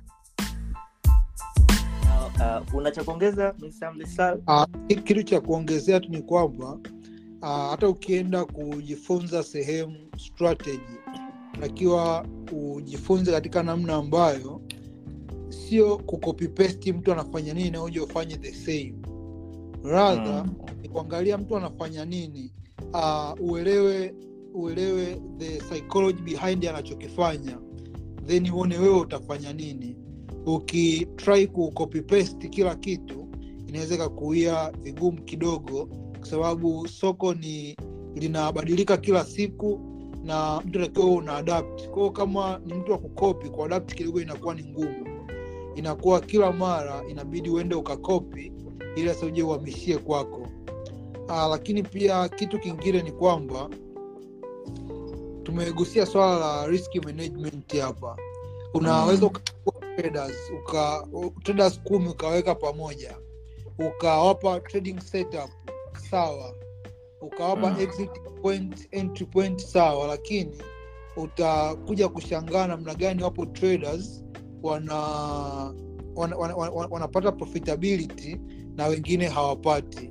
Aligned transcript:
Uh, 2.38 2.60
una 2.74 2.90
cha 2.90 3.02
kuongeza 3.04 3.54
Mr. 3.58 3.94
Mlisal? 3.94 4.42
Uh, 4.46 4.66
kitu 5.04 5.22
cha 5.22 5.40
kuongezea 5.40 6.00
tu 6.00 6.08
ni 6.08 6.22
kwamba 6.22 6.78
uh, 7.42 7.70
hata 7.70 7.88
ukienda 7.88 8.44
kujifunza 8.44 9.42
sehemu 9.42 9.96
strategy 10.16 10.98
takiwa 11.60 12.26
ujifunze 12.76 13.30
katika 13.32 13.62
namna 13.62 13.94
ambayo 13.94 14.60
sio 15.48 15.98
kukopipesti 15.98 16.92
mtu 16.92 17.12
anafanya 17.12 17.54
nini 17.54 17.70
na 17.70 17.82
uje 17.82 18.00
ufanye 18.00 18.36
the 18.36 18.52
same 18.52 18.94
rather 19.84 20.44
Mm. 20.46 20.54
ni 20.82 20.88
kuangalia 20.88 21.38
mtu 21.38 21.56
anafanya 21.56 22.04
nini 22.04 22.52
uh, 22.92 23.50
uelewe 23.50 24.14
uelewe 24.54 25.20
the 25.38 25.56
psychology 25.58 26.22
behind 26.22 26.66
anachokifanya 26.66 27.58
then 28.26 28.50
uone 28.50 28.78
wewe 28.78 29.00
utafanya 29.00 29.52
nini 29.52 29.96
ukitrai 30.46 31.46
kucopy-paste 31.46 32.48
kila 32.48 32.74
kitu 32.74 33.28
inaweza 33.66 33.94
ikakuia 33.94 34.70
vigumu 34.82 35.22
kidogo 35.22 35.88
kwa 36.18 36.26
sababu 36.26 36.88
soko 36.88 37.34
ni 37.34 37.76
linabadilika 38.14 38.96
kila 38.96 39.24
siku 39.24 39.80
na 40.28 40.60
mtu 40.64 40.78
takiwa 40.80 41.06
una 41.06 41.36
adapt. 41.36 41.88
Kwao 41.88 42.10
kama 42.10 42.60
ni 42.66 42.74
mtu 42.74 42.92
wa 42.92 42.98
kukopi 42.98 43.48
kuadapt 43.48 43.94
kidogo 43.94 44.20
inakuwa 44.20 44.54
ni 44.54 44.64
ngumu. 44.64 45.06
Inakuwa 45.74 46.20
kila 46.20 46.52
mara 46.52 47.02
inabidi 47.10 47.50
uende 47.50 47.74
ukakopi 47.74 48.52
ili 48.96 49.08
sasa 49.08 49.26
uje 49.26 49.42
uhamishie 49.42 49.98
kwako. 49.98 50.46
Aa, 51.28 51.48
lakini 51.48 51.82
pia 51.82 52.28
kitu 52.28 52.58
kingine 52.58 53.02
ni 53.02 53.12
kwamba 53.12 53.68
tumegusia 55.42 56.06
swala 56.06 56.38
la 56.38 56.66
risk 56.66 56.94
management 57.04 57.78
hapa. 57.80 58.16
Unaweza 58.74 59.26
Mm. 59.26 59.32
traders 59.96 60.50
uka 60.62 61.08
traders 61.42 61.80
kumi 61.80 62.08
ukaweka 62.08 62.54
pamoja 62.54 63.16
ukawapa 63.78 64.60
trading 64.60 65.00
setup 65.00 65.50
sawa 66.10 66.54
ukawapa 67.20 67.70
Mm. 67.70 67.80
exit 67.80 68.10
point 68.42 68.88
entry 68.90 69.26
point 69.26 69.60
sawa 69.60 70.06
lakini 70.06 70.50
utakuja 71.16 72.08
kushangaa 72.08 72.66
namna 72.66 72.94
gani 72.94 73.22
wapo 73.22 73.46
traders 73.46 74.24
wana 74.62 74.94
wana, 76.16 76.36
wana, 76.36 76.56
wana, 76.56 76.88
wanapata 76.90 77.32
profitability 77.32 78.36
na 78.76 78.86
wengine 78.86 79.26
hawapati. 79.28 80.10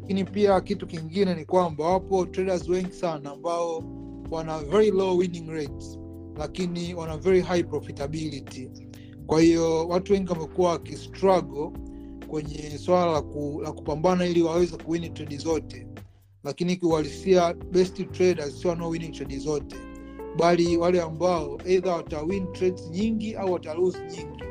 Lakini 0.00 0.24
pia 0.24 0.60
kitu 0.60 0.86
kingine 0.86 1.34
ni 1.34 1.44
kwamba 1.44 1.84
wapo 1.84 2.26
traders 2.26 2.68
wengi 2.68 2.92
sana 2.92 3.30
ambao 3.30 3.84
wana 4.30 4.58
very 4.58 4.90
low 4.90 5.16
winning 5.18 5.48
rates 5.50 5.98
lakini 6.38 6.94
wana 6.94 7.16
very 7.16 7.40
high 7.40 7.62
profitability. 7.62 8.70
Kwa 9.26 9.40
hiyo 9.40 9.88
watu 9.88 10.12
wengi 10.12 10.32
wamekuwa 10.32 10.70
wakistruggle 10.70 11.70
kwenye 12.28 12.78
swala 12.78 13.12
la, 13.12 13.22
ku, 13.22 13.60
la 13.64 13.72
kupambana 13.72 14.26
ili 14.26 14.42
waweze 14.42 14.76
kuwini 14.76 15.10
trade 15.10 15.36
zote 15.36 15.86
lakini 16.44 16.76
kiuhalisia 16.76 17.54
best 17.54 18.10
traders 18.12 18.60
sio 18.60 18.70
wanaowini 18.70 19.08
trade 19.08 19.38
zote 19.38 19.76
bali 20.38 20.76
wale 20.76 21.02
ambao 21.02 21.58
eidha 21.66 21.94
watawin 21.96 22.52
trades 22.52 22.90
nyingi 22.90 23.34
au 23.34 23.52
watalose 23.52 23.98
nyingi 23.98 24.44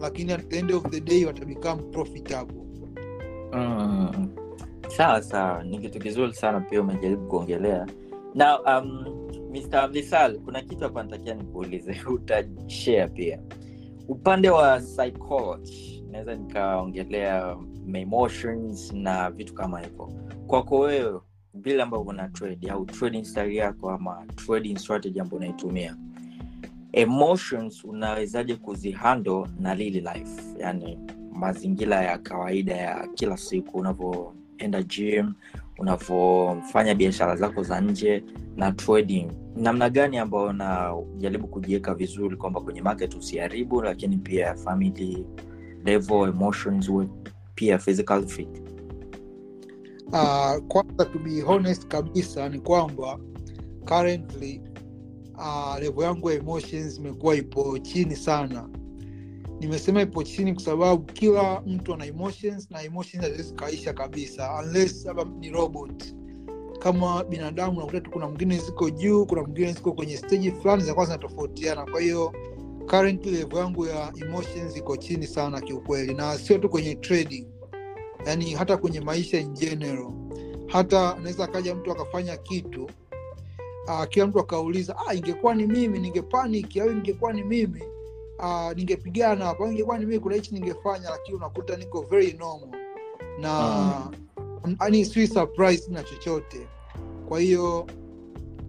lakini 0.00 0.32
at 0.32 0.48
the 0.48 0.58
end 0.58 0.70
of 0.72 0.82
the 0.90 1.00
day 1.00 1.24
watabecome 1.24 1.82
profitable. 1.82 2.60
Mm. 3.52 4.28
sawa 4.88 5.22
sawa. 5.22 5.64
Ni 5.64 5.78
kitu 5.78 5.98
kizuri 5.98 6.34
sana 6.34 6.60
pia 6.60 6.80
umejaribu 6.80 7.26
kuongelea. 7.28 7.86
Na 8.34 8.60
um, 8.60 9.04
Mr. 9.52 9.88
visal 9.88 10.38
kuna 10.38 10.62
kitu 10.62 10.84
hapa 10.84 11.02
natakia 11.02 11.34
nikuulize. 11.34 11.96
Utashare 12.14 13.08
pia. 13.08 13.40
Upande 14.08 14.50
wa 14.50 14.80
psychology 14.80 16.04
naweza 16.10 16.34
nikaongelea 16.34 17.56
emotions 17.94 18.92
na 18.92 19.30
vitu 19.30 19.54
kama 19.54 19.80
hivyo. 19.80 20.12
Kwako 20.46 20.78
wewe 20.78 21.20
vile 21.54 21.82
ambavyo 21.82 22.06
una 22.06 22.28
trade 22.28 22.70
au 22.70 22.84
trading 22.86 23.24
style 23.24 23.54
yako 23.56 23.90
ama 23.90 24.26
trading 24.46 24.76
strategy 24.78 25.20
ambayo 25.20 25.36
unaitumia. 25.38 25.96
Emotions 26.92 27.84
unawezaje 27.84 28.54
kuzihandle 28.56 29.46
na 29.60 29.74
lili 29.74 30.00
life? 30.00 30.42
Yani 30.58 30.98
mazingira 31.32 32.02
ya 32.02 32.18
kawaida 32.18 32.76
ya 32.76 33.08
kila 33.14 33.36
siku 33.36 33.78
unavyoenda 33.78 34.82
gym 34.82 35.34
unavyofanya 35.78 36.94
biashara 36.94 37.36
zako 37.36 37.62
za 37.62 37.80
nje 37.80 38.24
na 38.56 38.72
trading. 38.72 39.26
Namna 39.56 39.90
gani 39.90 40.18
ambayo 40.18 40.44
unajaribu 40.46 41.46
kujiweka 41.48 41.94
vizuri 41.94 42.36
kwamba 42.36 42.60
kwenye 42.60 42.82
market 42.82 43.14
usiharibu 43.14 43.82
lakini 43.82 44.16
pia 44.16 44.54
family 44.54 45.26
level 45.84 46.28
emotions 46.28 46.90
pia 47.54 47.78
physical 47.78 48.26
fit 48.26 48.63
uh, 50.12 50.56
kwanza 50.68 51.04
to 51.04 51.18
be 51.18 51.40
honest 51.40 51.86
kabisa 51.88 52.48
ni 52.48 52.58
kwamba 52.60 53.18
currently 53.84 54.60
uh, 55.34 55.78
levo 55.80 56.04
yangu 56.04 56.30
ya 56.30 56.36
emotions 56.36 56.98
imekuwa 56.98 57.34
ipo 57.36 57.78
chini 57.78 58.16
sana. 58.16 58.68
Nimesema 59.60 60.02
ipo 60.02 60.22
chini 60.22 60.54
kwa 60.54 60.62
sababu 60.62 61.02
kila 61.12 61.60
mtu 61.66 61.94
ana 61.94 62.06
emotions 62.06 62.70
na 62.70 62.82
emotions 62.82 63.24
haziwezi 63.24 63.54
kaisha 63.54 63.92
kabisa 63.92 64.62
unless 64.64 65.04
labda 65.04 65.24
ni 65.24 65.50
robot. 65.50 66.04
Kama 66.78 67.24
binadamu 67.24 67.80
nakuta 67.80 68.00
tu 68.00 68.10
kuna 68.10 68.26
mwingine 68.28 68.58
ziko 68.58 68.90
juu 68.90 69.26
kuna 69.26 69.42
mwingine 69.42 69.72
ziko 69.72 69.92
kwenye 69.92 70.16
stage 70.16 70.52
fulani 70.52 70.82
zinakuwa 70.82 71.06
zinatofautiana. 71.06 71.84
Kwa 71.86 72.00
hiyo 72.00 72.32
currently 72.86 73.30
level 73.30 73.58
yangu 73.58 73.86
ya 73.86 74.12
emotions 74.22 74.76
iko 74.76 74.96
chini 74.96 75.26
sana 75.26 75.60
kiukweli 75.60 76.14
na 76.14 76.38
sio 76.38 76.58
tu 76.58 76.68
kwenye 76.68 76.94
trading 76.94 77.46
yani 78.26 78.54
hata 78.54 78.76
kwenye 78.76 79.00
maisha 79.00 79.38
in 79.40 79.52
general 79.52 80.12
hata 80.66 81.16
anaweza 81.16 81.44
akaja 81.44 81.74
mtu 81.74 81.92
akafanya 81.92 82.36
kitu 82.36 82.90
uh, 83.86 84.04
kila 84.08 84.26
mtu 84.26 84.40
akauliza 84.40 84.96
ah, 85.06 85.14
ingekuwa 85.14 85.54
ni 85.54 85.66
mimi 85.66 85.98
ningepaniki 85.98 86.80
au 86.80 86.90
ingekuwa 86.90 87.32
ni 87.32 87.42
mimi 87.42 87.82
uh, 88.38 88.72
ningepigana 88.76 89.44
hapo 89.44 89.66
ingekuwa 89.66 89.98
ni 89.98 90.06
mimi 90.06 90.18
kuna 90.20 90.34
hichi 90.34 90.54
ningefanya 90.54 91.10
lakini 91.10 91.36
unakuta 91.36 91.76
niko 91.76 92.02
very 92.02 92.32
normal. 92.32 92.80
Na 93.40 94.10
yani 94.80 95.04
swi 95.04 95.26
surprise 95.26 95.92
na 95.92 96.02
chochote. 96.02 96.68
Kwa 97.28 97.40
hiyo 97.40 97.86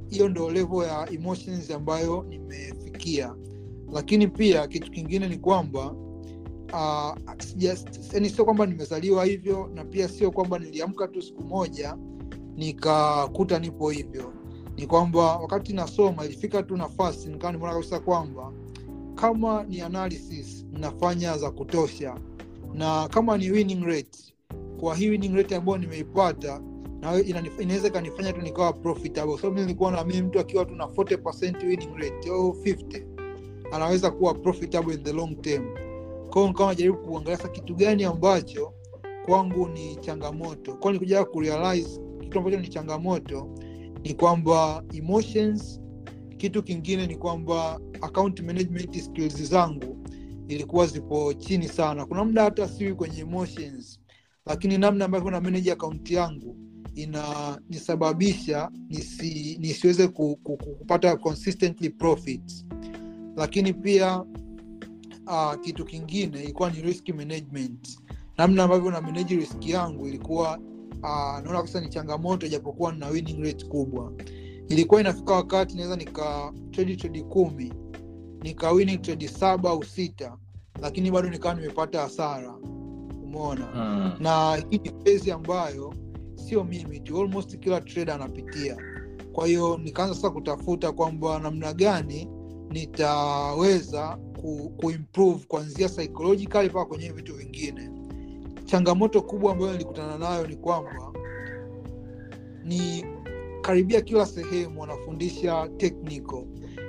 hiyo 0.09 0.29
ndo 0.29 0.51
level 0.51 0.87
ya 0.87 1.09
emotions 1.11 1.71
ambayo 1.71 2.25
nimefikia. 2.29 3.35
Lakini 3.93 4.27
pia 4.27 4.67
kitu 4.67 4.91
kingine 4.91 5.27
ni 5.27 5.37
kwamba 5.37 5.95
uh, 6.73 7.15
yani 8.13 8.29
sio 8.29 8.45
kwamba 8.45 8.65
nimezaliwa 8.65 9.25
hivyo 9.25 9.69
na 9.73 9.85
pia 9.85 10.07
sio 10.09 10.31
kwamba 10.31 10.59
niliamka 10.59 11.07
tu 11.07 11.21
siku 11.21 11.43
moja 11.43 11.97
nikakuta 12.55 13.59
nipo 13.59 13.89
hivyo. 13.89 14.33
Ni 14.77 14.87
kwamba 14.87 15.37
wakati 15.37 15.73
nasoma 15.73 16.25
ilifika 16.25 16.63
tu 16.63 16.77
nafasi 16.77 17.29
nikawa 17.29 17.53
nimeona 17.53 17.73
kabisa 17.73 17.99
kwamba 17.99 18.51
kama 19.15 19.63
ni 19.63 19.81
analysis 19.81 20.65
nafanya 20.71 21.37
za 21.37 21.51
kutosha 21.51 22.15
na 22.73 23.07
kama 23.07 23.37
ni 23.37 23.51
winning 23.51 23.83
rate 23.85 24.33
kwa 24.79 24.95
hii 24.95 25.09
winning 25.09 25.35
rate 25.35 25.55
ambayo 25.55 25.77
nimeipata 25.77 26.61
na 26.99 27.19
inaweza 27.59 27.87
ikanifanya 27.87 28.33
tu 28.33 28.41
nikawa 28.41 28.73
profitable. 28.73 29.37
So 29.37 29.49
nilikuwa 29.49 29.91
na 29.91 29.97
naamini 29.97 30.21
mtu 30.21 30.39
akiwa 30.39 30.65
tu 30.65 30.75
na 30.75 30.85
40 30.85 31.67
winning 31.67 31.95
rate 31.97 32.29
au 32.29 32.49
50 32.49 33.03
anaweza 33.71 34.11
kuwa 34.11 34.33
profitable 34.33 34.93
in 34.93 35.03
the 35.03 35.13
long 35.13 35.41
term 35.41 35.84
kwao 36.35 36.47
nikawa 36.47 36.69
najaribu 36.69 36.97
kuangalia 36.97 37.37
sa 37.37 37.47
kitu 37.49 37.75
gani 37.75 38.03
ambacho 38.03 38.73
kwangu 39.25 39.67
ni 39.67 39.95
changamoto. 39.95 40.73
Kwao 40.75 40.93
nikuja 40.93 41.25
kurealize 41.25 41.99
kitu 42.21 42.39
ambacho 42.39 42.59
ni 42.59 42.67
changamoto 42.67 43.49
ni 44.03 44.13
kwamba 44.13 44.83
emotions 44.93 45.81
kitu 46.37 46.63
kingine 46.63 47.07
ni 47.07 47.15
kwamba 47.15 47.79
account 48.01 48.39
management 48.39 49.01
skills 49.01 49.43
zangu 49.43 49.97
ilikuwa 50.47 50.87
zipo 50.87 51.33
chini 51.33 51.67
sana. 51.67 52.05
Kuna 52.05 52.25
muda 52.25 52.43
hata 52.43 52.67
siwi 52.67 52.93
kwenye 52.93 53.19
emotions 53.19 53.99
lakini 54.45 54.77
namna 54.77 55.05
ambavyo 55.05 55.31
na 55.31 55.41
manage 55.41 55.71
akaunti 55.71 56.13
yangu 56.13 56.57
inanisababisha 56.95 58.71
nisi, 58.89 59.57
nisiweze 59.59 60.07
ku, 60.07 60.35
ku, 60.43 60.57
ku, 60.57 60.75
kupata 60.75 61.17
consistently 61.17 61.89
profits. 61.89 62.65
Lakini 63.37 63.73
pia 63.73 64.23
uh, 65.27 65.53
kitu 65.61 65.85
kingine 65.85 66.43
ilikuwa 66.43 66.69
ni 66.69 66.81
risk 66.81 67.09
management. 67.09 67.99
Namna 68.37 68.63
ambavyo 68.63 68.91
na 68.91 69.01
manage 69.01 69.35
risk 69.35 69.67
yangu 69.67 70.07
ilikuwa 70.07 70.57
uh, 71.03 71.39
naona 71.43 71.53
kabisa 71.57 71.81
ni 71.81 71.89
changamoto 71.89 72.45
ijapokuwa 72.45 72.93
na 72.93 73.07
winning 73.07 73.43
rate 73.43 73.65
kubwa. 73.65 74.13
Ilikuwa 74.69 75.01
inafika 75.01 75.33
wakati 75.33 75.75
naweza 75.77 75.95
nika 75.95 76.53
trade 76.71 76.95
trade 76.95 77.23
kumi 77.23 77.73
nika 78.41 78.71
winning 78.71 79.01
trade 79.01 79.27
saba 79.27 79.69
au 79.69 79.83
sita 79.83 80.37
lakini 80.81 81.11
bado 81.11 81.29
nikawa 81.29 81.55
nimepata 81.55 82.01
hasara. 82.01 82.55
Umeona? 83.23 83.67
Mm. 83.75 84.11
na 84.19 84.55
hii 84.69 84.77
ni 84.83 84.89
phase 85.03 85.31
ambayo 85.33 85.93
sio 86.35 86.63
mimi 86.63 86.99
tu 86.99 87.21
almost 87.21 87.59
kila 87.59 87.81
trader 87.81 88.15
anapitia. 88.15 88.77
Kwa 89.33 89.47
hiyo 89.47 89.77
nikaanza 89.83 90.15
sasa 90.15 90.29
kutafuta 90.29 90.91
kwamba 90.91 91.39
namna 91.39 91.73
gani 91.73 92.27
nitaweza 92.75 94.17
ku, 94.41 94.73
kuimprove 94.77 95.45
kuanzia 95.47 95.89
psychologically 95.89 96.69
mpaka 96.69 96.85
kwenye 96.85 97.11
vitu 97.11 97.33
vingine. 97.35 97.89
Changamoto 98.65 99.21
kubwa 99.21 99.51
ambayo 99.51 99.71
nilikutana 99.71 100.17
nayo 100.17 100.47
ni 100.47 100.55
kwamba 100.55 101.11
ni 102.63 103.05
karibia 103.61 104.01
kila 104.01 104.25
sehemu 104.25 104.81
wanafundisha 104.81 105.67
technical. 105.77 106.43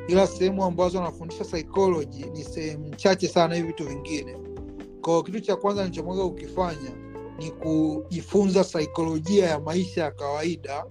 Ila 0.09 0.27
sehemu 0.27 0.65
ambazo 0.65 0.99
wanafundisha 0.99 1.45
psychology 1.45 2.25
ni 2.25 2.45
sehemu 2.45 2.95
chache 2.95 3.29
sana 3.29 3.55
hivi 3.55 3.67
vitu 3.67 3.85
vingine. 3.89 4.37
Kwao 5.01 5.23
kitu 5.23 5.41
cha 5.41 5.57
kwanza 5.57 5.83
nilichomwaga 5.85 6.25
kukifanya 6.25 6.91
ni 7.39 7.51
kujifunza 7.51 8.65
saikolojia 8.65 9.47
ya 9.47 9.61
maisha 9.61 10.03
ya 10.05 10.11
kawaida 10.11 10.85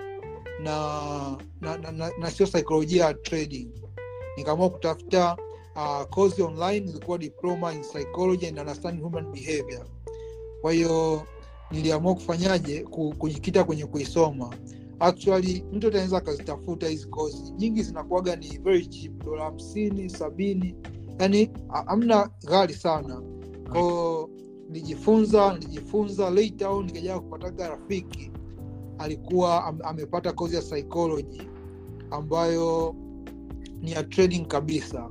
na 0.63 1.37
na, 1.61 1.77
na, 1.77 1.91
na, 1.91 2.11
na 2.19 2.31
sio 2.31 2.45
saikolojia 2.45 3.05
ya 3.05 3.13
trading 3.13 3.84
nikaamua 4.37 4.69
kutafuta 4.69 5.37
uh, 5.75 6.03
course 6.09 6.39
online 6.41 6.89
ilikuwa 6.89 7.17
diploma 7.17 7.73
in 7.73 7.81
psychology 7.81 8.47
and 8.47 8.59
understanding 8.59 9.01
human 9.03 9.31
behavior. 9.31 9.85
Kwa 10.61 10.73
hiyo 10.73 11.21
niliamua 11.71 12.13
kufanyaje 12.15 12.83
kujikita 13.17 13.63
kwenye 13.63 13.85
kuisoma. 13.85 14.55
Actually 14.99 15.65
mtu 15.73 15.87
ataweza 15.87 16.17
akazitafuta 16.17 16.87
hizi 16.87 17.07
kozi. 17.07 17.51
Nyingi 17.57 17.83
zinakuaga 17.83 18.35
ni 18.35 18.57
very 18.57 18.85
cheap 18.85 19.23
dola 19.25 19.43
hamsini 19.43 20.09
sabini. 20.09 20.75
Yani 21.19 21.49
hamna 21.85 22.29
ghali 22.47 22.73
sana. 22.73 23.21
Kwao 23.71 24.29
nilijifunza 24.69 25.53
nilijifunza 25.53 26.29
later 26.29 26.67
on 26.67 26.85
nikajaa 26.85 27.19
kupataga 27.19 27.69
rafiki. 27.69 28.31
Alikuwa 28.97 29.65
am, 29.65 29.79
amepata 29.83 30.33
kozi 30.33 30.55
ya 30.55 30.61
psychology 30.61 31.41
ambayo 32.11 32.95
ni 33.85 33.91
ya 33.91 34.03
trading 34.03 34.45
kabisa. 34.45 35.09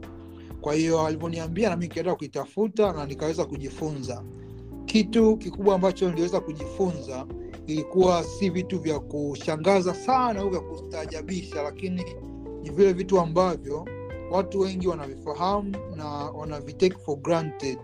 Kwa 0.60 0.74
hiyo 0.74 1.06
alivyoniambia 1.06 1.70
nami 1.70 1.82
nikaenda 1.84 2.14
kuitafuta 2.14 2.92
na 2.92 3.06
nikaweza 3.06 3.44
kujifunza. 3.44 4.24
Kitu 4.86 5.36
kikubwa 5.36 5.74
ambacho 5.74 6.08
niliweza 6.10 6.40
kujifunza 6.40 7.26
ilikuwa 7.66 8.24
si 8.24 8.50
vitu 8.50 8.78
vya 8.78 8.98
kushangaza 9.00 9.94
sana 9.94 10.40
au 10.40 10.50
vya 10.50 10.60
kustaajabisha 10.60 11.62
lakini 11.62 12.04
ni 12.62 12.70
vile 12.70 12.92
vitu 12.92 13.20
ambavyo 13.20 13.86
watu 14.30 14.60
wengi 14.60 14.88
wanavifahamu 14.88 15.76
na 15.96 16.06
wanavitake 16.08 16.96
for 17.04 17.16
granted. 17.18 17.78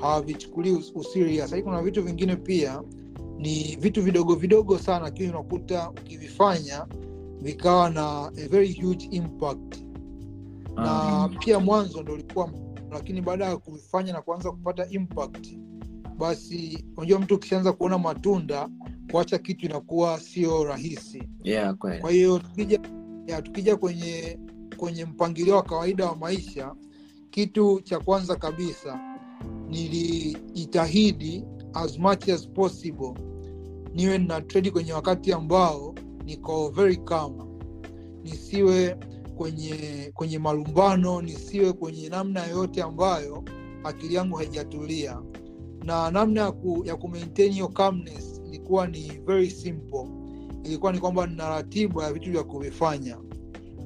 Hawavichukulii 0.00 0.72
us- 0.72 0.92
userious 0.94 1.50
lakini 1.50 1.62
kuna 1.62 1.82
vitu 1.82 2.02
vingine 2.02 2.36
pia 2.36 2.82
ni 3.38 3.76
vitu 3.80 4.02
vidogo 4.02 4.34
vidogo 4.34 4.78
sana 4.78 4.98
lakini 5.00 5.28
unakuta 5.28 5.90
ukivifanya 5.90 6.86
vikawa 7.42 7.90
na 7.90 8.32
a 8.36 8.48
very 8.48 8.72
huge 8.82 9.08
impact 9.10 9.76
na 10.80 11.28
pia 11.38 11.58
mwanzo 11.60 12.02
ndo 12.02 12.12
ulikuwa 12.12 12.50
lakini 12.90 13.20
baada 13.20 13.44
ya 13.44 13.56
kuvifanya 13.56 14.12
na 14.12 14.22
kuanza 14.22 14.50
kupata 14.50 14.88
impact 14.88 15.46
basi 16.18 16.84
unajua 16.96 17.18
mtu 17.18 17.34
ukishaanza 17.34 17.72
kuona 17.72 17.98
matunda 17.98 18.68
kuacha 19.10 19.38
kitu 19.38 19.66
inakuwa 19.66 20.20
sio 20.20 20.64
rahisi. 20.64 21.22
Yeah, 21.44 21.74
kweli. 21.74 22.00
kwa 22.00 22.10
hiyo 22.10 22.38
tukija, 22.38 22.80
ya, 23.26 23.42
tukija 23.42 23.76
kwenye 23.76 24.38
kwenye 24.76 25.04
mpangilio 25.04 25.56
wa 25.56 25.62
kawaida 25.62 26.06
wa 26.06 26.16
maisha 26.16 26.74
kitu 27.30 27.80
cha 27.80 28.00
kwanza 28.00 28.36
kabisa 28.36 29.00
nilijitahidi 29.68 31.44
as 31.74 31.98
much 31.98 32.28
as 32.28 32.48
possible 32.48 33.14
niwe 33.94 34.18
na 34.18 34.40
trade 34.40 34.70
kwenye 34.70 34.92
wakati 34.92 35.32
ambao 35.32 35.94
niko 36.24 36.68
very 36.68 36.96
calm. 36.96 37.60
Nisiwe 38.24 38.96
kwenye 39.40 40.10
kwenye 40.14 40.38
malumbano 40.38 41.22
nisiwe 41.22 41.72
kwenye 41.72 42.08
namna 42.08 42.46
yoyote 42.46 42.82
ambayo 42.82 43.44
akili 43.84 44.14
yangu 44.14 44.36
haijatulia. 44.36 45.22
Na 45.84 46.10
namna 46.10 46.40
ya, 46.40 46.52
ku, 46.52 46.82
ya 46.84 46.96
kumaintain 46.96 47.52
hiyo 47.52 47.68
calmness 47.68 48.42
ilikuwa 48.46 48.86
ni 48.86 49.08
very 49.26 49.50
simple. 49.50 50.08
Ilikuwa 50.64 50.92
ni 50.92 50.98
kwamba 50.98 51.26
nina 51.26 51.48
ratiba 51.48 52.04
ya 52.04 52.12
vitu 52.12 52.30
vya 52.32 52.42
kuvifanya. 52.44 53.18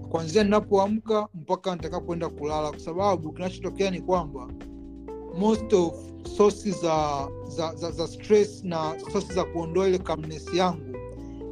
Kwanzia 0.09 0.45
ninapoamka 0.45 1.29
mpaka 1.35 1.75
nitakapoenda 1.75 2.29
kulala 2.29 2.71
kwa 2.71 2.79
sababu 2.81 3.33
kinachotokea 3.33 3.91
ni 3.91 4.01
kwamba 4.01 4.49
most 5.39 5.73
of 5.73 5.95
sources 6.37 6.81
za, 6.83 7.29
za, 7.49 7.75
za, 7.75 7.91
za 7.91 8.07
stress 8.07 8.65
na 8.65 9.01
sources 9.01 9.35
za 9.35 9.45
kuondoa 9.45 9.89
ile 9.89 9.99
calmness 9.99 10.55
yangu 10.55 10.97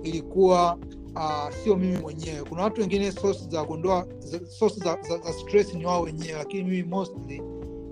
ilikuwa 0.03 0.79
uh, 1.17 1.51
sio 1.65 1.77
mimi 1.77 1.99
mwenyewe. 1.99 2.43
Kuna 2.43 2.63
watu 2.63 2.81
wengine 2.81 3.13
sources 3.13 3.49
za 3.49 3.65
kuondoa 3.65 4.07
za- 4.19 4.39
za, 4.39 4.99
za, 5.09 5.19
za 5.19 5.33
stress 5.33 5.75
ni 5.75 5.87
wao 5.87 6.03
wenyewe 6.03 6.39
lakini 6.39 6.65
mimi 6.65 6.83
mostly 6.83 7.43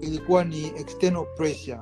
ilikuwa 0.00 0.44
ni 0.44 0.66
external 0.66 1.26
pressure. 1.36 1.80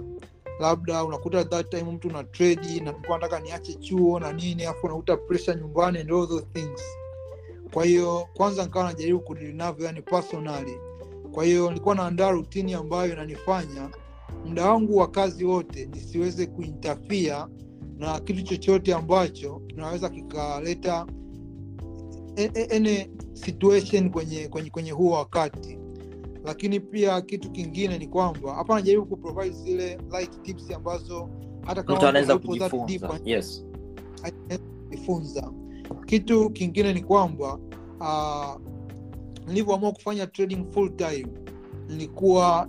Labda 0.61 1.05
unakuta 1.05 1.45
that 1.45 1.71
time 1.71 1.83
mtu 1.93 2.11
na 2.11 2.25
trade 2.25 2.81
na 2.81 2.95
nataka 3.09 3.41
niache 3.41 3.75
chuo 3.75 4.21
na 4.21 4.33
nini 4.33 4.65
afu 4.65 4.87
unakuta 4.87 5.17
pressure 5.17 5.57
nyumbani 5.61 5.99
and 5.99 6.11
all 6.13 6.29
those 6.29 6.47
things. 6.53 6.81
Kwa 7.73 7.85
hiyo 7.85 8.29
kwanza 8.35 8.65
nikawa 8.65 8.85
najaribu 8.85 9.21
kudili 9.21 9.53
navyo 9.53 9.87
yani 9.87 10.03
personally. 10.03 10.79
Kwa 11.33 11.45
hiyo 11.45 11.69
nilikuwa 11.69 11.95
naandaa 11.95 12.31
rutini 12.31 12.75
ambayo 12.75 13.13
inanifanya 13.13 13.91
muda 14.47 14.71
wangu 14.71 14.97
wa 14.97 15.09
kazi 15.11 15.45
wote 15.45 15.87
nisiweze 15.87 16.47
kuintafia 16.47 17.49
na 17.99 18.21
kitu 18.21 18.43
chochote 18.43 18.95
ambacho 18.95 19.61
kinaweza 19.67 20.09
kikaleta 20.09 21.07
any 22.77 23.07
situation 23.33 24.11
kwenye, 24.11 24.49
kwenye, 24.49 24.71
kwenye 24.71 24.91
huo 24.91 25.13
wakati. 25.13 25.79
Lakini 26.45 26.81
pia 26.81 27.21
kitu 27.21 27.51
kingine 27.51 27.99
ni 27.99 28.07
kwamba 28.07 28.55
hapa 28.55 28.75
anajaribu 28.75 29.07
kuprovide 29.07 29.51
zile 29.57 29.99
light 30.13 30.43
tips 30.43 30.71
ambazo 30.71 31.29
hata 31.67 31.83
kama 31.83 32.09
anaweza 32.09 32.39
kujifunza. 32.39 33.21
yes. 33.25 33.65
kitu 36.07 36.51
kingine 36.51 36.93
ni 36.93 37.03
kwamba 37.03 37.59
uh, 38.01 38.61
nilivyoamua 39.47 39.93
kufanya 39.93 40.27
trading 40.27 40.65
full 40.71 40.97
time 40.97 41.27
nilikuwa 41.89 42.69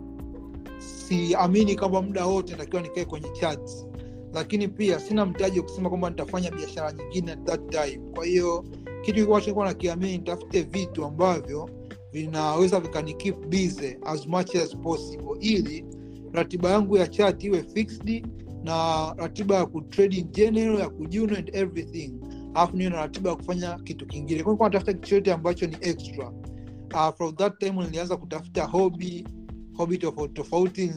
siamini 0.77 1.75
kwamba 1.75 2.01
muda 2.01 2.25
wote 2.25 2.51
natakiwa 2.51 2.81
nikae 2.81 3.05
kwenye 3.05 3.29
charts. 3.29 3.87
Lakini 4.33 4.67
pia 4.67 4.99
sina 4.99 5.25
mtaji 5.25 5.59
wa 5.59 5.65
kusema 5.65 5.89
kwamba 5.89 6.09
nitafanya 6.09 6.51
biashara 6.51 6.91
nyingine 6.91 7.31
at 7.31 7.43
that 7.45 7.69
time. 7.69 7.99
Kwa 8.15 8.25
hiyo 8.25 8.65
kitu 9.01 9.19
ambacho 9.23 9.39
nilikuwa 9.41 9.65
nakiamini 9.65 10.17
nitafute 10.17 10.61
vitu 10.61 11.05
ambavyo 11.05 11.69
vinaweza 12.11 12.79
vikanikeep 12.79 13.45
busy 13.45 13.97
as 14.05 14.27
much 14.27 14.55
as 14.55 14.75
possible 14.77 15.37
ili 15.39 15.85
ratiba 16.33 16.69
yangu 16.69 16.97
ya 16.97 17.07
chat 17.07 17.43
iwe 17.43 17.63
fixed 17.63 18.27
na 18.63 19.13
ratiba 19.17 19.55
ya 19.55 19.65
kutrade 19.65 20.17
in 20.17 20.27
general 20.31 20.79
ya 20.79 20.89
kujuno 20.89 21.37
and 21.37 21.49
everything. 21.55 22.13
Alafu 22.53 22.77
niwe 22.77 22.89
na 22.89 22.95
ratiba 22.97 23.29
ya 23.29 23.35
kufanya 23.35 23.79
kitu 23.83 24.05
kingine. 24.07 24.43
Kwa 24.43 24.69
natafuta 24.69 24.93
kitu 24.93 25.33
ambacho 25.33 25.67
ni 25.67 25.77
extra. 25.81 26.31
Uh, 26.93 27.15
from 27.17 27.35
that 27.35 27.59
time 27.59 27.71
nilianza 27.83 28.17
kutafuta 28.17 28.63
hobi 28.65 29.27
hobi 29.73 29.97
tofauti 29.97 30.33
tofauti 30.33 30.91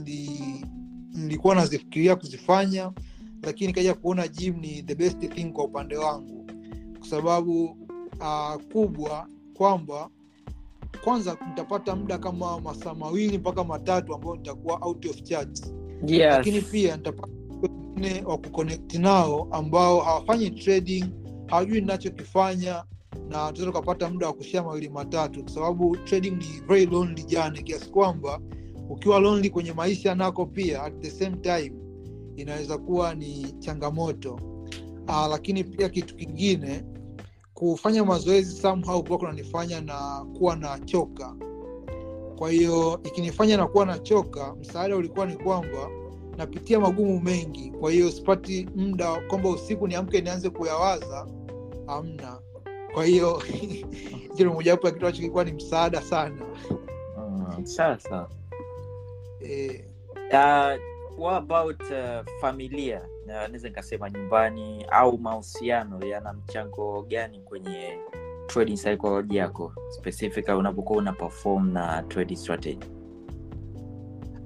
nilikuwa 1.15 1.55
nazifikiria 1.55 2.17
kuzifanya 2.17 2.93
lakini 3.43 3.73
kaja 3.73 3.95
kuona 3.95 4.29
gym 4.29 4.57
ni 4.61 4.83
the 4.83 4.95
best 4.95 5.19
thing 5.35 5.45
kwa 5.45 5.65
upande 5.65 5.97
wangu. 5.97 6.47
Kwa 6.99 7.09
sababu 7.09 7.77
uh, 8.23 8.63
kubwa 8.73 9.27
kwamba 9.55 10.09
kwanza 11.05 11.37
nitapata 11.49 11.97
muda 11.97 12.19
kama 12.19 12.61
masaa 12.61 12.95
mawili 12.95 13.39
mpaka 13.39 13.65
matatu 13.65 14.15
ambayo 14.15 14.37
nitakuwa 14.37 14.79
out 14.83 15.07
of 15.07 15.23
charts 15.23 15.73
lakini 16.37 16.61
pia 16.61 16.97
nitapata 16.97 17.33
wengine 17.63 18.23
wa 18.27 18.39
kuconnect 18.39 18.95
nao 18.95 19.49
ambao 19.51 20.01
hawafanyi 20.01 20.51
trading 20.51 21.05
hawajui 21.47 21.81
ninachokifanya 21.81 22.73
na 23.13 23.29
tunaweza 23.29 23.67
tukapata 23.67 24.11
muda 24.11 24.27
wa 24.27 24.33
kushia 24.33 24.63
mawili 24.63 24.89
matatu 24.89 25.43
kwa 25.43 25.53
sababu 25.53 25.97
trading 25.97 26.31
ni 26.31 26.61
very 26.69 26.87
lonely 26.87 27.23
jani 27.25 27.63
kiasi 27.63 27.91
kwamba 27.91 28.41
ukiwa 28.91 29.19
lonely 29.21 29.51
kwenye 29.51 29.73
maisha 29.73 30.15
nako 30.15 30.47
pia 30.47 30.83
at 30.83 31.01
the 31.01 31.11
same 31.11 31.37
time 31.37 31.73
inaweza 32.37 32.79
kuwa 32.79 33.15
ni 33.15 33.53
changamoto. 33.59 34.41
Uh, 35.09 35.27
lakini 35.31 35.65
pia 35.65 35.89
kitu 35.89 36.17
kingine 36.17 36.85
kufanya 37.55 38.05
mazoezi 38.05 38.61
somehow 38.61 39.03
kuwa 39.05 39.19
kunanifanya 39.19 39.81
na 39.81 40.27
kuwa 40.39 40.57
na 40.57 40.79
choka. 40.79 41.35
Kwa 42.39 42.51
hiyo 42.51 43.01
ikinifanya 43.05 43.57
na 43.57 43.67
kuwa 43.67 43.87
na 43.87 43.99
choka 43.99 44.55
msaada 44.55 44.97
ulikuwa 44.97 45.27
ni 45.27 45.37
kwamba 45.37 45.91
napitia 46.37 46.81
magumu 46.81 47.21
mengi. 47.21 47.71
Kwa 47.71 47.91
hiyo 47.91 48.11
sipati 48.11 48.69
muda 48.77 49.21
kwamba 49.21 49.49
usiku 49.49 49.89
niamke 49.89 50.21
nianze 50.21 50.51
kuyawaza 50.51 51.27
amna 51.87 52.39
kwa 52.95 53.05
hiyo 53.05 53.37
hicho 54.31 54.45
ni 54.45 54.45
mojawapo 54.45 54.87
ya 54.87 54.93
kitu 54.93 55.07
ambacho 55.07 55.19
kilikuwa 55.19 55.45
ni 55.45 55.53
msaada 55.53 56.03
sana. 56.03 56.47
Mm, 57.19 57.65
e, 59.41 59.85
uh, 60.33 60.79
what 61.19 61.37
about 61.37 61.81
uh, 61.81 62.27
familia 62.41 63.03
naweza 63.27 63.69
nikasema 63.69 64.11
nyumbani 64.11 64.85
au 64.85 65.19
mahusiano 65.19 66.07
yana 66.07 66.33
mchango 66.33 67.03
gani 67.03 67.41
kwenye 67.41 67.99
trading 68.47 68.77
psychology 68.77 69.37
yako? 69.37 69.73
Specific 69.91 70.49
unapokuwa 70.49 70.99
una 70.99 71.13
perform 71.13 71.73
na 71.73 72.03
trading 72.03 72.37
strategy? 72.37 72.87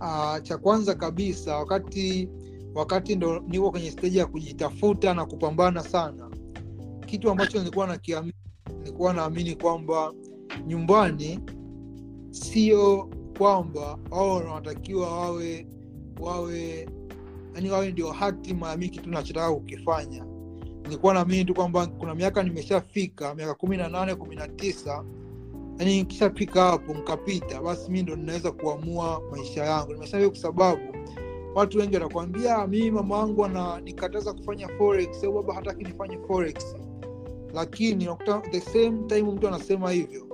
Uh, 0.01 0.39
cha 0.43 0.59
kwanza 0.59 0.95
kabisa 0.95 1.57
wakati 1.57 2.29
wakati 2.75 3.17
ndo 3.17 3.39
niko 3.49 3.71
kwenye 3.71 3.91
steji 3.91 4.19
ya 4.19 4.27
kujitafuta 4.27 5.15
na 5.15 5.27
kupambana 5.27 5.83
sana 5.83 6.31
kitu 7.07 7.31
ambacho 7.31 7.59
nilikuwa 7.59 7.99
nilikuwa 8.79 9.13
naamini 9.13 9.55
kwamba 9.57 10.13
nyumbani 10.67 11.41
sio 12.31 13.11
kwamba 13.39 13.99
wao 14.11 14.35
wanatakiwa 14.37 15.19
wawe 15.21 15.67
wawe 16.21 16.89
yani 17.57 17.71
wawe 17.71 17.91
ndio 17.93 18.13
haki 18.13 18.55
maamiki 18.55 19.01
mi 19.01 19.07
nachotaka 19.07 19.53
kukifanya. 19.55 20.25
Nilikuwa 20.83 21.15
naamini 21.15 21.45
tu 21.45 21.55
kwamba 21.55 21.87
kuna 21.87 22.15
miaka 22.15 22.43
nimeshafika 22.43 23.35
miaka 23.35 23.55
kumi 23.55 23.77
na 23.77 23.89
nane 23.89 24.15
kumi 24.15 24.37
na 24.37 24.49
tisa 24.49 25.05
yani 25.79 25.99
nikishafika 25.99 26.63
hapo 26.63 26.95
nkapita 26.95 27.63
basi 27.63 27.91
mi 27.91 28.03
ndo 28.03 28.17
ninaweza 28.17 28.53
kuamua 28.53 29.23
maisha 29.31 29.65
yangu. 29.65 29.93
Nimesema 29.93 30.19
hiyo 30.19 30.31
kwa 30.31 30.39
sababu 30.39 30.83
watu 31.55 31.79
wengi 31.79 31.95
wanakuambia 31.95 32.67
mimi 32.67 32.91
mama 32.91 33.19
wangu 33.19 33.45
ananikataza 33.45 34.33
kufanya 34.33 34.69
forex 34.69 35.25
au 35.25 35.33
baba 35.33 35.55
hataki 35.55 35.85
nifanye 35.85 36.19
forex. 36.19 36.77
Lakini 37.55 38.09
the 38.51 38.61
same 38.61 38.99
time 39.07 39.23
mtu 39.23 39.49
anasema 39.49 39.91
hivyo 39.91 40.27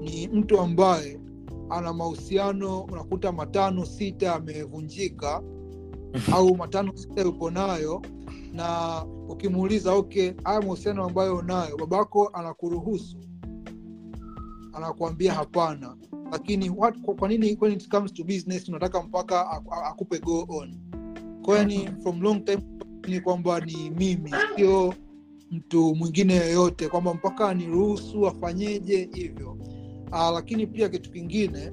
ni 0.00 0.28
mtu 0.28 0.60
ambaye 0.60 1.20
ana 1.70 1.92
mahusiano 1.92 2.80
unakuta 2.80 3.32
matano 3.32 3.84
sita 3.86 4.26
yamevunjika 4.26 5.42
au 6.34 6.56
matano 6.56 6.96
sita 6.96 7.22
yupo 7.22 7.50
nayo 7.50 8.02
na 8.52 9.02
ukimuuliza 9.28 9.92
okay 9.92 10.32
haya 10.44 10.60
mahusiano 10.60 11.04
ambayo 11.04 11.36
unayo 11.36 11.76
babako 11.76 12.28
anakuruhusu? 12.32 13.16
Anakuambia 14.72 15.34
hapana. 15.34 15.96
Lakini 16.32 16.70
what, 16.70 16.98
kwa, 17.00 17.28
nini 17.28 17.58
when 17.60 17.72
it 17.72 17.88
comes 17.88 18.12
to 18.12 18.24
business 18.24 18.68
unataka 18.68 19.02
mpaka 19.02 19.50
akupe 19.84 20.18
go 20.18 20.46
on? 20.48 20.74
Kwao 21.44 21.64
ni 21.64 21.88
from 22.02 22.22
long 22.22 22.44
time 22.44 22.62
ni 23.08 23.20
kwamba 23.20 23.60
ni 23.60 23.90
mimi 23.90 24.30
sio 24.56 24.94
mtu 25.50 25.94
mwingine 25.94 26.34
yoyote 26.36 26.88
kwamba 26.88 27.14
mpaka 27.14 27.48
aniruhusu 27.48 28.26
afanyeje 28.26 29.08
hivyo. 29.14 29.52
Uh, 30.12 30.30
lakini 30.34 30.66
pia 30.66 30.88
kitu 30.88 31.10
kingine 31.10 31.72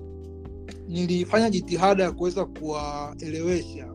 nilifanya 0.88 1.50
jitihada 1.50 2.04
ya 2.04 2.12
kuweza 2.12 2.46
kuwaelewesha 2.46 3.94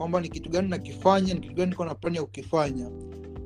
kwamba 0.00 0.20
ni 0.20 0.28
kitu 0.28 0.50
gani 0.50 0.68
nakifanya 0.68 1.34
ni 1.34 1.40
kitu 1.40 1.54
gani 1.54 1.70
niko 1.70 1.84
na 1.84 1.94
plani 1.94 2.16
ya 2.16 2.22
kukifanya. 2.22 2.90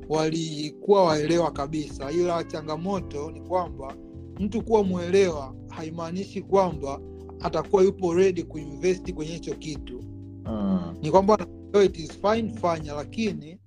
Walikuwa 0.09 1.03
waelewa 1.05 1.51
kabisa. 1.51 2.11
Ila 2.11 2.43
changamoto 2.43 3.31
ni 3.31 3.41
kwamba 3.41 3.95
mtu 4.39 4.61
kuwa 4.61 4.83
mwelewa 4.83 5.55
haimaanishi 5.69 6.41
kwamba 6.41 6.99
atakuwa 7.39 7.83
yupo 7.83 8.13
redi 8.13 8.43
kuinvesti 8.43 9.13
kwenye 9.13 9.31
hicho 9.31 9.55
kitu. 9.55 10.03
Mm. 10.45 10.95
ni 11.01 11.11
kwamba 11.11 11.47
it 11.85 11.97
is 11.99 12.11
fine 12.11 12.49
fanya 12.53 12.93
lakini 12.93 13.59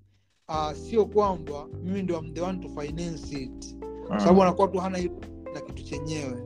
uh, 0.49 0.73
sio 0.73 1.07
kwamba 1.07 1.67
mimi 1.85 2.03
ndio 2.03 2.19
am 2.19 2.35
the 2.35 2.41
one 2.41 2.59
to 2.59 2.69
finance 2.81 3.37
it. 3.43 3.77
Kwa 4.07 4.21
sababu 4.21 4.43
anakuwa 4.43 4.69
tu 4.69 4.79
hana 4.79 4.99
na 5.55 5.61
kitu 5.61 5.83
chenyewe. 5.83 6.43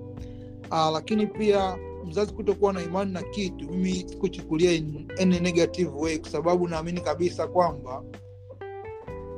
Uh, 0.70 0.90
lakini 0.92 1.26
pia 1.26 1.78
mzazi 2.06 2.32
kutokuwa 2.32 2.72
na 2.72 2.82
imani 2.82 3.12
na 3.12 3.22
kitu 3.22 3.64
mimi 3.70 3.92
sikuchukulia 3.94 4.72
in 4.72 5.06
negative 5.42 5.90
way 5.90 6.18
kwa 6.18 6.30
sababu 6.30 6.68
naamini 6.68 7.00
kabisa 7.00 7.46
kwamba 7.46 8.02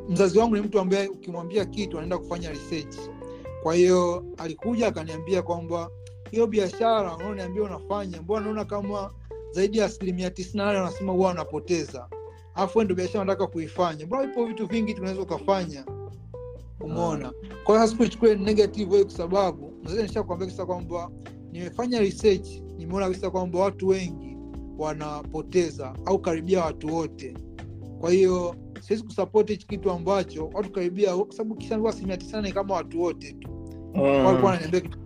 mzazi 0.09 0.39
wangu 0.39 0.55
ni 0.57 0.61
mtu 0.63 0.81
ambaye 0.81 1.09
ukimwambia 1.09 1.65
kitu 1.65 1.97
anaenda 1.99 2.19
kufanya 2.19 2.51
research. 2.51 2.97
Kwa 3.63 3.75
hiyo 3.75 4.25
alikuja 4.37 4.87
akaniambia 4.87 5.43
kwamba 5.43 5.91
hiyo 6.31 6.47
biashara 6.47 7.17
unaoniambia 7.17 7.63
unafanya 7.63 8.23
mbona 8.23 8.45
naona 8.47 8.65
kama 8.65 9.11
zaidi 9.53 9.79
ya 9.79 9.87
asilimia 9.87 10.31
tisini 10.31 10.57
nane 10.65 10.79
wanasema 10.79 11.13
huwa 11.13 11.29
wanapoteza. 11.29 12.09
Alafu 12.55 12.83
ndo 12.83 12.95
biashara 12.95 13.25
nataka 13.25 13.47
kuifanya. 13.47 14.07
Mbona 14.07 14.25
ipo 14.33 14.47
vitu 14.47 14.67
vingi 14.67 14.95
tunaweza 14.95 15.23
ukafanya. 15.23 15.85
Umeona? 16.81 17.33
Kwa 17.65 17.75
hiyo 17.77 17.89
sikuichukua 17.89 18.35
negative 18.35 18.95
way 18.95 19.05
kwa 19.05 19.13
sababu 19.13 19.73
naweza 19.83 20.03
nishakwambia 20.03 20.49
kisa 20.49 20.67
kwamba 20.67 21.11
nimefanya 21.55 22.01
research 22.01 22.49
nimeona 22.79 23.07
kabisa 23.07 23.31
kwamba 23.31 23.59
watu 23.59 23.89
wengi 23.89 24.37
wanapoteza 24.79 25.95
au 26.05 26.19
karibia 26.19 26.65
watu 26.65 26.95
wote. 26.95 27.35
Kwa 28.01 28.11
hiyo 28.11 28.57
siwezi 28.81 29.05
kusapoti 29.05 29.53
hichi 29.53 29.67
kitu 29.67 29.91
ambacho 29.91 30.51
watu 30.55 30.73
karibia 30.73 31.17
kwa 31.17 31.35
sababu 31.37 31.89
asilimia 31.89 32.17
tisini 32.17 32.53
kama 32.53 32.75
watu 32.75 33.03
wote 33.03 33.33
tu. 33.33 33.49
Walikuwa 33.95 34.51
wananiambia 34.51 34.81
kitu. 34.81 34.99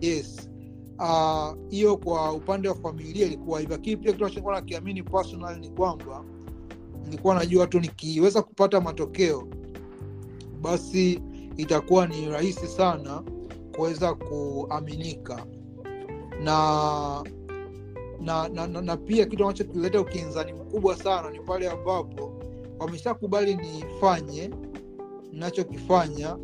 Yes. 0.00 0.50
Ah, 0.98 1.54
hiyo 1.70 1.94
uh, 1.94 2.04
kwa 2.04 2.32
upande 2.32 2.68
wa 2.68 2.74
familia 2.74 3.26
ilikuwa 3.26 3.60
hivyo 3.60 3.76
lakini 3.76 3.96
pia 3.96 4.12
kitu 4.12 4.24
nachokuwa 4.24 4.54
nakiamini 4.54 5.02
personal 5.02 5.58
ni 5.60 5.68
kwamba 5.70 6.24
nilikuwa 7.04 7.34
najua 7.34 7.66
tu 7.66 7.80
nikiweza 7.80 8.42
kupata 8.42 8.80
matokeo 8.80 9.48
basi 10.60 11.22
itakuwa 11.56 12.06
ni 12.06 12.28
rahisi 12.28 12.66
sana 12.66 13.22
kuweza 13.76 14.14
kuaminika 14.14 15.46
na 16.42 17.24
na, 18.20 18.48
na, 18.48 18.66
na, 18.66 18.82
na 18.82 18.96
pia 18.96 19.26
kitu 19.26 19.42
ambacho 19.42 19.64
kilileta 19.64 20.00
ukinzani 20.00 20.52
mkubwa 20.52 20.96
sana 20.96 21.30
ni 21.30 21.40
pale 21.40 21.70
ambapo 21.70 22.42
wameshakubali 22.78 23.54
nifanye 23.54 24.50
nachokifanya 25.32 26.36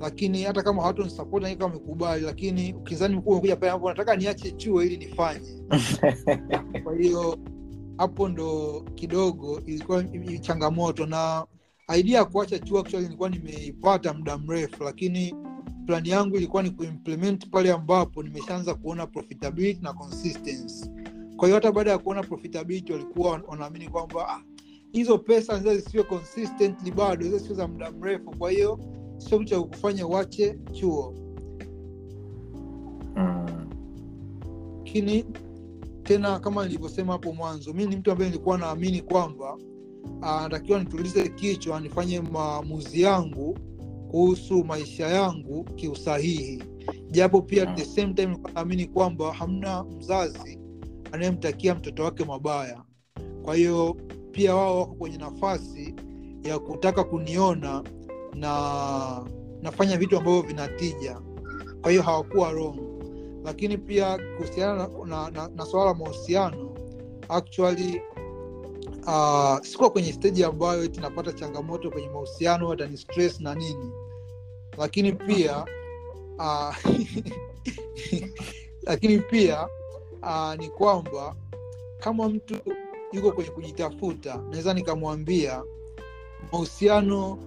lakini 0.00 0.42
hata 0.42 0.62
kama 0.62 0.82
watu 0.82 1.02
nisapoti 1.04 1.56
wamekubali 1.62 2.24
lakini 2.24 2.72
ukinzani 2.72 3.16
mkubwa 3.16 3.32
umekuja 3.32 3.56
pale 3.56 3.72
ambapo 3.72 3.88
nataka 3.88 4.16
niache 4.16 4.50
chuo 4.50 4.82
ili 4.82 4.96
nifanye. 4.96 5.62
Kwa 6.84 6.96
hiyo 6.96 7.38
hapo 7.98 8.28
ndo 8.28 8.80
kidogo 8.94 9.60
ilikuwa 9.66 10.04
changamoto 10.40 11.06
na 11.06 11.46
idea 11.98 12.18
ya 12.18 12.24
kuacha 12.24 12.58
chuo 12.58 12.80
actually 12.80 13.04
nilikuwa 13.04 13.28
nimeipata 13.28 14.12
muda 14.12 14.38
mrefu 14.38 14.84
lakini 14.84 15.34
plani 15.86 16.08
yangu 16.08 16.36
ilikuwa 16.36 16.62
ni 16.62 16.70
kuimplement 16.70 17.50
pale 17.50 17.72
ambapo 17.72 18.22
nimeshaanza 18.22 18.74
kuona 18.74 19.06
profitability 19.06 19.80
na 19.82 19.92
consistency 19.92 20.90
kwa 21.36 21.48
hiyo 21.48 21.54
hata 21.54 21.72
baada 21.72 21.90
ya 21.90 21.98
kuona 21.98 22.22
profitability 22.22 22.92
walikuwa 22.92 23.42
wanaamini 23.46 23.88
kwamba 23.88 24.28
ah, 24.28 24.42
hizo 24.92 25.18
pesa 25.18 25.58
zinaweza 25.58 25.82
zisiwe 25.82 26.02
consistently 26.02 26.90
bado 26.90 27.24
hizo 27.24 27.38
sio 27.38 27.54
za 27.54 27.68
muda 27.68 27.90
mrefu 27.90 28.30
kwa 28.38 28.50
hiyo 28.50 28.80
sio 29.18 29.38
kitu 29.38 29.50
cha 29.50 29.60
kufanya 29.60 30.06
uache 30.06 30.58
chuo 30.72 31.14
Mm. 33.16 33.66
tena 36.02 36.38
kama 36.40 36.64
nilivyosema 36.66 37.12
hapo 37.12 37.32
mwanzo 37.32 37.72
mi 37.72 37.86
ni 37.86 37.96
mtu 37.96 38.12
ambaye 38.12 38.30
nilikuwa 38.30 38.58
naamini 38.58 39.02
kwamba 39.02 39.58
anatakiwa 40.22 40.78
nitulize 40.78 41.28
kichwa 41.28 41.80
nifanye 41.80 42.20
maamuzi 42.20 43.02
yangu 43.02 43.58
kuhusu 44.10 44.64
maisha 44.64 45.06
yangu 45.08 45.64
kiusahihi. 45.64 46.62
Japo 47.10 47.42
pia 47.42 47.62
at 47.70 47.76
the 47.78 47.84
same 47.84 48.14
time 48.14 48.38
naamini 48.54 48.86
kwamba 48.86 49.32
hamna 49.32 49.84
mzazi 49.84 50.58
anayemtakia 51.12 51.74
mtoto 51.74 52.04
wake 52.04 52.24
mabaya. 52.24 52.82
Kwa 53.42 53.54
hiyo 53.54 53.96
pia 54.32 54.54
wao 54.54 54.80
wako 54.80 54.94
kwenye 54.94 55.16
nafasi 55.18 55.94
ya 56.42 56.58
kutaka 56.58 57.04
kuniona 57.04 57.82
na 58.34 59.24
nafanya 59.62 59.96
vitu 59.96 60.18
ambavyo 60.18 60.42
vinatija. 60.42 61.20
Kwa 61.82 61.90
hiyo 61.90 62.02
hawakuwa 62.02 62.50
wrong. 62.52 62.78
Lakini 63.44 63.78
pia 63.78 64.18
kuhusiana 64.36 64.74
na, 64.74 64.88
na, 65.06 65.30
na, 65.30 65.48
na 65.56 65.66
swala 65.66 65.86
la 65.86 65.94
mahusiano 65.94 66.74
actually 67.28 68.00
uh, 69.06 69.58
sikuwa 69.62 69.90
kwenye 69.90 70.12
steji 70.12 70.44
ambayo 70.44 70.88
tunapata 70.88 71.32
changamoto 71.32 71.90
kwenye 71.90 72.08
mahusiano 72.08 72.68
hata 72.68 72.86
ni 72.86 72.96
stress 72.96 73.40
na 73.40 73.54
nini. 73.54 73.90
Lakini 74.78 75.12
pia 75.12 75.64
uh, 76.38 76.76
lakini 78.88 79.18
pia 79.18 79.68
uh, 80.22 80.54
ni 80.58 80.68
kwamba 80.68 81.36
kama 81.98 82.28
mtu 82.28 82.56
yuko 83.12 83.32
kwenye 83.32 83.50
kujitafuta 83.50 84.36
naweza 84.50 84.74
nikamwambia 84.74 85.62
mahusiano 86.52 87.38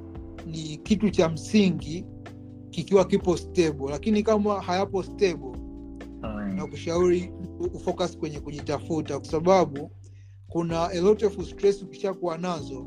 ni 0.45 0.77
kitu 0.77 1.09
cha 1.09 1.29
msingi 1.29 2.05
kikiwa 2.69 3.05
kipo 3.05 3.37
stable. 3.37 3.89
Lakini 3.89 4.23
kama 4.23 4.61
hayapo 4.61 5.03
stable 5.03 5.59
na 6.55 6.67
kushauri 6.67 7.31
ufocus 7.73 8.17
kwenye 8.17 8.39
kujitafuta 8.39 9.19
kwa 9.19 9.27
sababu 9.29 9.91
kuna 10.49 10.89
a 10.89 11.01
lot 11.01 11.25
of 11.25 11.49
stress 11.49 11.83
ukishakuwa 11.83 12.37
nazo 12.37 12.85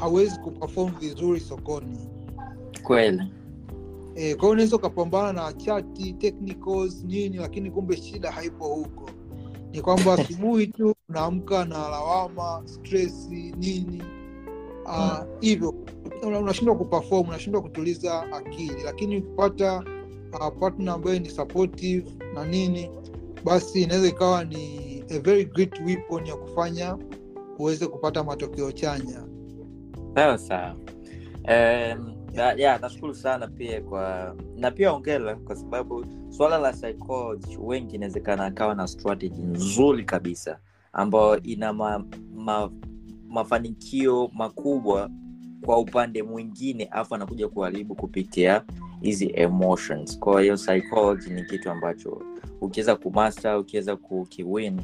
hawezi 0.00 0.38
kuperform 0.40 0.92
vizuri 1.00 1.40
sokoni. 1.40 1.98
Kweli. 2.82 3.22
E, 4.14 4.34
kwa 4.34 4.40
hiyo 4.42 4.52
unaweza 4.52 4.76
ukapambana 4.76 5.32
na 5.32 5.52
chati 5.52 6.12
technicals 6.12 7.04
nini 7.04 7.36
lakini 7.36 7.70
kumbe 7.70 7.96
shida 7.96 8.30
haipo 8.32 8.64
huko. 8.68 9.10
Ni 9.72 9.80
kwamba 9.80 10.14
asubuhi 10.14 10.66
tu 10.66 10.94
unaamka 11.08 11.64
na 11.64 11.78
lawama 11.78 12.62
stress 12.64 13.28
nini. 13.58 14.02
Ah, 14.86 15.24
hivyo 15.40 15.74
una- 16.22 16.38
unashindwa 16.38 16.76
kuperform 16.76 17.28
unashindwa 17.28 17.62
kutuliza 17.62 18.32
akili. 18.32 18.82
Lakini 18.84 19.16
ukipata 19.16 19.84
uh, 20.32 20.58
partner 20.60 20.94
ambayo 20.94 21.18
ni 21.18 21.30
supportive 21.30 22.10
na 22.34 22.44
nini 22.46 22.90
basi 23.44 23.82
inaweza 23.82 24.08
ikawa 24.08 24.44
ni 24.44 24.87
a 25.10 25.18
very 25.18 25.44
great 25.44 25.80
weapon 25.80 26.26
ya 26.26 26.36
kufanya 26.36 26.98
uweze 27.58 27.86
kupata 27.86 28.24
matokeo 28.24 28.72
chanya. 28.72 29.24
Sawa 30.14 30.38
sawa. 30.38 30.76
Um, 31.48 32.14
ya 32.56 32.78
nashukuru 32.78 33.14
sana 33.14 33.46
pia 33.48 33.80
kwa 33.80 34.36
na 34.56 34.70
pia 34.70 34.92
ongela 34.92 35.34
kwa 35.34 35.56
sababu 35.56 36.06
swala 36.30 36.58
la 36.58 36.72
psychology 36.72 37.56
wengi 37.60 37.94
inawezekana 37.96 38.44
akawa 38.44 38.74
na 38.74 38.86
strategy 38.86 39.42
nzuri 39.42 40.04
kabisa 40.04 40.58
ambayo 40.92 41.42
ina 41.42 41.72
ma, 41.72 42.04
ma, 42.34 42.70
mafanikio 43.28 44.30
makubwa 44.34 45.10
kwa 45.64 45.78
upande 45.78 46.22
mwingine 46.22 46.84
afu 46.90 47.14
anakuja 47.14 47.48
kuharibu 47.48 47.94
kupitia 47.94 48.64
hizi 49.00 49.30
emotions. 49.34 50.18
Kwa 50.18 50.42
hiyo 50.42 50.54
psychology 50.56 51.30
ni 51.30 51.44
kitu 51.44 51.70
ambacho 51.70 52.22
ukiweza 52.60 52.96
kumaster 52.96 53.56
ukiweza 53.56 53.96
kukiwin 53.96 54.80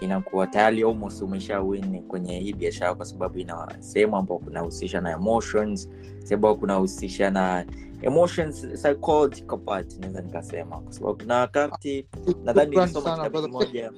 inakuwa 0.00 0.46
tayari 0.46 0.82
almost 0.82 1.22
umesha 1.22 1.60
win 1.60 2.02
kwenye 2.02 2.38
hii 2.38 2.52
biashara 2.52 2.94
kwa 2.94 3.06
sababu 3.06 3.38
ina 3.38 3.76
sehemu 3.80 4.16
ambao 4.16 4.38
kunahusisha 4.38 5.00
na 5.00 5.10
emotions 5.12 5.88
sehemu 6.18 6.34
ambao 6.34 6.54
kunahusisha 6.54 7.30
na 7.30 7.64
emotions 8.02 8.66
psychological 8.66 9.58
part 9.58 9.98
naweza 10.00 10.20
nikasema. 10.20 10.80
Kwa 10.80 10.92
sababu 10.92 11.18
kuna 11.18 11.36
wakati 11.36 12.06
nadhani 12.44 12.76
nilisoma 12.76 13.16
kitabu 13.16 13.42
kimoja. 13.42 13.92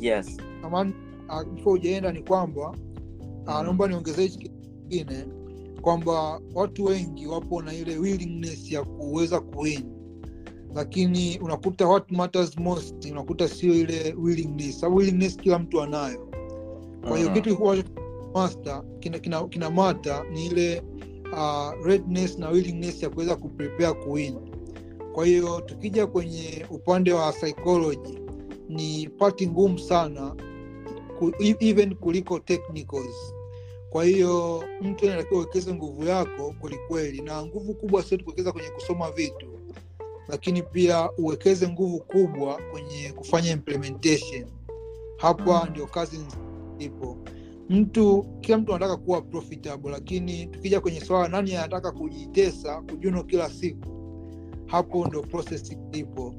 Yes. 0.00 0.36
Uh, 1.28 1.42
before 1.54 1.74
ujaenda 1.74 2.12
ni 2.12 2.22
kwamba 2.22 2.70
uh, 3.46 3.62
naomba 3.62 3.88
niongezee 3.88 4.22
hichi 4.22 4.38
kingine 4.48 5.26
kwamba 5.80 6.40
watu 6.54 6.84
wengi 6.84 7.26
wapo 7.26 7.62
na 7.62 7.74
ile 7.74 7.98
willingness 7.98 8.72
ya 8.72 8.84
kuweza 8.84 9.40
kuwin 9.40 9.84
lakini 10.74 11.38
unakuta 11.38 11.88
what 11.88 12.10
matters 12.10 12.58
most 12.58 13.04
unakuta 13.10 13.48
sio 13.48 13.74
ile 13.74 14.14
willingness. 14.18 14.80
Sababu 14.80 14.96
willingness 14.96 15.36
kila 15.36 15.58
mtu 15.58 15.82
anayo. 15.82 16.28
Kwa 17.08 17.16
hiyo 17.18 17.30
Mhm. 17.30 17.40
kitu 17.40 17.84
master 18.34 18.82
kina, 19.00 19.18
kina, 19.18 19.48
kina 19.48 19.70
mata 19.70 20.24
ni 20.32 20.46
ile 20.46 20.82
uh, 21.32 21.86
readiness 21.86 22.38
na 22.38 22.48
willingness 22.48 23.02
ya 23.02 23.10
kuweza 23.10 23.36
kuprepare 23.36 23.92
kuwin 23.92 24.34
kwa 25.12 25.26
hiyo 25.26 25.60
tukija 25.60 26.06
kwenye 26.06 26.66
upande 26.70 27.12
wa 27.12 27.32
psychology 27.32 28.18
ni 28.68 29.08
pati 29.18 29.46
ngumu 29.46 29.78
sana 29.78 30.34
ku, 31.18 31.32
e- 31.40 31.56
even 31.60 31.94
kuliko 31.94 32.38
technicals. 32.38 33.34
Kwa 33.90 34.04
hiyo 34.04 34.64
mtu 34.82 35.06
anatakiwa 35.06 35.40
uwekeze 35.40 35.74
nguvu 35.74 36.04
yako 36.04 36.54
kwelikweli 36.60 37.22
na 37.22 37.46
nguvu 37.46 37.74
kubwa 37.74 38.02
sio 38.02 38.18
tukuwekeza 38.18 38.52
kwenye 38.52 38.68
kusoma 38.70 39.10
vitu 39.10 39.46
lakini 40.28 40.62
pia 40.62 41.10
uwekeze 41.18 41.68
nguvu 41.68 42.00
kubwa 42.00 42.60
kwenye 42.70 43.12
kufanya 43.12 43.50
implementation. 43.50 44.44
Hapa 45.16 45.64
Mm. 45.64 45.70
ndio 45.70 45.86
kazi 45.86 46.20
ipo 46.78 47.18
mtu 47.68 48.26
kila 48.40 48.58
mtu 48.58 48.74
anataka 48.74 48.96
kuwa 48.96 49.22
profitable 49.22 49.90
lakini 49.90 50.46
tukija 50.46 50.80
kwenye 50.80 51.00
swala 51.00 51.28
nani 51.28 51.56
anataka 51.56 51.92
kujitesa 51.92 52.80
kujuno 52.82 53.24
kila 53.24 53.50
siku 53.50 53.88
hapo 54.66 55.06
ndio 55.06 55.22
process 55.22 55.76
ipo. 55.92 56.34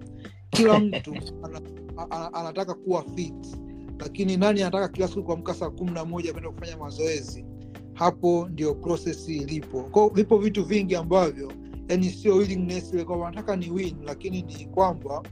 Kila 0.50 0.80
mtu 0.80 1.16
ana, 1.44 1.62
ana, 2.10 2.34
anataka 2.34 2.74
kuwa 2.74 3.04
fit 3.16 3.58
lakini 4.00 4.38
nani 4.38 4.62
anataka 4.62 4.88
kila 4.90 5.08
siku 5.08 5.24
kuamka 5.24 5.54
saa 5.54 5.70
kumi 5.70 5.92
na 5.92 6.06
moja 6.06 6.32
kwenda 6.34 6.50
kufanya 6.52 6.78
mazoezi 6.78 7.46
hapo 7.94 8.48
ndio 8.52 8.76
process 8.76 9.30
ilipo. 9.30 9.84
Kwao 9.84 10.10
vipo 10.10 10.38
vitu 10.38 10.64
vingi 10.66 10.96
ambavyo 10.96 11.52
yani 11.88 12.10
sio 12.10 12.36
willingness 12.36 12.94
ile 12.94 13.06
nataka 13.26 13.56
ni 13.56 13.72
win 13.72 13.96
lakini 14.06 14.42
ni 14.42 14.66
kwamba 14.66 15.24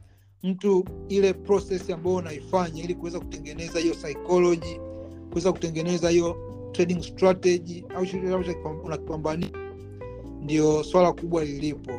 mtu 0.44 0.86
ile 1.10 1.34
process 1.34 1.90
ambayo 1.90 2.16
unaifanya 2.16 2.84
ili 2.84 2.96
kuweza 2.96 3.20
kutengeneza 3.20 3.80
hiyo 3.80 3.94
psychology 3.94 4.80
kuweza 5.30 5.52
kutengeneza 5.52 6.10
hiyo 6.10 6.36
trading 6.72 7.02
strategy 7.02 7.86
au 7.96 8.06
chochote 8.06 8.56
unakipambania 8.84 9.50
ndio 10.42 10.84
swala 10.84 11.14
kubwa 11.14 11.46
lilipo. 11.46 11.92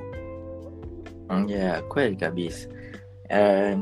Yeah, 1.47 1.89
kweli 1.89 2.17
kabisa. 2.17 2.69
Uh, 3.31 3.81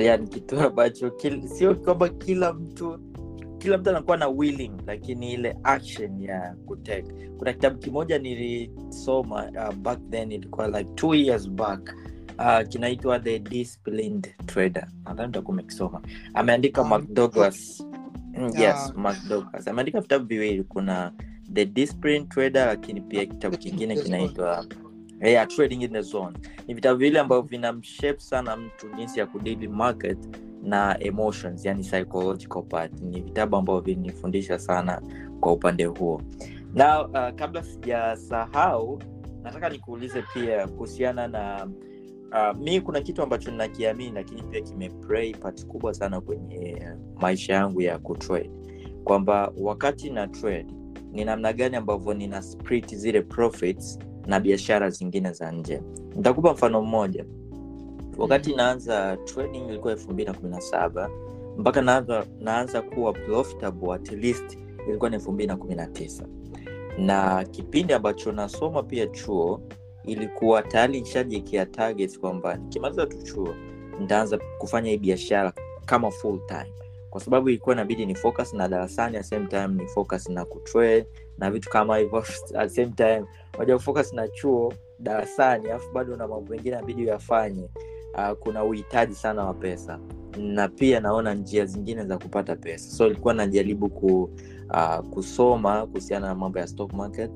yani 0.00 0.26
kitu 0.28 0.60
ambacho 0.60 1.12
sio 1.46 1.74
kwamba 1.74 2.08
kila 2.08 2.52
mtu 2.52 2.98
kila 3.64 3.78
mtu 3.78 3.90
anakuwa 3.90 4.16
na 4.16 4.28
willing 4.28 4.72
lakini 4.86 5.32
ile 5.32 5.56
action 5.62 6.22
ya 6.22 6.56
kutake. 6.66 7.12
Kuna 7.38 7.52
kitabu 7.52 7.78
kimoja 7.78 8.18
nilisoma 8.18 9.44
uh, 9.68 9.74
back 9.74 9.98
then 10.10 10.32
ilikuwa 10.32 10.68
like 10.68 10.90
two 10.94 11.14
years 11.14 11.50
back 11.50 11.94
uh, 12.38 12.68
kinaitwa 12.68 13.18
the 13.20 13.38
disciplined 13.38 14.34
trader. 14.46 14.88
Nadhani 15.04 15.28
utakuwa 15.28 15.52
umekisoma. 15.52 16.00
Ameandika 16.34 16.82
Um, 16.82 16.88
mark 16.88 17.04
douglas. 17.08 17.86
Mm, 18.38 18.50
yes 18.58 18.92
mark 18.96 19.16
ameandika 19.66 20.00
vitabu 20.00 20.26
viwili. 20.26 20.64
Kuna 20.64 21.12
the 21.52 21.64
disciplined 21.64 22.28
trader 22.28 22.66
lakini 22.66 23.00
pia 23.00 23.26
kitabu 23.26 23.56
kingine 23.56 23.96
kinaitwa 24.02 24.66
yeah, 25.20 25.46
trading 25.48 25.82
in 25.82 25.92
the 25.92 26.02
zone. 26.02 26.38
Ni 26.68 26.74
vitabu 26.74 26.98
vile 26.98 27.20
ambavyo 27.20 27.42
vinamshape 27.42 28.20
sana 28.20 28.56
mtu 28.56 28.88
jinsi 28.96 29.20
ya 29.20 29.26
kudili 29.26 29.68
market 29.68 30.18
na 30.64 30.96
emotions 31.00 31.64
yani 31.64 31.82
psychological 31.82 32.62
part. 32.62 33.00
Ni 33.00 33.20
vitabu 33.20 33.56
ambavyo 33.56 33.80
vinifundisha 33.80 34.58
sana 34.58 35.02
kwa 35.40 35.52
upande 35.52 35.84
huo. 35.84 36.22
Na 36.74 37.06
uh, 37.08 37.34
kabla 37.34 37.62
sijasahau 37.62 39.02
nataka 39.42 39.68
nikuulize 39.68 40.24
pia 40.34 40.66
kuhusiana 40.68 41.28
na 41.28 41.68
uh, 42.32 42.58
mi 42.60 42.80
kuna 42.80 43.00
kitu 43.00 43.22
ambacho 43.22 43.50
ninakiamini 43.50 44.10
lakini 44.14 44.42
pia 44.42 44.60
kimeplay 44.60 45.34
part 45.34 45.66
kubwa 45.66 45.94
sana 45.94 46.20
kwenye 46.20 46.82
maisha 47.20 47.54
yangu 47.54 47.82
ya 47.82 47.98
kutrade. 47.98 48.50
Kwamba 49.04 49.52
wakati 49.60 50.10
na 50.10 50.28
trade 50.28 50.66
ni 51.12 51.24
namna 51.24 51.52
gani 51.52 51.76
ambavyo 51.76 52.14
nina 52.14 52.42
split 52.42 52.94
zile 52.96 53.22
profits 53.22 53.98
na 54.26 54.40
biashara 54.40 54.90
zingine 54.90 55.32
za 55.32 55.52
nje. 55.52 55.82
Nitakupa 56.16 56.52
mfano 56.52 56.82
mmoja 56.82 57.24
wakati 58.18 58.48
Mhm. 58.50 58.56
naanza 58.58 59.16
trading 59.16 59.68
ilikuwa 59.68 59.92
elfu 59.92 60.12
mbili 60.12 60.28
na 60.30 60.34
kumi 60.38 60.50
na 60.50 60.60
saba 60.60 61.10
mpaka 61.58 61.82
naanza, 61.82 62.26
naanza 62.40 62.82
kuwa 62.82 63.12
profitable 63.12 63.92
at 63.94 64.12
least 64.12 64.58
ilikuwa 64.88 65.10
ni 65.10 65.16
elfu 65.16 65.32
mbili 65.32 65.46
na 65.46 65.56
kumi 65.56 65.74
na 65.74 65.86
tisa. 65.86 66.24
Na 66.98 67.44
kipindi 67.44 67.92
ambacho 67.92 68.32
nasoma 68.32 68.82
pia 68.82 69.06
chuo 69.06 69.60
ilikuwa 70.04 70.62
tayari 70.62 71.00
nishajiekea 71.00 71.66
target 71.66 72.18
kwamba 72.18 72.56
nikimaliza 72.56 73.06
tu 73.06 73.22
chuo 73.22 73.54
nitaanza 74.00 74.38
kufanya 74.58 74.90
hii 74.90 74.98
biashara 74.98 75.52
kama 75.86 76.10
full 76.10 76.40
time. 76.46 76.72
Kwa 77.10 77.20
sababu 77.20 77.48
ilikuwa 77.48 77.74
inabidi 77.74 78.06
ni 78.06 78.14
focus 78.14 78.54
na 78.54 78.68
darasani 78.68 79.16
at 79.16 79.24
same 79.24 79.46
time 79.46 79.68
ni 79.68 79.86
focus 79.88 80.28
na 80.28 80.44
kutrade 80.44 81.06
na 81.38 81.50
vitu 81.50 81.70
kama 81.70 81.96
hivyo. 81.98 82.24
At 82.58 82.70
same 82.70 82.92
time 82.96 83.24
moja 83.58 83.76
kufocus 83.76 84.12
na 84.12 84.28
chuo 84.28 84.72
darasani 84.98 85.68
alafu 85.68 85.92
bado 85.92 86.16
na 86.16 86.28
mambo 86.28 86.50
mengine 86.50 86.76
inabidi 86.76 87.02
uyafanye 87.02 87.68
uh, 88.16 88.30
kuna 88.38 88.64
uhitaji 88.64 89.14
sana 89.14 89.44
wa 89.44 89.54
pesa. 89.54 89.98
Na 90.38 90.68
pia 90.68 91.00
naona 91.00 91.34
njia 91.34 91.66
zingine 91.66 92.04
za 92.04 92.18
kupata 92.18 92.56
pesa. 92.56 92.90
So 92.90 93.06
ilikuwa 93.06 93.34
najaribu 93.34 93.88
ku, 93.90 94.30
uh, 94.70 94.98
kusoma 95.10 95.86
kuhusiana 95.86 96.26
na 96.28 96.34
mambo 96.34 96.58
ya 96.58 96.66
stock 96.66 96.92
market 96.92 97.30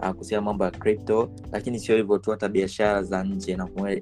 uh, 0.00 0.08
kuhusiana 0.10 0.40
na 0.40 0.44
mambo 0.46 0.64
ya 0.64 0.70
crypto 0.70 1.30
lakini 1.52 1.78
sio 1.78 1.96
hivyo 1.96 2.18
tu 2.18 2.30
hata 2.30 2.48
biashara 2.48 3.02
za 3.02 3.24
nje 3.24 3.58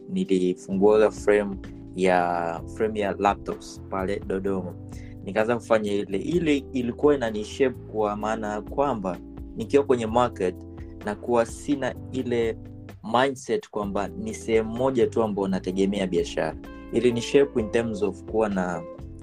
nilifungua 0.09 1.11
frame 1.11 1.57
ya 1.97 2.61
frame 2.77 3.01
ya 3.01 3.15
laptops 3.19 3.83
pale 3.91 4.21
dodoma. 4.27 4.75
Nikaanza 5.25 5.57
kufanya 5.57 5.93
ile 5.93 6.19
ile 6.19 6.57
ilikuwa 6.73 7.15
inanishape 7.15 7.77
kwa 7.93 8.17
maana 8.17 8.53
ya 8.53 8.61
kwamba 8.61 9.19
nikiwa 9.57 9.85
kwenye 9.85 10.07
market 10.07 10.55
na 11.05 11.15
kuwa 11.15 11.47
sina 11.47 11.95
ile 12.13 12.57
mindset 13.05 13.71
kwamba 13.71 14.09
ni 14.09 14.35
sehemu 14.35 14.71
moja 14.77 15.07
tu 15.07 15.23
ambao 15.23 15.49
nategemea 15.49 16.07
biashara. 16.07 16.57
Ili 16.93 17.13
ni 17.13 17.21
shape 17.21 17.61
in 17.61 17.71
terms 17.71 18.03
of 18.03 18.23
kuwa 18.25 18.49
na 18.49 18.83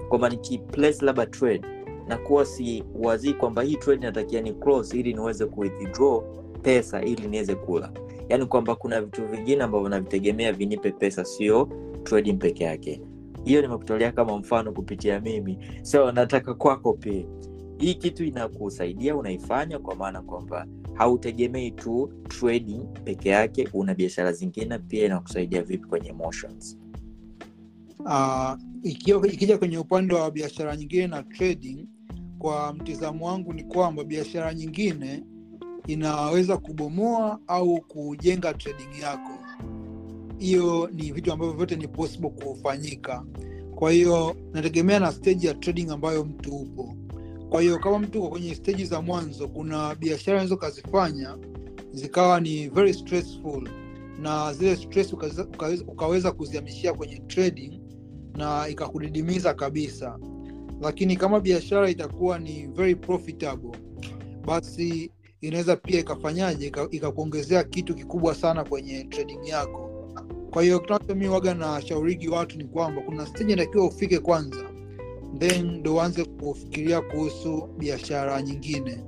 kwamba 0.10 0.30
nikiplace 0.30 1.06
labda 1.06 1.26
trade 1.26 1.62
na 2.08 2.18
kuwa 2.18 2.46
si 2.46 2.84
wazii 2.96 3.34
kwamba 3.34 3.62
hii 3.62 3.76
trade 3.76 4.06
natakia 4.06 4.42
ni 4.42 4.54
close 4.54 5.00
ili 5.00 5.14
niweze 5.14 5.46
kuwithdraw 5.46 6.22
pesa 6.62 7.02
ili 7.02 7.28
niweze 7.28 7.56
kula. 7.56 7.92
Yaani 8.30 8.46
kwamba 8.46 8.76
kuna 8.76 9.02
vitu 9.02 9.28
vingine 9.28 9.64
ambavyo 9.64 9.90
navitegemea 9.90 10.54
vinipe 10.54 10.92
pesa 10.92 11.26
sio 11.26 11.70
trading 12.04 12.34
peke 12.34 12.64
yake. 12.64 13.02
Hiyo 13.46 13.62
nimekutolea 13.62 14.12
kama 14.12 14.38
mfano 14.38 14.72
kupitia 14.72 15.20
mimi. 15.20 15.58
So 15.82 16.12
nataka 16.12 16.54
kwako 16.54 16.94
pia. 16.94 17.26
Hii 17.78 17.94
kitu 17.96 18.24
inakusaidia 18.24 19.16
unaifanya 19.16 19.80
kwa 19.80 19.96
maana 19.96 20.22
kwamba 20.22 20.68
hautegemei 20.94 21.72
tu 21.72 22.14
trading 22.28 22.82
peke 23.04 23.30
yake 23.30 23.70
una 23.74 23.96
biashara 23.96 24.32
zingine 24.34 24.80
pia 24.80 25.06
inakusaidia 25.06 25.62
vipi 25.64 25.88
kwenye 25.88 26.10
emotions? 26.10 26.78
Uh, 28.00 28.54
ikija 28.84 29.58
kwenye 29.58 29.78
upande 29.78 30.14
wa 30.16 30.32
biashara 30.32 30.76
nyingine 30.78 31.08
na 31.08 31.24
trading 31.24 31.88
kwa 32.40 32.74
mtizamo 32.74 33.26
wangu 33.28 33.54
ni 33.54 33.64
kwamba 33.64 34.04
biashara 34.04 34.54
nyingine 34.54 35.24
inaweza 35.88 36.58
kubomoa 36.58 37.40
au 37.48 37.82
kujenga 37.82 38.54
trading 38.54 39.02
yako. 39.02 39.32
Hiyo 40.38 40.90
ni 40.94 41.12
vitu 41.12 41.34
ambavyo 41.34 41.54
vyote 41.56 41.76
ni 41.76 41.88
possible 41.88 42.30
kufanyika. 42.30 43.26
Kwa 43.76 43.92
hiyo 43.92 44.36
nategemea 44.54 45.00
na 45.00 45.12
stage 45.12 45.48
ya 45.48 45.54
trading 45.54 45.90
ambayo 45.90 46.26
mtu 46.26 46.56
upo 46.56 46.96
kwa 47.50 47.62
hiyo 47.62 47.80
kama 47.80 48.00
mtu 48.00 48.20
uko 48.20 48.30
kwenye 48.30 48.56
steji 48.56 48.86
za 48.86 49.02
mwanzo 49.02 49.48
kuna 49.48 49.96
biashara 49.96 50.36
unaweza 50.38 50.56
ukazifanya 50.56 51.38
zikawa 51.92 52.40
ni 52.42 52.70
very 52.70 52.94
stressful. 52.94 53.70
Na 54.22 54.54
zile 54.54 54.76
stress 54.76 55.14
ukaweza, 55.14 55.44
ukaweza, 55.46 55.84
ukaweza 55.88 56.32
kuzihamishia 56.32 56.94
kwenye 56.94 57.18
trading 57.20 57.82
na 58.38 58.68
ikakudidimiza 58.68 59.54
kabisa. 59.54 60.20
Lakini 60.82 61.18
kama 61.18 61.40
biashara 61.40 61.90
itakuwa 61.90 62.40
ni 62.40 62.68
very 62.68 62.96
profitable 62.96 63.72
basi 64.46 65.12
inaweza 65.42 65.76
pia 65.76 66.00
ikafanyaje 66.00 66.72
ikakuongezea 66.92 67.64
kitu 67.64 67.96
kikubwa 67.96 68.36
sana 68.36 68.64
kwenye 68.64 69.04
trading 69.04 69.40
yako. 69.48 69.90
Kwa 70.52 70.64
hiyo 70.64 70.80
kinachomi 70.80 71.28
waga 71.28 71.54
na 71.54 71.82
shaurigi 71.82 72.28
watu 72.30 72.58
ni 72.58 72.64
kwamba 72.66 73.02
kuna 73.02 73.26
steji 73.26 73.54
inatakiwa 73.54 73.86
ufike 73.88 74.20
kwanza 74.20 74.70
then 75.38 75.72
ndo 75.72 75.96
uanze 75.96 76.26
kufikiria 76.26 77.02
kuhusu 77.02 77.70
biashara 77.78 78.42
nyingine. 78.42 79.04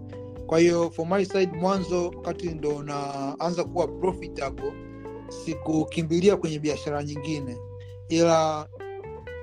Kwa 0.47 0.59
hiyo 0.59 0.89
for 0.91 1.07
my 1.07 1.25
side 1.25 1.51
mwanzo 1.57 2.05
wakati 2.09 2.47
ndo 2.49 2.83
naanza 2.83 3.63
kuwa 3.63 3.87
profitable 3.87 4.73
sikukimbilia 5.45 6.37
kwenye 6.37 6.59
biashara 6.59 7.03
nyingine. 7.03 7.57
Ila 8.09 8.67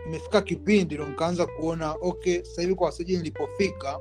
imefika 0.06 0.42
kipindi 0.42 0.94
ndo 0.94 1.06
nikaanza 1.08 1.46
kuona 1.46 1.94
okay 2.00 2.42
sahivi 2.42 2.74
kwa 2.74 2.92
saji 2.92 3.16
nilipofika 3.16 3.98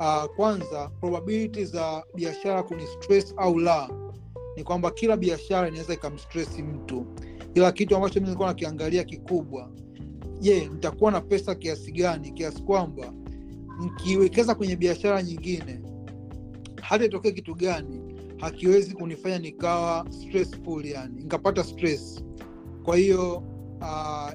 uh, 0.00 0.24
kwanza 0.36 0.88
probability 1.00 1.64
za 1.64 2.04
biashara 2.14 2.62
kuni 2.62 2.86
stress 2.86 3.34
au 3.36 3.58
la 3.58 3.90
ni 4.56 4.64
kwamba 4.64 4.90
kila 4.90 5.16
biashara 5.16 5.68
inaweza 5.68 5.94
ikamstresi 5.94 6.62
mtu. 6.62 7.06
Ila 7.54 7.72
kitu 7.72 7.96
ambacho 7.96 8.20
mi 8.20 8.24
nilikuwa 8.24 8.48
nakiangalia 8.48 9.04
kikubwa 9.04 9.70
je 10.40 10.68
nitakuwa 10.68 11.10
na 11.12 11.20
pesa 11.20 11.54
kiasi 11.54 11.92
gani 11.92 12.30
kiasi 12.32 12.62
kwamba 12.62 13.12
nikiwekeza 13.80 14.54
kwenye 14.54 14.76
biashara 14.76 15.22
nyingine 15.22 15.80
hata 16.82 17.04
itokee 17.04 17.30
kitu 17.32 17.54
gani 17.54 18.00
hakiwezi 18.38 18.94
kunifanya 18.94 19.38
nikawa 19.38 20.06
stressful 20.10 20.86
yani 20.86 21.14
nikapata 21.22 21.64
stress. 21.64 22.24
Kwa 22.82 22.96
hiyo 22.96 23.42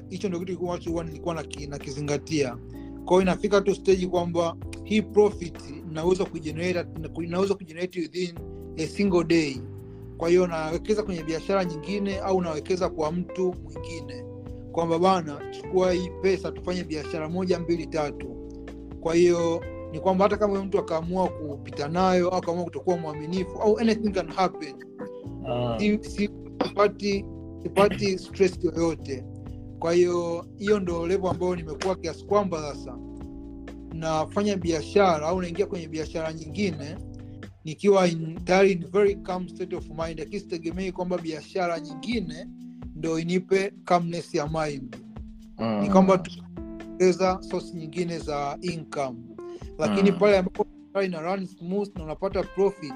hicho 0.10 0.28
uh, 0.28 0.32
ndo 0.34 0.40
kitu 0.40 0.60
ambacho 0.60 0.90
huwa 0.90 1.04
nilikuwa 1.04 1.44
nakizingatia. 1.70 2.58
Kwa 3.06 3.22
inafika 3.22 3.62
tu 3.62 3.76
stage 3.76 4.08
kwamba 4.08 4.56
hii 4.84 5.02
profit 5.02 5.56
naweza 5.92 6.26
kuigenerate 6.26 6.90
kujenerate 7.56 8.00
within 8.00 8.36
a 8.78 8.88
single 8.88 9.24
day. 9.24 9.58
Kwa 10.18 10.30
hiyo 10.30 10.48
nawekeza 10.48 11.04
kwenye 11.04 11.24
biashara 11.24 11.66
nyingine 11.66 12.20
au 12.20 12.42
nawekeza 12.42 12.90
kwa 12.90 13.12
mtu 13.12 13.56
mwingine 13.64 14.31
kwamba 14.72 15.00
bana 15.00 15.42
chukua 15.52 15.92
hii 15.92 16.10
pesa 16.22 16.52
tufanye 16.52 16.84
biashara 16.84 17.30
moja 17.30 17.60
mbili 17.60 17.88
tatu. 17.88 18.36
Kwa 19.02 19.16
hiyo 19.16 19.64
ni 19.92 20.00
kwamba 20.00 20.26
hata 20.26 20.38
kama 20.38 20.64
mtu 20.66 20.80
akaamua 20.80 21.28
kupita 21.30 21.88
nayo 21.88 22.30
au 22.30 22.36
akaamua 22.38 22.64
kutokuwa 22.64 22.98
mwaminifu 22.98 23.62
au 23.62 23.80
anything 23.80 24.12
can 24.12 24.28
happen 24.32 24.76
Ah. 25.48 25.80
si, 25.80 26.00
si, 26.04 26.30
sipati 26.64 27.26
sipati 27.64 28.18
stress 28.20 28.60
yoyote. 28.64 29.26
Kwa 29.80 29.94
hiyo 29.94 30.46
hiyo 30.58 30.80
ndo 30.80 31.08
levo 31.08 31.30
ambayo 31.30 31.56
nimekuwa 31.56 31.96
kiasi 31.96 32.26
kwamba 32.26 32.62
sasa 32.62 32.98
nafanya 33.94 34.58
biashara 34.58 35.28
au 35.28 35.42
naingia 35.42 35.66
kwenye 35.66 35.88
biashara 35.88 36.34
nyingine 36.34 36.96
nikiwa 37.64 38.08
in, 38.08 38.36
tayari 38.46 38.72
in 38.72 38.86
very 38.92 39.16
calm 39.16 39.48
state 39.48 39.74
of 39.74 39.90
mind. 39.90 40.20
Lakini 40.20 40.40
sitegemei 40.40 40.92
kwamba 40.92 41.18
biashara 41.18 41.80
nyingine 41.80 42.48
ndo 43.02 43.20
inipe 43.20 43.74
calmness 43.86 44.34
ya 44.36 44.48
mind 44.48 44.96
Mm. 45.60 45.82
ni 45.82 45.90
kwamba 45.90 46.18
tuongeza 46.18 47.38
sosi 47.42 47.78
nyingine 47.78 48.20
za 48.20 48.58
income 48.62 49.18
lakini 49.80 50.12
Mm. 50.12 50.20
pale 50.20 50.38
ambapo 50.38 50.66
ina 51.06 51.22
run 51.22 51.46
smooth 51.46 51.96
na 51.98 52.04
unapata 52.04 52.44
profit 52.44 52.94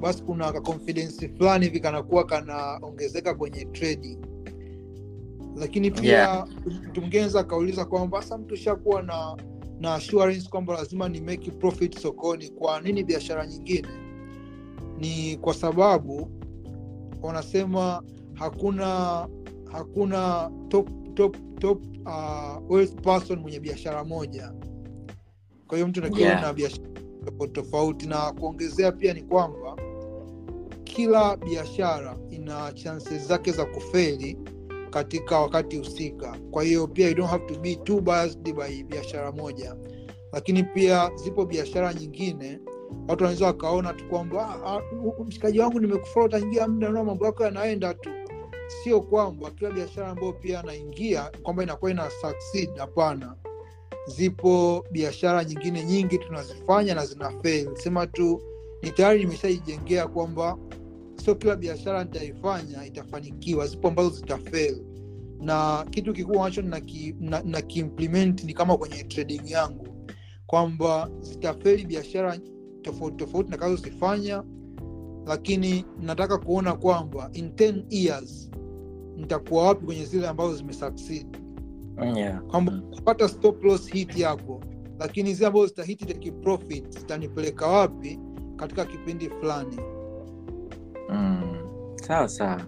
basi 0.00 0.22
kuna 0.22 0.52
kaconfidence 0.52 1.28
fulani 1.28 1.64
hivi 1.64 1.80
kanakuwa 1.80 2.24
kanaongezeka 2.26 3.34
kwenye 3.34 3.64
trading 3.64 4.18
lakini 5.56 5.90
pia 5.90 6.12
Yeah. 6.12 6.48
mtu 6.88 7.00
mwingine 7.00 7.20
anaweza 7.22 7.40
akauliza 7.40 7.84
kwamba 7.84 8.22
sasa 8.22 8.38
mtu 8.38 8.56
shakuwa 8.56 9.02
na 9.02 9.36
na 9.80 9.94
assurance 9.94 10.48
kwamba 10.50 10.74
lazima 10.74 11.08
ni 11.08 11.20
make 11.20 11.50
profit 11.50 11.98
sokoni 11.98 12.48
kwa 12.48 12.80
nini 12.80 13.04
biashara 13.04 13.46
nyingine 13.46 13.88
ni 14.98 15.36
kwa 15.36 15.54
sababu 15.54 16.30
wanasema 17.22 18.02
hakuna 18.42 19.28
hakuna 19.72 20.50
top 20.68 20.88
top 21.14 21.36
top 21.60 21.82
uh, 22.06 22.70
wealth 22.70 22.94
person 23.02 23.38
mwenye 23.38 23.60
biashara 23.60 24.04
moja. 24.04 24.52
Kwa 25.66 25.76
hiyo 25.78 25.88
mtu 25.88 26.00
nakiona 26.00 26.26
Yeah. 26.26 26.42
na 26.42 26.52
biashara 26.52 26.88
tofauti 27.24 27.52
tofauti 27.52 28.06
na 28.06 28.32
kuongezea 28.32 28.92
pia 28.92 29.14
ni 29.14 29.22
kwamba 29.22 29.76
kila 30.84 31.36
biashara 31.36 32.16
ina 32.30 32.72
chances 32.72 33.26
zake 33.28 33.52
za 33.52 33.64
kufeli 33.64 34.38
katika 34.90 35.38
wakati 35.40 35.76
husika. 35.78 36.36
Kwa 36.50 36.62
hiyo 36.64 36.86
pia 36.86 37.08
you 37.08 37.14
don't 37.14 37.30
have 37.30 37.46
to 37.54 37.60
be 37.60 37.74
too 37.76 38.00
biased 38.00 38.54
by 38.54 38.82
biashara 38.82 39.32
moja. 39.32 39.76
Lakini 40.32 40.62
pia 40.64 41.10
zipo 41.14 41.46
biashara 41.46 41.94
nyingine 41.94 42.60
watu 43.08 43.24
wanaweza 43.24 43.46
wakaona 43.46 43.92
tu 43.92 44.04
kwamba 44.08 44.48
"Ah, 44.64 44.76
ah, 44.76 44.80
mshikaji 45.24 45.60
wangu 45.60 45.80
nimekufollow 45.80 46.28
tangia 46.28 46.68
muda 46.68 46.86
naona 46.88 47.04
mambo 47.04 47.26
yako 47.26 47.44
yanaenda 47.44 47.94
tu 47.94 48.10
sio 48.84 49.00
kwamba 49.00 49.50
kila 49.50 49.70
biashara 49.70 50.08
ambayo 50.08 50.32
pia 50.32 50.60
anaingia 50.60 51.30
kwamba 51.42 51.62
inakuwa 51.62 51.90
ina 51.90 52.10
succeed 52.10 52.76
hapana. 52.76 53.36
Zipo 54.06 54.84
biashara 54.90 55.44
nyingine 55.44 55.84
nyingi 55.84 56.18
tunazifanya 56.18 56.94
na 56.94 57.06
zina 57.06 57.30
fail. 57.42 57.76
Sema 57.76 58.06
tu 58.06 58.42
ni 58.82 58.90
tayari 58.90 59.18
nimeshajijengea 59.20 60.08
kwamba 60.08 60.58
sio 61.24 61.34
kila 61.34 61.56
biashara 61.56 62.04
nitaifanya 62.04 62.86
itafanikiwa. 62.86 63.66
Zipo 63.66 63.88
ambazo 63.88 64.10
zitafail 64.10 64.82
na 65.40 65.86
kitu 65.90 66.12
kikubwa 66.12 66.40
ambacho 66.46 66.62
na, 67.44 67.62
kiimplement 67.62 68.44
ni 68.44 68.54
kama 68.54 68.76
kwenye 68.76 69.04
trading 69.04 69.42
yangu. 69.50 69.88
Kwamba 70.46 71.10
zitafeli 71.20 71.84
biashara 71.86 72.38
tofauti 72.82 73.16
tofauti 73.16 73.50
nakazozifanya 73.50 74.42
lakini 75.26 75.84
nataka 76.00 76.38
kuona 76.38 76.72
kwamba 76.76 77.30
in 77.32 77.48
10 77.48 77.84
years 77.90 78.50
nitakuwa 79.16 79.66
wapi 79.66 79.86
kwenye 79.86 80.04
zile 80.04 80.28
ambazo 80.28 80.54
zimesucceed 80.56 81.26
Mm, 81.98 82.16
yeah. 82.16 82.42
kwamba 82.42 82.72
Mm. 82.72 82.82
kupata 82.94 83.28
stop 83.28 83.64
loss 83.64 83.92
hit 83.92 84.16
lakini 84.98 85.34
zile 85.34 85.46
ambazo 85.46 85.66
zitahiti 85.66 86.04
the 86.04 86.30
profit 86.30 86.88
zitanipeleka 86.98 87.66
wapi 87.66 88.18
katika 88.56 88.84
kipindi 88.84 89.30
fulani 89.30 89.80
Mm. 91.08 91.56
sawa 91.94 92.28
sawa 92.28 92.60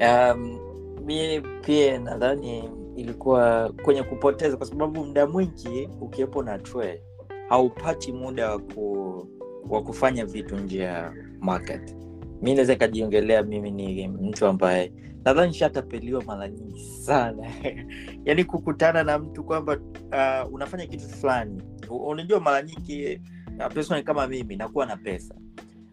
um, 0.00 0.58
mi 1.04 1.40
pia 1.40 1.98
nadhani 1.98 2.70
ilikuwa 2.96 3.72
kwenye 3.84 4.02
kupoteza 4.02 4.56
kwa 4.56 4.66
sababu 4.66 5.04
muda 5.04 5.26
mwingi 5.26 5.88
ukiwepo 6.00 6.42
na 6.42 6.58
trade 6.58 7.02
haupati 7.48 8.12
muda 8.12 8.50
wa 8.50 8.58
ku, 8.58 9.28
wa 9.70 9.82
kufanya 9.82 10.26
vitu 10.26 10.56
nje 10.56 10.78
ya 10.78 11.12
market 11.40 11.96
mi 12.42 12.54
naweza 12.54 12.72
ikajiongelea 12.72 13.42
mimi 13.42 13.70
ni 13.70 14.08
mtu 14.08 14.46
ambaye 14.46 14.92
nadhani 15.26 15.54
shatapeliwa 15.54 16.24
mara 16.24 16.48
nyingi 16.48 16.80
sana. 16.84 17.50
Yaani 18.24 18.44
kukutana 18.44 19.04
na 19.04 19.18
mtu 19.18 19.44
kwamba 19.44 19.76
uh, 19.76 20.52
unafanya 20.54 20.86
kitu 20.86 21.08
fulani. 21.08 21.62
Unajua 21.90 22.40
mara 22.40 22.62
nyingi 22.62 23.20
uh, 23.58 23.72
personally 23.74 24.04
kama 24.04 24.26
mimi 24.26 24.56
nakuwa 24.56 24.86
na 24.86 24.96
pesa. 24.96 25.34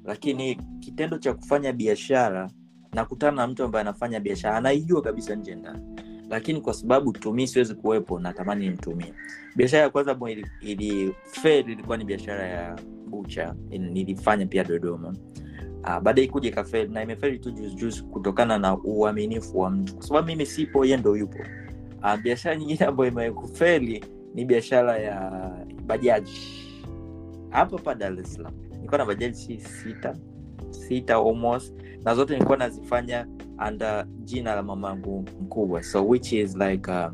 Lakini 0.06 0.56
kitendo 0.80 1.18
cha 1.18 1.34
kufanya 1.34 1.74
biashara 1.74 2.50
nakutana 2.94 3.32
na 3.38 3.48
mtu 3.48 3.64
ambaye 3.64 3.82
anafanya 3.82 4.20
biashara 4.20 4.58
anaijua 4.58 5.02
kabisa 5.02 5.36
nje 5.36 5.56
ndani. 5.56 6.02
Lakini 6.30 6.62
kwa 6.62 6.74
sababu 6.74 7.12
tumii 7.14 7.48
siwezi 7.48 7.76
kuwepo 7.76 8.20
natamani 8.20 8.66
nimtumie. 8.70 9.14
Biashara 9.56 9.84
ya 9.84 9.90
kwanza 9.90 10.12
ambayo 10.12 10.34
ili, 10.36 10.46
ili 10.62 11.16
ilikuwa 11.60 11.98
ni 11.98 12.06
biashara 12.06 12.48
ya 12.48 12.80
bucha. 13.08 13.56
Nilifanya 13.70 14.46
pia 14.46 14.64
dodoma 14.64 15.16
baadaye 15.84 16.28
ikuja 16.28 16.50
ikafeli 16.50 16.94
na 16.94 17.04
imefeli 17.04 17.40
tu 17.40 17.52
juzijuzi 17.52 18.04
kutokana 18.04 18.58
na 18.58 18.78
uaminifu 18.78 19.60
wa 19.60 19.70
mtu. 19.70 19.96
Kwa 19.96 20.04
sababu 20.08 20.28
mimi 20.28 20.46
sipo 20.46 20.86
ye 20.86 20.98
ndo 20.98 21.16
yupo. 21.18 21.40
Uh, 22.04 22.16
biashara 22.16 22.56
nyingine 22.56 22.86
ambayo 22.86 23.12
imekufeli 23.12 24.06
ni 24.34 24.46
biashara 24.46 24.98
ya 24.98 25.52
bajaji. 25.86 26.40
Hapa 27.50 27.78
pa 27.78 27.96
dar 27.96 28.20
es 28.20 28.40
na 28.40 29.06
bajaji 29.06 29.36
si 29.36 29.60
sita 29.60 30.16
sita 30.70 31.16
almost 31.16 31.74
na 32.04 32.16
zote 32.16 32.34
nilikuwa 32.34 32.58
nazifanya 32.58 33.28
under 33.68 34.06
jina 34.20 34.56
la 34.56 34.64
mamangu 34.64 35.26
mkubwa. 35.42 35.84
So 35.84 36.08
which 36.08 36.34
is 36.34 36.56
like 36.56 36.92
uh, 36.92 37.12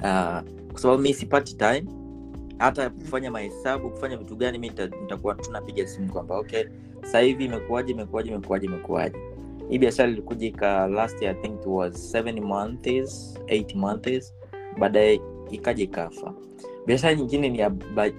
uh, 0.00 0.40
kwa 0.72 0.78
sababu 0.80 1.02
mi 1.02 1.14
sipati 1.14 1.56
time 1.56 1.84
hata 2.58 2.90
kufanya 2.90 3.30
mahesabu 3.30 3.90
kufanya 3.90 4.16
vitu 4.16 4.36
gani 4.36 4.58
mi 4.58 4.72
nitakuwa 5.02 5.34
tunapiga 5.34 5.86
simu 5.86 6.12
kwamba 6.12 6.38
okay 6.38 6.64
sasa 7.04 7.20
hivi 7.20 7.44
imekuaji 7.44 7.92
imekuwaje 7.92 8.30
imekuwaje 8.30 8.66
imekuwaje? 8.66 9.18
Hii 9.70 9.78
biashara 9.78 10.10
ilikuja 10.10 10.46
ika 10.46 10.86
last 10.86 11.22
year, 11.22 11.36
i 11.36 11.42
think 11.42 11.60
it 11.60 11.66
was 11.66 12.10
seven 12.12 12.40
months 12.40 13.34
eight 13.46 13.74
months. 13.74 14.34
Baadaye 14.78 15.20
ikaja 15.50 15.84
ikafa. 15.84 16.34
Biashara 16.86 17.14
nyingine 17.14 17.48
ni 17.48 17.58
ya 17.58 17.70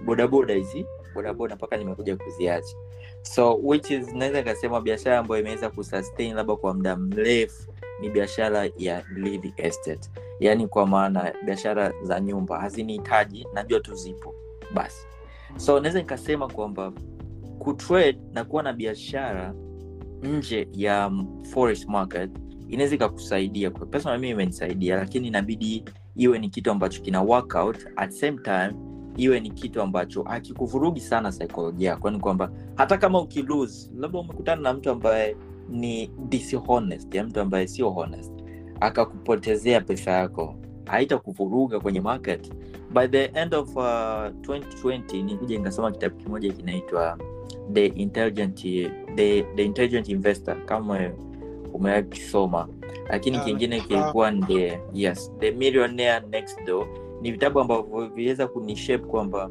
bodaboda 0.06 0.54
hizi. 0.54 0.86
Bodaboda 1.16 1.56
mpaka 1.56 1.78
nimekuja 1.78 2.18
kuziacha. 2.18 2.76
So 3.22 3.60
which 3.64 3.92
is 3.92 4.14
naweza 4.14 4.40
ikasema 4.40 4.82
biashara 4.82 5.20
ambayo 5.20 5.42
imeweza 5.42 5.70
kusustain 5.70 6.36
labda 6.36 6.56
kwa 6.56 6.74
muda 6.74 6.96
mrefu 6.96 7.74
ni 8.00 8.10
biashara 8.10 8.70
ya 8.78 9.04
real 9.16 9.52
estate. 9.58 10.10
Yaani 10.40 10.68
kwa 10.68 10.88
maana 10.88 11.34
biashara 11.46 11.94
za 12.04 12.20
nyumba 12.20 12.60
hazinihitaji 12.60 13.48
najua 13.54 13.80
tu 13.80 13.96
zipo. 13.96 14.36
Basi. 14.74 15.08
So 15.58 15.80
naweza 15.80 16.00
nikasema 16.00 16.48
kwamba 16.48 16.92
kutrade 17.66 18.20
na 18.34 18.44
kuwa 18.46 18.64
na 18.64 18.74
biashara 18.74 19.54
nje 20.24 20.68
ya 20.74 21.12
forex 21.52 21.88
market 21.88 22.32
inaweza 22.70 22.96
ikakusaidia. 22.96 23.72
Personal 23.72 24.20
mimi 24.20 24.32
imenisaidia 24.32 24.96
lakini 24.96 25.28
inabidi 25.28 25.84
iwe 26.16 26.40
ni 26.40 26.50
kitu 26.50 26.72
ambacho 26.72 27.02
kina 27.02 27.22
workout 27.22 27.78
at 27.96 28.12
same 28.12 28.38
time 28.44 28.72
iwe 29.18 29.40
ni 29.40 29.52
kitu 29.52 29.82
ambacho 29.82 30.22
akikuvurugi 30.22 31.00
sana 31.00 31.32
saikolojia 31.32 31.90
yako. 31.90 32.10
Ni 32.12 32.20
kwamba 32.20 32.52
hata 32.76 32.98
kama 32.98 33.22
ukilose 33.22 33.92
labda 33.98 34.20
umekutana 34.20 34.62
na 34.62 34.74
mtu 34.74 34.90
ambaye 34.90 35.36
ni 35.70 36.08
dishonest 36.30 37.16
ya 37.16 37.24
mtu 37.24 37.40
ambaye 37.40 37.68
sio 37.68 37.90
honest 37.90 38.34
akakupotezea 38.80 39.82
pesa 39.82 40.12
yako 40.12 40.56
haitakuvuruga 40.86 41.80
kwenye 41.80 42.02
market. 42.02 42.54
By 42.94 43.08
the 43.08 43.24
end 43.26 43.54
of 43.56 43.76
uh, 43.76 43.84
2020 43.84 45.24
nikuja 45.24 45.58
nikasoma 45.58 45.92
kitabu 45.92 46.16
kimoja 46.18 46.54
kinaitwa 46.54 47.18
the 47.74 47.86
intelligent, 47.86 48.62
the, 49.16 49.44
the 49.56 49.64
intelligent 49.66 50.10
investor 50.10 50.66
kama 50.66 51.12
umewakisoma 51.74 52.68
lakini 53.10 53.38
Ah, 53.38 53.44
kingine 53.44 53.76
ah. 53.76 53.80
kilikuwa 53.88 54.32
ni 54.32 54.42
the, 54.46 54.80
yes, 54.94 55.32
the 55.40 55.52
millionaire 55.52 56.26
next 56.32 56.64
door. 56.66 56.88
Ni 57.22 57.32
vitabu 57.32 57.60
ambavyo 57.60 58.08
viliweza 58.08 58.48
kunishape 58.48 59.06
kwamba 59.06 59.50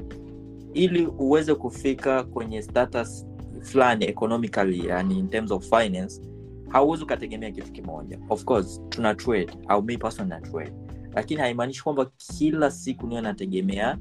ili 0.75 1.07
uweze 1.07 1.55
kufika 1.55 2.23
kwenye 2.23 2.63
status 2.63 3.27
fulani 3.61 4.05
economically 4.05 4.87
yani 4.89 5.19
in 5.19 5.29
terms 5.29 5.51
of 5.51 5.65
finance 5.71 6.21
hauwezi 6.69 7.03
ukategemea 7.05 7.51
kitu 7.51 7.73
kimoja. 7.73 8.19
Of 8.31 8.45
course 8.45 8.81
tuna 8.89 9.15
trade 9.15 9.49
au 9.69 9.83
mi 9.83 9.99
personal 9.99 10.29
na 10.41 10.51
trade. 10.51 10.73
Lakini 11.15 11.41
haimaanishi 11.41 11.83
kwamba 11.85 12.07
kila 12.39 12.71
siku 12.71 13.07
niwe 13.07 13.21
nategemea 13.21 13.99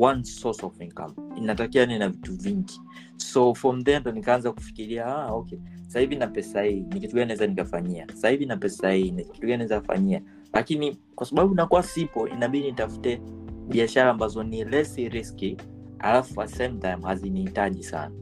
one 0.00 0.24
source 0.24 0.66
of 0.66 0.80
income. 0.80 1.14
Inatakiwa 1.36 1.86
ni 1.86 1.98
na 1.98 2.08
vitu 2.08 2.32
vingi. 2.36 2.80
So 3.16 3.54
from 3.54 3.84
there 3.84 4.00
ndo 4.00 4.12
nikaanza 4.12 4.52
kufikiria 4.52 5.06
ah, 5.06 5.32
okay. 5.32 5.58
Sahivi 5.86 6.16
na 6.16 6.26
pesa 6.26 6.62
hii 6.62 6.80
ni 6.80 7.00
kitu 7.00 7.14
gani 7.16 7.26
naweza 7.26 7.46
nikafanyia? 7.46 8.06
Sahivi 8.14 8.46
na 8.46 8.56
pesa 8.56 8.92
hii 8.92 9.10
ni 9.10 9.24
kitu 9.24 9.40
gani 9.46 9.56
naweza 9.56 9.80
fanyia? 9.80 10.22
Lakini 10.52 10.98
kwa 11.14 11.26
sababu 11.26 11.54
nakuwa 11.54 11.82
sipo 11.82 12.28
inabidi 12.28 12.66
nitafute 12.66 13.20
biashara 13.68 14.10
ambazo 14.10 14.42
ni 14.42 14.64
less 14.64 14.96
risky 14.96 15.56
alafu 15.98 16.42
at 16.42 16.50
same 16.50 16.78
time 16.80 16.98
hazinihitaji 17.02 17.82
sana. 17.82 18.14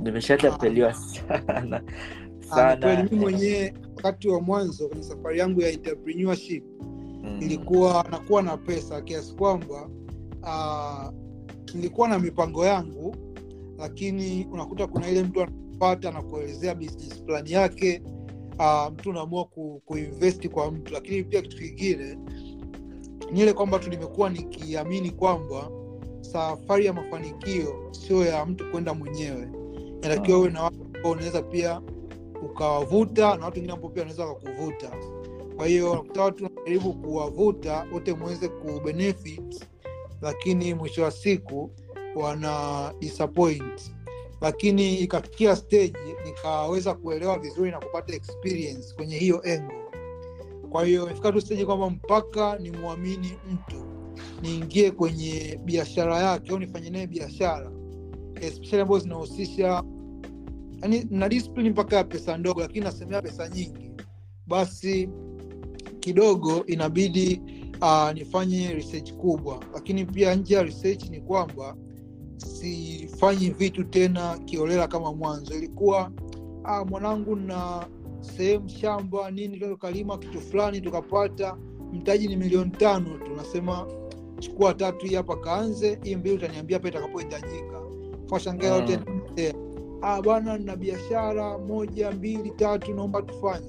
Nimeshatapeliwa 0.00 0.94
sana. 0.94 1.82
Ah, 2.50 2.54
sana. 2.76 3.08
mwenyewe 3.12 3.74
wakati 3.96 4.28
wa 4.28 4.40
mwanzo 4.40 4.88
kwenye 4.88 5.02
safari 5.02 5.38
yangu 5.38 5.60
ya 5.60 5.68
entrepreneurship 5.70 6.64
Mm. 7.24 7.38
ilikuwa 7.42 8.06
nakuwa 8.10 8.42
na 8.42 8.56
pesa 8.56 9.00
kiasi 9.02 9.34
kwamba 9.36 9.88
uh, 10.42 11.10
nilikuwa 11.74 12.08
na 12.08 12.18
mipango 12.18 12.66
yangu 12.66 13.16
lakini 13.78 14.46
unakuta 14.52 14.86
kuna 14.86 15.08
ile 15.10 15.22
mtu 15.22 15.42
anapata 15.42 16.10
na 16.10 16.22
kuelezea 16.22 16.74
business 16.74 17.22
plan 17.24 17.46
yake. 17.46 18.02
Uh, 18.58 18.92
mtu 18.92 19.10
unaamua 19.10 19.44
ku, 19.44 19.82
kuinvesti 19.86 20.48
kwa 20.48 20.70
mtu. 20.70 20.92
Lakini 20.92 21.24
pia 21.24 21.42
kitu 21.42 21.56
kingine 21.56 22.18
ni 23.32 23.40
ile 23.40 23.52
kwamba 23.52 23.78
tu 23.78 23.90
nimekuwa 23.90 24.30
nikiamini 24.30 25.10
kwamba 25.10 25.70
safari 26.20 26.86
ya 26.86 26.92
mafanikio 26.92 27.88
sio 27.90 28.24
ya 28.26 28.46
mtu 28.46 28.70
kwenda 28.70 28.94
mwenyewe. 28.94 29.48
Inatakiwa 30.02 30.38
uwe 30.38 30.50
na 30.50 30.62
watu 30.62 30.82
ambao 30.94 31.12
unaweza 31.12 31.42
pia 31.42 31.80
ukawavuta 32.44 33.36
na 33.36 33.44
watu 33.44 33.54
wengine 33.56 33.72
ambao 33.72 33.90
pia 33.90 34.02
wanaweza 34.02 34.26
wakakuvuta. 34.26 34.90
Kwa 35.56 35.66
hiyo 35.66 35.94
nakuta 35.94 36.22
watu 36.22 36.44
najaribu 36.44 36.94
kuwavuta 36.94 37.86
wote 37.92 38.14
mweze 38.14 38.48
kubenefit 38.48 39.64
lakini 40.22 40.74
mwisho 40.74 41.02
wa 41.02 41.10
siku 41.10 41.70
wana 42.16 42.92
disappoint. 43.00 43.92
Lakini 44.40 44.94
ikafikia 44.98 45.56
stage 45.56 45.94
nikaweza 46.24 46.94
kuelewa 46.94 47.38
vizuri 47.38 47.70
na 47.70 47.78
kupata 47.80 48.14
experience 48.14 48.94
kwenye 48.94 49.16
hiyo 49.18 49.42
engo 49.44 49.72
kwa 50.72 50.84
hiyo 50.84 51.04
imefika 51.06 51.32
tu 51.32 51.40
stage 51.40 51.64
kwamba 51.64 51.90
mpaka 51.90 52.58
nimwamini 52.58 53.32
mtu 53.52 53.84
niingie 54.42 54.90
kwenye 54.90 55.60
biashara 55.64 56.18
yake 56.18 56.52
au 56.52 56.58
nifanye 56.58 56.90
naye 56.90 57.06
biashara 57.06 57.72
especially 58.40 58.80
ambazo 58.82 58.98
zinahusisha 59.00 59.82
yani 60.82 61.06
na 61.10 61.28
discipline 61.28 61.70
mpaka 61.70 61.96
ya 61.96 62.04
pesa 62.04 62.36
ndogo 62.38 62.60
lakini 62.60 62.84
nasemea 62.84 63.22
pesa 63.22 63.48
nyingi 63.48 63.90
basi 64.46 65.08
kidogo 66.00 66.64
inabidi 66.66 67.42
uh, 67.82 68.12
nifanye 68.14 68.72
research 68.74 69.12
kubwa. 69.12 69.60
Lakini 69.74 70.04
pia 70.04 70.34
nje 70.34 70.54
ya 70.54 70.62
research 70.62 71.10
ni 71.10 71.20
kwamba 71.20 71.76
sifanyi 72.36 73.50
vitu 73.50 73.84
tena 73.84 74.38
kiolela 74.38 74.88
kama 74.88 75.12
mwanzo. 75.12 75.54
Ilikuwa 75.54 76.10
ah, 76.64 76.84
mwanangu 76.84 77.36
na 77.36 77.86
sehemu 78.20 78.68
shamba 78.68 79.30
nini 79.30 79.58
tukalima 79.58 80.18
kitu 80.18 80.40
fulani 80.40 80.80
tukapata 80.80 81.56
mtaji 81.92 82.28
ni 82.28 82.36
milioni 82.36 82.70
tano 82.70 83.18
tunasema 83.18 83.86
chukua 84.38 84.74
tatu 84.74 85.06
hii 85.06 85.14
hapa 85.14 85.36
kaanze 85.36 85.98
hii 86.02 86.16
mbili 86.16 86.36
utaniambia 86.36 86.78
pa 86.78 86.88
itakapohitajika. 86.88 87.82
Kashangaa 88.30 88.66
yote 88.76 88.98
Mm. 89.06 89.98
ah, 90.02 90.22
bwana 90.22 90.58
na 90.58 90.76
biashara 90.76 91.58
moja 91.58 92.10
mbili 92.10 92.50
tatu 92.50 92.94
naomba 92.94 93.22
tufanye. 93.22 93.66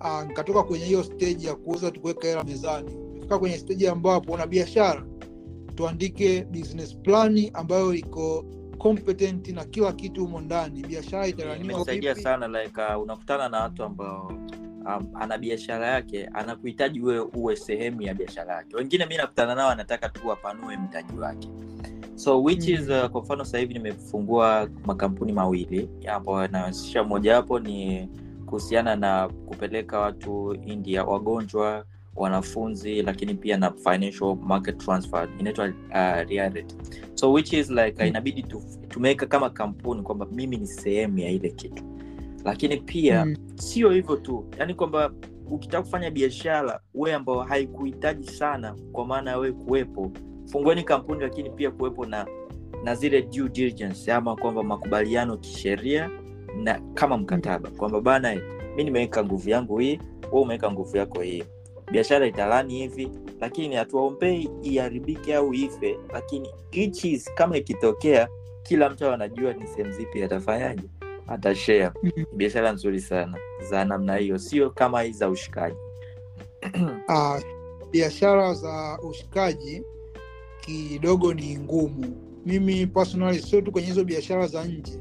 Ah, 0.00 0.24
nikatoka 0.24 0.62
kwenye 0.62 0.84
hiyo 0.84 1.02
stage 1.04 1.46
ya 1.46 1.54
kuuza 1.54 1.90
tukuweka 1.90 2.28
hela 2.28 2.44
mezani 2.44 3.01
fika 3.32 3.38
kwenye 3.38 3.58
steji 3.58 3.88
ambapo 3.88 4.32
una 4.32 4.46
biashara. 4.46 5.02
Tuandike 5.74 6.44
business 6.44 6.96
plani 6.96 7.50
ambayo 7.54 7.94
iko 7.94 8.44
competent 8.78 9.48
na 9.48 9.64
kila 9.64 9.92
kitu 9.92 10.20
humo 10.20 10.40
ndani. 10.40 10.82
Biashara 10.82 11.26
itaraniwa 11.26 12.14
sana 12.14 12.48
like 12.62 12.80
uh, 12.96 13.02
unakutana 13.02 13.48
na 13.48 13.60
watu 13.60 13.84
ambao 13.84 14.26
um, 14.86 15.08
ana 15.14 15.38
biashara 15.38 15.86
yake 15.86 16.26
anakuhitaji 16.26 17.00
uwe 17.00 17.18
uwe 17.20 17.56
sehemu 17.56 18.02
ya 18.02 18.14
biashara 18.14 18.54
yake. 18.54 18.76
Wengine 18.76 19.06
mi 19.06 19.16
nakutana 19.16 19.54
nao 19.54 19.70
anataka 19.70 20.08
tu 20.08 20.32
apanue 20.32 20.76
mtaji 20.76 21.18
wake. 21.18 21.48
So 22.14 22.42
which 22.42 22.68
is 22.68 22.88
uh, 22.88 23.06
kwa 23.06 23.22
mfano 23.22 23.44
sasa 23.44 23.58
hivi 23.58 23.74
nimefungua 23.74 24.68
makampuni 24.86 25.32
mawili. 25.32 25.88
Ambayo 26.08 26.42
yanahusisha 26.42 27.04
mojawapo 27.04 27.58
ni 27.58 28.08
kuhusiana 28.46 28.96
na 28.96 29.28
kupeleka 29.28 29.98
watu 29.98 30.54
india 30.66 31.04
wagonjwa 31.04 31.84
wanafunzi 32.16 33.02
lakini 33.02 33.34
pia 33.34 33.56
na 33.56 33.70
financial 33.72 34.36
market 34.36 34.78
transfer 34.78 35.28
inaitwa 35.38 35.64
uh, 35.68 36.28
reality 36.30 36.76
so 37.14 37.32
which 37.32 37.52
is 37.52 37.70
like 37.70 38.02
uh, 38.02 38.08
inabidi 38.08 38.42
tu- 38.42 38.62
tumeweka 38.88 39.26
kama 39.26 39.50
kampuni 39.50 40.02
kwamba 40.02 40.26
mimi 40.32 40.56
ni 40.56 40.66
sehemu 40.66 41.18
ya 41.18 41.30
ile 41.30 41.50
kitu. 41.50 41.82
Lakini 42.44 42.76
pia 42.76 43.24
Mm. 43.24 43.36
sio 43.54 43.90
hivyo 43.90 44.16
tu. 44.16 44.44
Yaani 44.58 44.74
kwamba 44.74 45.12
ukitaka 45.50 45.82
kufanya 45.82 46.10
biashara 46.10 46.80
we 46.94 47.14
ambao 47.14 47.40
haikuhitaji 47.42 48.26
sana 48.30 48.74
kwa 48.92 49.06
maana 49.06 49.30
ya 49.30 49.38
we 49.38 49.52
kuwepo 49.52 50.12
fungueni 50.46 50.82
kampuni 50.82 51.20
lakini 51.20 51.50
pia 51.50 51.70
kuwepo 51.70 52.06
na 52.06 52.26
na 52.84 52.94
zile 52.94 53.22
due 53.22 53.48
diligence 53.48 54.12
ama 54.12 54.36
kwamba 54.36 54.62
makubaliano 54.62 55.36
kisheria 55.36 56.10
na 56.62 56.80
kama 56.94 57.16
mkataba. 57.16 57.70
Kwamba 57.70 58.00
bana 58.00 58.40
mi 58.76 58.84
nimeweka 58.84 59.24
nguvu 59.24 59.50
yangu 59.50 59.78
hii 59.78 59.98
we 60.32 60.40
umeweka 60.40 60.72
nguvu 60.72 60.96
yako 60.96 61.20
hii 61.22 61.44
biashara 61.92 62.26
italani 62.26 62.74
hivi 62.78 63.10
lakini 63.40 63.74
hatuwaombei 63.76 64.50
iharibike 64.62 65.34
au 65.34 65.54
ife. 65.54 65.98
Lakini 66.12 66.48
hichi 66.70 67.22
kama 67.34 67.56
ikitokea 67.56 68.28
kila 68.62 68.90
mtu 68.90 69.08
anajua 69.08 69.52
ni 69.52 69.66
sehemu 69.66 69.92
zipi 69.92 70.22
atafanyaje 70.22 70.82
atashare. 71.26 71.90
Mhm. 72.02 72.24
biashara 72.36 72.72
nzuri 72.72 73.00
sana 73.00 73.38
za 73.70 73.84
namna 73.84 74.16
hiyo 74.16 74.38
sio 74.38 74.70
kama 74.70 75.02
hii 75.02 75.12
za 75.12 75.28
ushikaji. 75.28 75.76
Uh, 77.08 77.40
biashara 77.92 78.54
za 78.54 78.98
ushikaji 79.02 79.82
kidogo 80.60 81.34
ni 81.34 81.58
ngumu. 81.58 82.04
Mimi 82.46 82.86
personally 82.86 83.38
sio 83.42 83.60
tu 83.60 83.72
kwenye 83.72 83.86
hizo 83.88 84.04
biashara 84.04 84.46
za 84.46 84.64
nje 84.64 84.98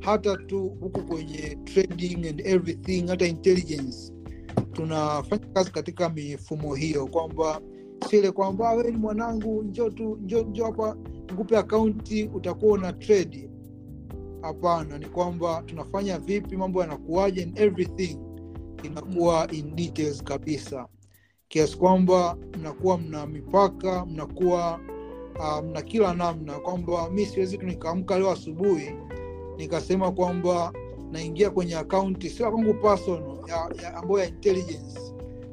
hata 0.00 0.36
tu 0.36 0.76
huku 0.80 1.02
kwenye 1.04 1.58
trading 1.64 2.28
and 2.28 2.40
everything 2.46 3.06
hata 3.08 3.26
intelligence 3.26 4.12
tunafanya 4.78 5.46
kazi 5.54 5.70
katika 5.70 6.08
mifumo 6.08 6.74
hiyo 6.74 7.06
kwamba 7.06 7.60
sile 8.10 8.30
kwamba 8.30 8.72
we 8.72 8.90
ni 8.90 8.96
mwanangu 8.96 9.62
njo 9.62 9.90
tu 9.90 10.18
njo 10.22 10.42
njo 10.42 10.64
hapa 10.64 10.96
nikupe 11.30 11.56
akaunti 11.56 12.30
utakuwa 12.34 12.72
una 12.72 12.92
trade. 12.92 13.50
Hapana 14.42 14.98
ni 14.98 15.06
kwamba 15.06 15.62
tunafanya 15.66 16.18
vipi 16.18 16.56
mambo 16.56 16.80
yanakuaje 16.80 17.42
and 17.42 17.58
everything 17.58 18.18
inakuwa 18.82 19.50
in 19.52 19.76
details 19.76 20.22
kabisa. 20.24 20.86
Kiasi 21.48 21.76
kwamba 21.78 22.36
mnakuwa 22.58 22.98
mna 22.98 23.26
mipaka 23.26 24.06
mnakuwa 24.06 24.80
uh, 25.38 25.64
mna 25.64 25.82
kila 25.82 26.14
namna 26.14 26.58
kwamba 26.58 27.10
mi 27.10 27.26
siwezi 27.26 27.58
tu 27.58 27.66
nikaamka 27.66 28.18
leo 28.18 28.30
asubuhi 28.30 28.90
nikasema 29.56 30.12
kwamba 30.12 30.72
naingia 31.12 31.50
kwenye 31.50 31.76
akaunti 31.76 32.30
sio 32.30 32.50
kwangu 32.50 32.74
personal 32.74 33.38
ya, 33.48 33.70
ya 33.82 33.94
ambayo 33.96 34.18
ya 34.20 34.26
intelligence. 34.28 35.00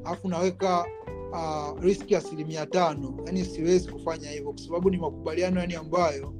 Alafu 0.05 0.27
naweka 0.27 0.85
uh, 1.31 1.83
riski 1.83 2.15
asilimia 2.15 2.65
tano. 2.65 3.13
Yani 3.25 3.45
siwezi 3.45 3.89
kufanya 3.91 4.29
hivyo 4.31 4.51
kwa 4.53 4.61
sababu 4.61 4.89
ni 4.89 4.97
makubaliano 4.97 5.59
yani 5.59 5.75
ambayo 5.75 6.33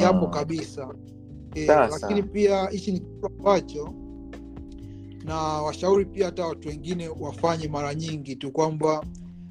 yapo 0.00 0.26
Mm. 0.26 0.30
kabisa. 0.32 0.94
E, 1.54 1.66
lakini 1.66 2.22
pia 2.22 2.66
hichi 2.68 2.92
ni 2.92 3.00
kitu 3.00 3.26
ambacho 3.38 3.94
na 5.24 5.36
washauri 5.36 6.04
pia 6.04 6.26
hata 6.26 6.46
watu 6.46 6.68
wengine 6.68 7.08
wafanye 7.08 7.68
mara 7.68 7.94
nyingi 7.94 8.36
tu 8.36 8.52
kwamba 8.52 9.04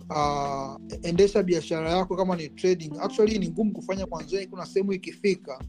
uh, 0.09 0.75
endesha 1.03 1.43
biashara 1.43 1.89
yako 1.91 2.15
kama 2.15 2.35
ni 2.35 2.49
trading. 2.49 2.91
Actually 3.01 3.39
ni 3.39 3.49
ngumu 3.49 3.71
kufanya 3.73 4.07
mwanzoni 4.07 4.47
kuna 4.47 4.65
sehemu 4.65 4.93
ikifika 4.93 5.59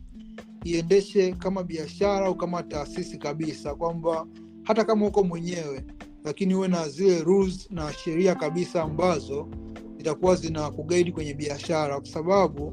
iendeshe 0.65 1.33
kama 1.33 1.63
biashara 1.63 2.27
au 2.27 2.35
kama 2.37 2.63
taasisi 2.63 3.19
kabisa 3.19 3.75
kwamba 3.75 4.27
hata 4.63 4.85
kama 4.85 5.07
uko 5.07 5.25
mwenyewe 5.25 5.85
lakini 6.25 6.55
uwe 6.55 6.69
na 6.69 6.89
zile 6.89 7.21
rules 7.23 7.71
na 7.71 7.93
sheria 7.93 8.35
kabisa 8.35 8.83
ambazo 8.83 9.49
zitakuwa 9.97 10.37
zina 10.37 10.71
kugaidi 10.71 11.13
kwenye 11.13 11.35
biashara 11.35 11.97
kwa 12.01 12.09
sababu 12.09 12.67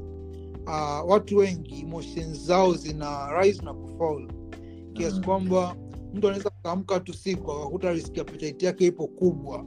uh, 0.65 1.09
watu 1.11 1.37
wengi 1.37 1.79
emotions 1.81 2.45
zao 2.45 2.73
zina 2.73 3.27
rise 3.41 3.61
na 3.65 3.73
kufall 3.73 4.27
kiasi 4.93 5.15
Mm. 5.17 5.23
kwamba 5.23 5.75
mtu 6.13 6.27
anaweza 6.27 6.49
kaamka 6.63 6.99
tu 6.99 7.13
siku 7.13 7.51
akakuta 7.51 7.91
risk 7.93 8.17
appetite 8.17 8.65
yake 8.65 8.85
ipo 8.85 9.07
kubwa 9.07 9.65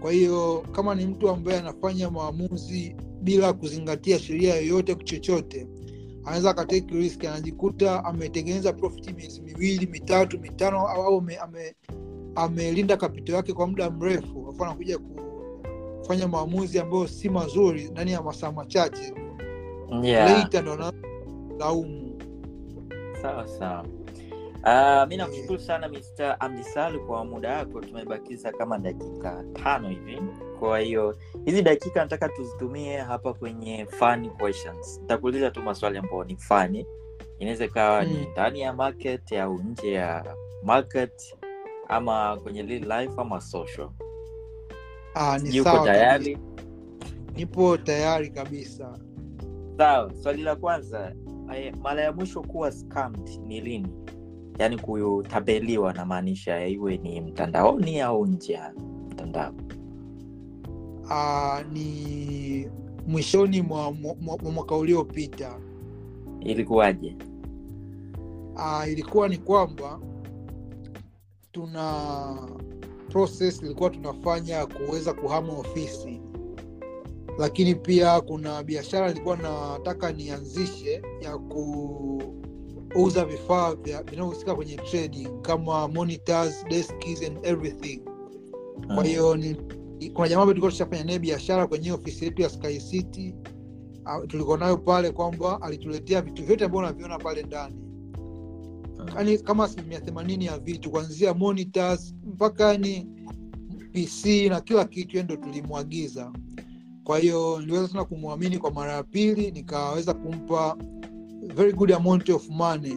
kwa 0.00 0.12
hiyo 0.12 0.64
kama 0.72 0.94
ni 0.94 1.06
mtu 1.06 1.28
ambaye 1.30 1.58
anafanya 1.58 2.10
maamuzi 2.10 2.96
bila 3.22 3.52
kuzingatia 3.52 4.18
sheria 4.18 4.54
yoyote 4.54 4.94
chochote 4.94 5.66
anaweza 6.24 6.50
akateki 6.50 6.94
risk 6.94 7.24
anajikuta 7.24 8.04
ametengeneza 8.04 8.72
profit 8.72 9.16
miezi 9.16 9.40
miwili 9.40 9.86
mitatu 9.86 10.40
mitano 10.40 10.88
au 10.88 11.18
ame- 11.18 11.36
ame- 11.36 11.74
amelinda 12.34 12.96
kapito 12.96 13.32
yake 13.32 13.52
kwa 13.52 13.66
muda 13.66 13.90
mrefu. 13.90 14.46
Afu 14.50 14.64
anakuja 14.64 14.98
kufanya 15.98 16.28
maamuzi 16.28 16.78
ambayo 16.78 17.06
si 17.06 17.28
mazuri 17.28 17.84
ndani 17.90 18.12
ya 18.12 18.22
masaa 18.22 18.52
machache. 18.52 19.14
Yeah. 20.02 20.48
ndo 20.62 20.72
anaanza 20.72 21.08
kulaumu. 21.48 22.18
Sawa 23.22 23.48
sawa 23.48 23.84
Uh, 24.64 25.08
mi 25.08 25.16
nakushukuru 25.16 25.58
sana 25.60 25.88
Mr. 25.88 26.36
Amdisal 26.40 26.98
kwa 27.06 27.24
muda 27.24 27.56
wako. 27.58 27.80
Tumebakiza 27.80 28.52
kama 28.52 28.78
dakika 28.78 29.44
tano 29.64 29.88
hivi, 29.88 30.22
kwa 30.58 30.78
hiyo 30.80 31.16
hizi 31.44 31.62
dakika 31.62 32.00
nataka 32.02 32.28
tuzitumie 32.28 32.96
hapa 32.96 33.34
kwenye 33.34 33.86
fun 33.86 34.30
questions. 34.30 34.98
Nitakuuliza 35.00 35.50
tu 35.50 35.62
maswali 35.62 35.98
ambayo 35.98 36.24
ni 36.24 36.36
fani, 36.36 36.86
inaweza 37.38 37.64
ikawa 37.64 38.04
ni 38.04 38.14
Mm. 38.14 38.26
ndani 38.32 38.60
ya 38.60 38.72
market 38.72 39.32
au 39.32 39.58
nje 39.58 39.92
ya 39.92 40.36
market 40.62 41.36
ama 41.88 42.36
kwenye 42.42 42.62
real 42.62 43.00
life 43.02 43.20
ama 43.20 43.40
social. 43.40 43.88
Ah, 45.14 45.38
ni 45.38 45.46
Sijui 45.46 45.64
sawa 45.64 45.86
tayari? 45.86 46.36
kabisa. 46.36 46.62
nipo 47.36 47.76
tayari 47.76 48.30
kabisa 48.30 48.98
Sawa, 49.78 50.12
swali 50.22 50.42
la 50.42 50.56
kwanza, 50.56 51.12
eh, 51.54 51.74
mara 51.82 52.02
ya 52.02 52.12
mwisho 52.12 52.42
kuwa 52.42 52.72
scammed 52.72 53.28
ni 53.46 53.60
lini? 53.60 53.88
Yaani 54.58 54.78
kutabeliwa 54.78 55.92
namaanisha 55.92 56.66
iwe 56.66 56.96
ni 56.96 57.20
mtandaoni 57.20 58.00
au 58.00 58.26
nje 58.26 58.52
ya 58.52 58.72
mtandao. 59.10 59.54
Ah, 61.10 61.62
ni 61.72 62.68
mwishoni 63.06 63.62
mwa, 63.62 63.92
mwa, 63.92 64.14
mwa 64.20 64.52
mwaka 64.52 64.76
uliopita 64.76 65.58
Ilikuwaje? 66.40 67.16
Ilikuwa 68.88 69.28
ni 69.28 69.36
kwamba 69.38 70.00
tuna 71.52 72.36
process 73.08 73.62
ilikuwa 73.62 73.90
tunafanya 73.90 74.54
ya 74.54 74.66
kuweza 74.66 75.12
kuhama 75.14 75.52
ofisi 75.52 76.20
lakini 77.38 77.74
pia 77.74 78.20
kuna 78.20 78.62
biashara 78.62 79.10
ilikuwa 79.10 79.36
nataka 79.36 80.12
nianzishe 80.12 81.02
ya 81.20 81.38
kuuza 82.92 83.24
vifaa 83.24 83.74
vinavyohusika 83.74 84.54
kwenye 84.54 84.76
trading 84.76 85.28
kama 85.42 85.88
monitors 85.88 86.64
desks 86.64 87.22
and 87.26 87.38
everything 87.46 88.00
kwa 88.86 88.96
Mm. 88.96 89.02
hiyo 89.02 89.36
ni 89.36 89.56
kuna 90.14 90.28
jamaa 90.28 90.46
tulikuwa 90.46 90.70
tushafanya 90.70 91.04
naye 91.04 91.18
biashara 91.18 91.66
kwenye 91.66 91.92
ofisi 91.92 92.24
yetu 92.24 92.42
ya 92.42 92.48
Sky 92.50 92.80
City 92.80 93.34
Ah, 94.04 94.20
tulikuwa 94.26 94.58
nayo 94.58 94.76
pale 94.76 95.10
kwamba 95.10 95.62
alituletea 95.62 96.22
vitu 96.22 96.44
vyote 96.44 96.64
ambavyo 96.64 96.86
unaviona 96.88 97.18
pale 97.18 97.42
ndani 97.42 97.74
Mm. 98.98 99.06
yani 99.16 99.38
kama 99.38 99.64
asilimia 99.64 100.00
themanini 100.00 100.44
ya 100.46 100.58
vitu 100.58 100.90
kuanzia 100.90 101.34
monitors 101.34 102.14
mpaka 102.26 102.78
ni 102.78 103.06
pc 103.92 104.48
na 104.48 104.60
kila 104.60 104.84
kitu 104.84 105.22
ndo 105.22 105.36
tulimwagiza 105.36 106.32
kwa 107.04 107.18
hiyo 107.18 107.60
niliweza 107.60 107.88
sana 107.88 108.04
kumwamini 108.04 108.58
kwa 108.58 108.70
mara 108.70 108.92
ya 108.92 109.02
pili 109.02 109.50
nikaweza 109.50 110.14
kumpa 110.14 110.76
very 111.42 111.72
good 111.72 111.92
amount 111.92 112.28
of 112.28 112.48
money 112.48 112.96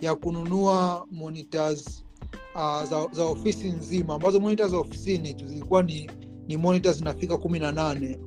ya 0.00 0.14
kununua 0.14 1.06
monitors 1.10 2.04
uh, 2.54 2.84
za, 2.84 3.08
za 3.12 3.24
ofisi 3.24 3.68
nzima 3.68 4.14
ambazo 4.14 4.40
monitors 4.40 4.70
za 4.70 4.78
ofisini 4.78 5.36
zilikuwa 5.46 5.82
ni, 5.82 6.10
ni 6.46 6.56
monitors 6.56 6.98
zinafika 6.98 7.38
kumi 7.38 7.58
na 7.58 7.72
nane 7.72 8.18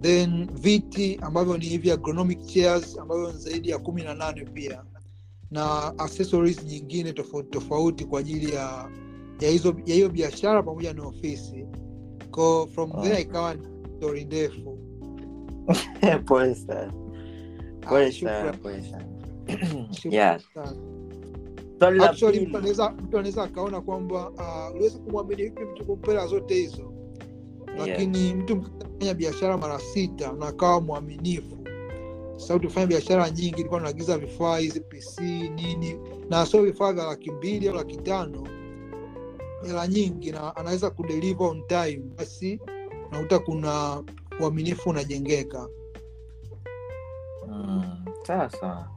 then 0.00 0.48
viti 0.54 1.18
ambavyo 1.22 1.58
ni 1.58 1.64
hivi 1.64 1.90
agronomic 1.90 2.46
chairs 2.46 2.98
ambavyo 2.98 3.32
ni 3.32 3.38
zaidi 3.38 3.68
ya 3.68 3.78
kumi 3.78 4.02
na 4.02 4.14
nane 4.14 4.44
pia 4.44 4.84
na 5.50 5.98
accessories 5.98 6.64
nyingine 6.64 7.12
tofauti 7.12 7.48
tofauti 7.50 8.04
kwa 8.04 8.20
ajili 8.20 8.54
ya 8.54 8.88
ya 9.40 9.50
hizo 9.50 9.76
ya 9.86 9.94
hiyo 9.94 10.08
biashara 10.08 10.62
pamoja 10.62 10.92
na 10.92 11.02
ofisi 11.02 11.66
ko 12.30 12.68
from 12.74 12.92
Oh. 12.94 13.02
there 13.02 13.22
ikawa 13.22 13.54
ni 13.54 13.62
stori 13.96 14.24
ndefu 14.24 14.78
Pole 16.26 16.54
sana. 16.54 16.92
Ah, 17.86 17.90
ser, 17.90 18.12
shukran. 18.12 18.40
sana, 18.40 18.52
pole 18.52 18.82
Yeah. 20.04 20.40
Actually, 22.02 22.46
mtu 22.46 22.58
anaweza 23.18 23.42
akaona 23.42 23.80
kwamba 23.80 24.30
uh, 24.30 24.92
kumwamini 25.04 25.42
vipi 25.42 25.64
mtu 25.64 25.84
kumpela 25.84 26.26
zote 26.26 26.54
hizo 26.54 26.92
lakini 27.78 28.34
mtu 28.34 28.56
mkifanya 28.56 29.14
biashara 29.14 29.58
mara 29.58 29.78
sita 29.78 30.32
na 30.32 30.46
akawa 30.46 30.80
mwaminifu 30.80 31.58
sababu 32.36 32.64
tufanya 32.66 32.86
biashara 32.86 33.30
nyingi 33.30 33.60
ilikuwa 33.60 33.80
tunaagiza 33.80 34.18
vifaa 34.18 34.58
hizi 34.58 34.80
pc 34.80 35.20
nini. 35.54 35.96
Na 36.30 36.46
sio 36.46 36.62
vifaa 36.62 36.92
vya 36.92 37.04
laki 37.04 37.30
mbili 37.30 37.68
au 37.68 37.74
laki 37.74 37.96
tano 37.96 38.46
hela 39.66 39.88
nyingi 39.88 40.32
na 40.32 40.56
anaweza 40.56 40.90
kudeliver 40.90 41.46
on 41.46 41.62
time 41.66 42.02
basi 42.16 42.60
unakuta 43.08 43.38
kuna 43.38 44.02
uaminifu 44.40 44.90
unajengeka 44.90 45.68
Mm, 47.48 47.82
sawa. 48.26 48.88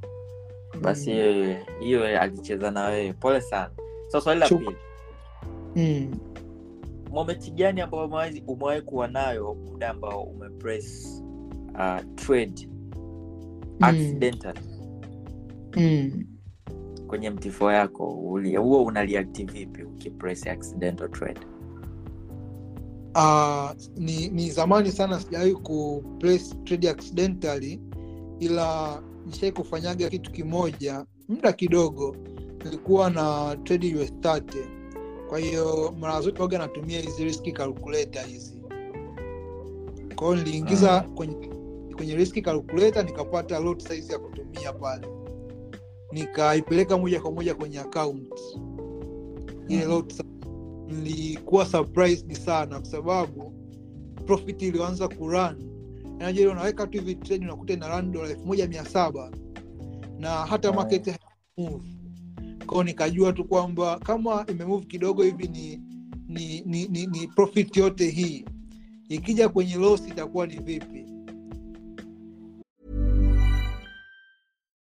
Basi 0.82 1.14
Mm. 1.14 1.56
hiyo 1.80 2.00
mm. 2.00 2.18
alicheza 2.20 2.72
na 2.72 2.86
wewe. 2.86 3.14
Pole 3.14 3.42
sana. 3.42 3.72
So 4.08 4.22
swali 4.22 4.40
la 4.40 4.48
pili. 4.50 4.76
mm. 5.76 6.12
momenti 7.12 7.52
gani 7.52 7.82
ambayo 7.82 8.06
umewahi 8.48 8.82
kuwa 8.82 9.08
nayo 9.08 9.54
muda 9.54 9.90
ambao 9.90 10.24
umepress 10.24 11.22
uh, 11.74 12.16
trade 12.16 12.70
accidental 13.82 14.54
Mm. 15.78 16.26
kwenye 17.08 17.30
mtifo 17.30 17.72
yako 17.72 18.06
huo 18.62 18.84
unaliakti 18.86 19.44
vipi 19.46 19.84
ukipress 19.84 20.48
accidental 20.48 21.10
trade 21.12 21.40
uh, 23.16 23.72
ni, 23.98 24.30
ni 24.30 24.52
zamani 24.52 24.92
sana 24.92 25.20
sijawahi 25.20 25.54
ku 25.54 26.04
place 26.20 26.56
trade 26.64 26.90
accidentally 26.90 27.82
ila 28.40 29.02
nishai 29.26 29.52
kufanyaga 29.52 30.10
kitu 30.10 30.32
kimoja 30.32 31.06
muda 31.28 31.54
kidogo 31.54 32.16
nilikuwa 32.66 33.10
na 33.10 33.56
trade 33.64 33.96
US 33.96 34.12
30 34.12 34.42
kwa 35.30 35.40
hiyo 35.40 35.96
mara 36.00 36.22
zote 36.22 36.42
waga 36.42 36.58
natumia 36.58 37.00
hizi 37.02 37.24
riski 37.24 37.52
calculator 37.52 38.22
hizi 38.24 38.62
kwa 40.16 40.28
hiyo 40.28 40.44
niliingiza 40.46 41.00
hmm. 41.00 41.16
kwenye 41.16 41.50
kwenye 41.96 42.16
riski 42.16 42.42
calculator 42.42 43.06
nikapata 43.06 43.60
lot 43.60 43.88
size 43.88 44.14
ya 44.14 44.20
kutumia 44.20 44.74
pale 44.74 45.08
nikaipeleka 46.12 46.98
moja 46.98 47.22
kwa 47.22 47.32
moja 47.32 47.56
kwenye 47.56 47.80
account 47.80 48.40
ile 49.68 49.82
Mhm. 49.86 49.90
lot 49.92 50.16
nilikuwa 50.88 51.66
surprised 51.66 52.34
sana 52.34 52.80
kwa 52.80 52.90
sababu 52.90 53.54
profit 54.26 54.62
iliyoanza 54.62 55.08
kurun 55.08 55.56
ile 56.20 56.48
unaweka 56.48 56.88
tu 56.88 56.98
hivi 57.00 57.16
trade 57.16 57.46
unakuta 57.46 57.74
ina 57.74 57.88
run 57.88 58.12
dola 58.12 58.30
elfu 58.30 58.46
moja 58.46 58.68
mia 58.68 58.86
saba 58.86 59.32
na 60.20 60.30
hata 60.30 60.70
Ah. 60.70 60.74
market 60.74 61.16
move 61.58 61.86
kwao 62.66 62.84
nikajua 62.84 63.34
tu 63.34 63.44
kwamba 63.46 64.00
kama 64.00 64.46
imemove 64.50 64.86
kidogo 64.86 65.24
hivi 65.24 65.48
ni 65.48 65.82
ni, 66.28 66.62
ni, 66.66 66.88
ni, 66.88 67.08
ni 67.08 67.28
profit 67.28 67.78
yote 67.78 68.10
hii 68.10 68.46
ikija 69.10 69.50
kwenye 69.50 69.76
loss 69.76 70.08
itakuwa 70.08 70.48
ni 70.48 70.60
vipi 70.60 71.06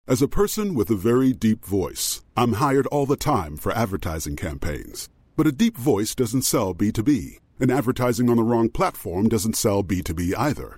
As 0.06 0.22
a 0.22 0.28
person 0.28 0.76
with 0.76 0.92
a 0.92 0.96
very 0.96 1.32
deep 1.34 1.66
voice, 1.66 2.22
I'm 2.36 2.54
hired 2.54 2.88
all 2.92 3.06
the 3.06 3.16
time 3.16 3.56
for 3.56 3.72
advertising 3.72 4.36
campaigns. 4.36 5.10
But 5.38 5.48
a 5.48 5.52
deep 5.54 5.78
voice 5.78 6.14
doesn't 6.14 6.42
sell 6.44 6.74
B2B, 6.76 7.40
and 7.62 7.72
advertising 7.72 8.30
on 8.30 8.36
the 8.36 8.44
wrong 8.44 8.68
platform 8.70 9.30
doesn't 9.30 9.56
sell 9.56 9.82
B2B 9.82 10.34
either. 10.38 10.78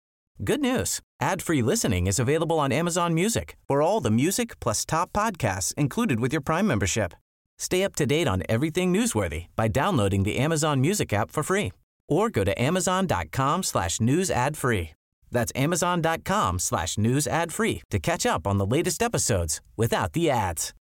Good 0.39 0.61
news. 0.61 1.01
Ad-free 1.21 1.61
listening 1.61 2.07
is 2.07 2.17
available 2.19 2.59
on 2.59 2.71
Amazon 2.71 3.13
Music 3.13 3.55
for 3.67 3.81
all 3.83 4.01
the 4.01 4.09
music 4.09 4.59
plus 4.59 4.85
top 4.85 5.11
podcasts 5.13 5.71
included 5.75 6.19
with 6.19 6.31
your 6.33 6.41
Prime 6.41 6.65
membership. 6.67 7.13
Stay 7.59 7.83
up 7.83 7.95
to 7.97 8.07
date 8.07 8.27
on 8.27 8.41
everything 8.49 8.91
newsworthy 8.91 9.45
by 9.55 9.67
downloading 9.67 10.23
the 10.23 10.39
Amazon 10.39 10.81
Music 10.81 11.13
app 11.13 11.29
for 11.29 11.43
free 11.43 11.71
or 12.09 12.29
go 12.31 12.43
to 12.43 12.59
amazon.com 12.59 13.61
slash 13.61 14.01
news 14.01 14.31
ad 14.31 14.57
free. 14.57 14.91
That's 15.29 15.51
amazon.com 15.55 16.57
slash 16.59 16.97
news 16.97 17.27
ad 17.27 17.53
free 17.53 17.83
to 17.91 17.99
catch 17.99 18.25
up 18.25 18.47
on 18.47 18.57
the 18.57 18.65
latest 18.65 19.03
episodes 19.03 19.61
without 19.77 20.13
the 20.13 20.29
ads. 20.31 20.73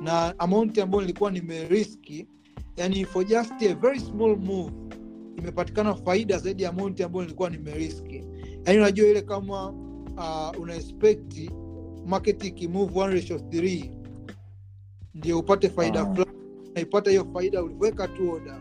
na 0.00 0.34
amount 0.38 0.78
ambayo 0.78 1.00
nilikuwa 1.00 1.30
nimeriski 1.30 2.26
yani 2.76 3.04
for 3.06 3.24
just 3.26 3.52
a 3.62 3.74
very 3.74 4.00
small 4.00 4.36
move 4.36 4.72
imepatikana 5.38 5.94
faida 5.94 6.38
zaidi 6.38 6.62
ya 6.62 6.72
mont 6.72 7.00
ambayo 7.00 7.24
nilikuwa 7.24 7.50
nimeriski. 7.50 8.24
Yani 8.64 8.78
unajua 8.78 9.08
ile 9.08 9.22
kama 9.22 9.68
uh, 10.16 10.60
una 10.60 10.74
expect 10.74 11.50
market 12.06 12.44
ikimove 12.44 13.00
one 13.00 13.14
ratio 13.14 13.36
3 13.36 13.90
ndio 15.14 15.38
upate 15.38 15.68
faida 15.68 16.00
Ah. 16.00 16.06
fulani. 16.14 16.30
Naipata 16.74 17.10
hiyo 17.10 17.26
faida 17.32 17.62
ulivyoweka 17.62 18.08
tu 18.08 18.30
oda 18.32 18.60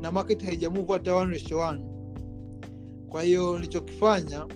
na 0.00 0.12
market 0.12 0.44
haijamove 0.44 0.92
hata 0.92 1.14
one 1.16 1.32
ratio 1.32 1.58
1 1.58 1.80
kwa 3.08 3.22
hiyo 3.22 3.54
nilichokifanya 3.54 4.46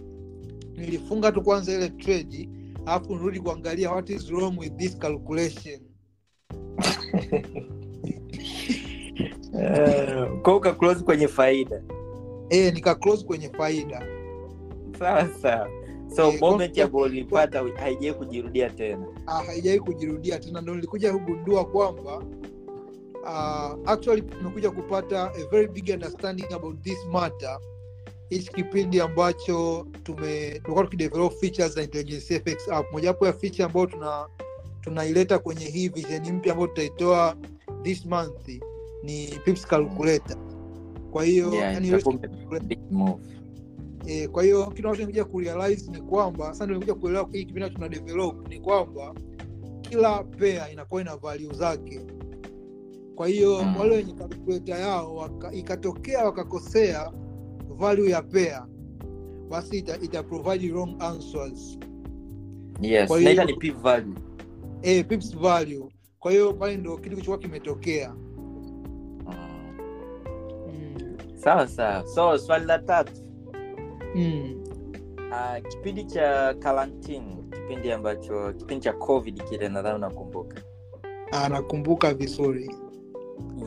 nilifunga 0.77 1.33
tu 1.33 1.43
kwanza 1.43 1.73
ile 1.73 1.89
trade 1.89 2.49
alafu 2.87 3.13
nirudi 3.15 3.41
kuangalia 3.41 3.91
what 3.91 4.11
is 4.11 4.31
wrong 4.31 4.59
with 4.59 4.77
this 4.77 4.99
calculation 4.99 5.81
kwa 10.43 10.57
uka 10.57 10.73
close 10.73 11.01
kwenye 11.05 11.29
faida. 11.29 11.83
E, 12.49 12.71
nika 12.71 12.95
close 12.95 13.25
kwenye 13.25 13.49
faida. 13.49 14.07
Sawa 14.99 15.29
sawa 15.43 15.69
so 16.17 16.33
e, 16.33 16.39
moment 16.41 16.77
ya 16.77 16.85
ambayo 16.85 17.05
ulipata 17.05 17.65
haijawai 17.77 18.19
kujirudia 18.19 18.71
tena. 18.71 19.07
Ah, 19.27 19.43
haijawai 19.43 19.81
kujirudia 19.81 20.39
tena. 20.39 20.61
Ndo 20.61 20.75
nilikuja 20.75 21.13
kugundua 21.13 21.65
kwamba 21.65 22.23
uh, 23.23 23.91
actually 23.91 24.23
tumekuja 24.23 24.71
kupata 24.71 25.33
a 25.35 25.47
very 25.51 25.69
big 25.69 25.89
understanding 25.95 26.53
about 26.55 26.83
this 26.83 26.99
matter. 27.13 27.59
Hichi 28.29 28.53
kipindi 28.53 29.01
ambacho 29.01 29.87
tume 30.03 30.51
tumekuwa 30.51 30.85
tukidevelop 30.85 31.33
features 31.33 31.75
za 31.75 31.83
intelligence 31.83 32.41
FX 32.41 32.69
app. 32.69 32.93
Mojawapo 32.93 33.27
ya 33.27 33.33
feature 33.33 33.65
ambayo 33.65 33.87
tuna 33.87 34.29
tunaileta 34.81 35.39
kwenye 35.39 35.65
hii 35.65 35.89
vision 35.89 36.33
mpya 36.33 36.53
ambayo 36.53 36.69
tutaitoa 36.69 37.37
this 37.83 38.07
month 38.07 38.49
ni 39.03 39.27
pips 39.45 39.67
calculator 39.67 40.37
kwa 41.11 41.25
hiyo 41.25 41.55
Yeah, 41.55 41.75
yani. 41.75 41.89
E, 44.07 44.29
kwa 44.29 44.43
hiyo 44.43 44.67
kitu 44.67 44.89
ambacho 44.89 45.01
nimekuja 45.03 45.25
kurealize 45.25 45.91
ni 45.91 46.01
kwamba 46.03 46.45
sasa 46.47 46.67
nimekuja 46.67 46.95
kuelewa 46.95 47.29
hii 47.33 47.45
kipindi 47.45 47.71
tuna 47.71 47.89
develop 47.89 48.49
ni 48.49 48.61
kwamba 48.61 49.15
kila 49.81 50.25
pair 50.25 50.63
inakuwa 50.73 51.01
ina 51.01 51.17
value 51.17 51.55
zake. 51.55 52.01
Kwa 53.15 53.29
hiyo 53.29 53.63
Mm. 53.65 53.77
wale 53.77 53.97
wenye 53.97 54.13
calculator 54.13 54.79
yao 54.79 55.17
waka, 55.17 55.53
ikatokea 55.53 56.25
wakakosea 56.25 57.13
value 57.79 58.11
ya 58.11 58.23
pair 58.23 58.63
basi 59.51 59.79
ita, 59.79 59.99
ita 60.03 60.23
provide 60.23 60.73
wrong 60.73 60.97
answers. 61.03 61.79
yes 62.81 63.09
Kwa 63.09 63.19
hiyo- 63.21 63.45
ni 63.45 63.55
p 63.55 63.71
value 63.71 64.15
E, 64.83 65.03
pips 65.05 65.37
value. 65.39 65.89
Kwa 66.19 66.31
hiyo 66.33 66.53
pale 66.53 66.77
ndo 66.77 66.97
kitu 66.97 67.17
kichokuwa 67.17 67.39
kimetokea. 67.39 68.15
Sawa 71.41 71.69
sawa. 71.69 72.07
So 72.07 72.39
swali 72.39 72.67
la 72.67 72.79
tatu. 72.79 73.13
Mm. 74.15 74.61
uh, 75.31 75.69
kipindi 75.69 76.05
cha 76.05 76.55
karantini 76.55 77.37
kipindi 77.51 77.93
ambacho 77.93 78.53
kipindi 78.53 78.85
cha 78.85 78.93
covid 78.93 79.43
kile 79.45 79.69
nadhani 79.69 79.95
unakumbuka. 79.97 80.63
Anakumbuka 81.33 81.49
nakumbuka 81.49 82.15
vizuri. 82.15 82.71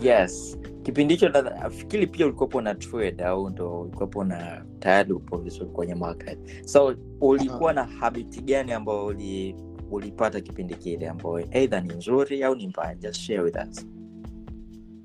yes. 0.01 0.57
Kipindi 0.83 1.13
hicho 1.13 1.31
fikiri 1.69 2.07
pia 2.07 2.25
ulikuwepo 2.25 2.61
na 2.61 2.75
trade 2.75 3.23
au 3.23 3.49
ndo 3.49 3.81
ulikuwepo 3.81 4.23
na 4.23 4.65
tayari 4.79 5.13
upo 5.13 5.37
vizuri 5.37 5.69
kwenye 5.69 5.95
market 5.95 6.67
so 6.67 6.95
ulikuwa 7.21 7.73
na 7.73 7.83
habiti 7.83 8.41
gani 8.41 8.71
ambayo 8.71 9.05
uli, 9.05 9.55
ulipata 9.91 10.41
kipindi 10.41 10.75
kile 10.75 11.09
ambayo 11.09 11.47
eidha 11.51 11.81
ni 11.81 11.93
nzuri 11.93 12.43
au 12.43 12.55
ni 12.55 12.67
mbaya? 12.67 12.95
Just 12.95 13.19
share 13.21 13.41
with 13.41 13.55
us 13.55 13.87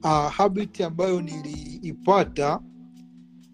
uh, 0.04 0.30
habit 0.30 0.80
ambayo 0.80 1.20
niliipata 1.20 2.60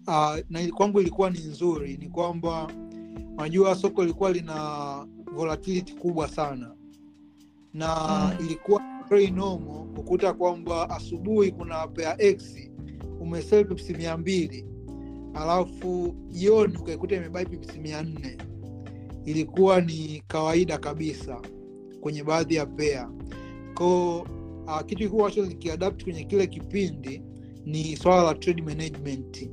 uh, 0.07 0.35
na 0.49 0.67
kwangu 0.73 1.01
ilikuwa 1.01 1.29
ni 1.29 1.39
nzuri 1.39 1.97
ni 1.97 2.09
kwamba 2.09 2.71
unajua 3.37 3.75
soko 3.75 4.01
lilikuwa 4.01 4.31
lina 4.31 5.07
volatility 5.33 5.93
kubwa 5.93 6.27
sana. 6.27 6.75
Na 7.73 7.95
Mm. 8.39 8.45
ilikuwa 8.45 8.81
very 9.09 9.31
normal 9.31 9.87
kukuta 9.95 10.33
kwamba 10.33 10.89
asubuhi 10.89 11.51
kuna 11.51 11.87
pea 11.87 12.21
x 12.21 12.55
umesell 13.19 13.65
pipsi 13.67 13.93
mia 13.93 14.17
mbili 14.17 14.65
alafu 15.33 16.15
jioni 16.29 16.77
ukaikuta 16.77 17.15
imebai 17.15 17.45
pipsi 17.45 17.79
mia 17.79 18.01
nne. 18.03 18.37
Ilikuwa 19.25 19.81
ni 19.81 20.23
kawaida 20.27 20.77
kabisa 20.77 21.41
kwenye 22.01 22.23
baadhi 22.23 22.55
ya 22.55 22.65
pea 22.65 23.09
koo 23.73 24.27
uh, 24.67 24.79
kitu 24.81 25.03
kikubwa 25.03 25.25
ambacho 25.25 25.45
nikiadapt 25.45 26.03
kwenye 26.03 26.23
kile 26.23 26.47
kipindi 26.47 27.21
ni 27.65 27.95
swala 27.97 28.23
la 28.23 28.33
trade 28.35 28.61
management. 28.61 29.49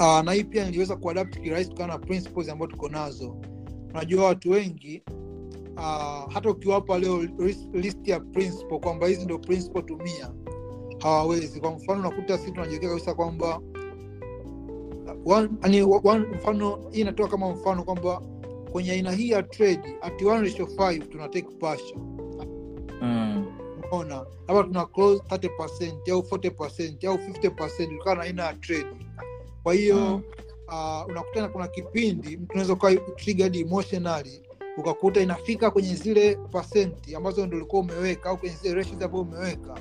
Uh, 0.00 0.20
na 0.20 0.32
hii 0.32 0.44
pia 0.44 0.64
niliweza 0.64 0.96
kuadapt 0.96 1.40
kirahisi 1.40 1.70
kutokana 1.70 1.92
na 1.92 1.98
principles 1.98 2.48
ambayo 2.48 2.70
tuko 2.70 2.88
nazo. 2.88 3.36
Unajua 3.90 4.24
watu 4.26 4.50
wengi 4.50 5.02
uh, 5.76 6.32
hata 6.32 6.50
ukiwapa 6.50 6.98
leo 6.98 7.22
list, 7.72 8.08
ya 8.08 8.20
principle 8.20 8.78
kwamba 8.78 9.06
hizi 9.06 9.24
ndio 9.24 9.38
principle 9.38 9.82
tumia 9.82 10.32
hawawezi. 11.02 11.60
Kwa 11.60 11.70
mfano 11.72 12.00
unakuta 12.00 12.38
sisi 12.38 12.52
tunajiwekea 12.52 12.88
kabisa 12.88 13.14
kwamba 13.14 13.60
one, 15.24 15.48
one, 16.04 16.26
mfano 16.36 16.78
hii 16.90 17.00
inatoka 17.00 17.28
kama 17.28 17.50
mfano 17.50 17.84
kwamba 17.84 18.22
kwenye 18.72 18.90
aina 18.92 19.12
hii 19.12 19.30
ya 19.30 19.42
trade 19.42 19.96
at 20.02 20.22
1 20.22 20.40
ratio 20.42 20.64
5 20.64 21.08
tuna 21.08 21.28
take 21.28 21.48
partial. 21.60 21.98
Mm. 23.02 23.41
Unaona? 23.92 24.26
Labda 24.48 24.62
tuna 24.64 24.86
close 24.86 25.22
30 25.28 26.12
au 26.12 26.20
40 26.20 27.06
au 27.08 27.16
50 27.16 27.86
kutokana 27.88 28.14
na 28.16 28.22
aina 28.22 28.44
ya 28.44 28.54
trade. 28.54 28.86
Kwa 29.62 29.74
hiyo 29.74 29.96
Mm. 29.96 30.22
uh, 30.68 31.06
unakutana 31.08 31.48
kuna 31.48 31.68
kipindi 31.68 32.36
mtu 32.36 32.52
unaweza 32.52 32.72
ukawa 32.72 32.94
triggered 32.96 33.56
emotionally 33.56 34.42
ukakuta 34.76 35.20
inafika 35.20 35.70
kwenye 35.70 35.94
zile 35.94 36.34
pasenti 36.50 37.14
ambazo 37.14 37.46
ndo 37.46 37.56
ulikuwa 37.56 37.82
umeweka 37.82 38.30
au 38.30 38.36
kwenye 38.38 38.54
zile 38.62 38.74
ratios 38.74 39.02
ambayo 39.02 39.22
umeweka. 39.24 39.74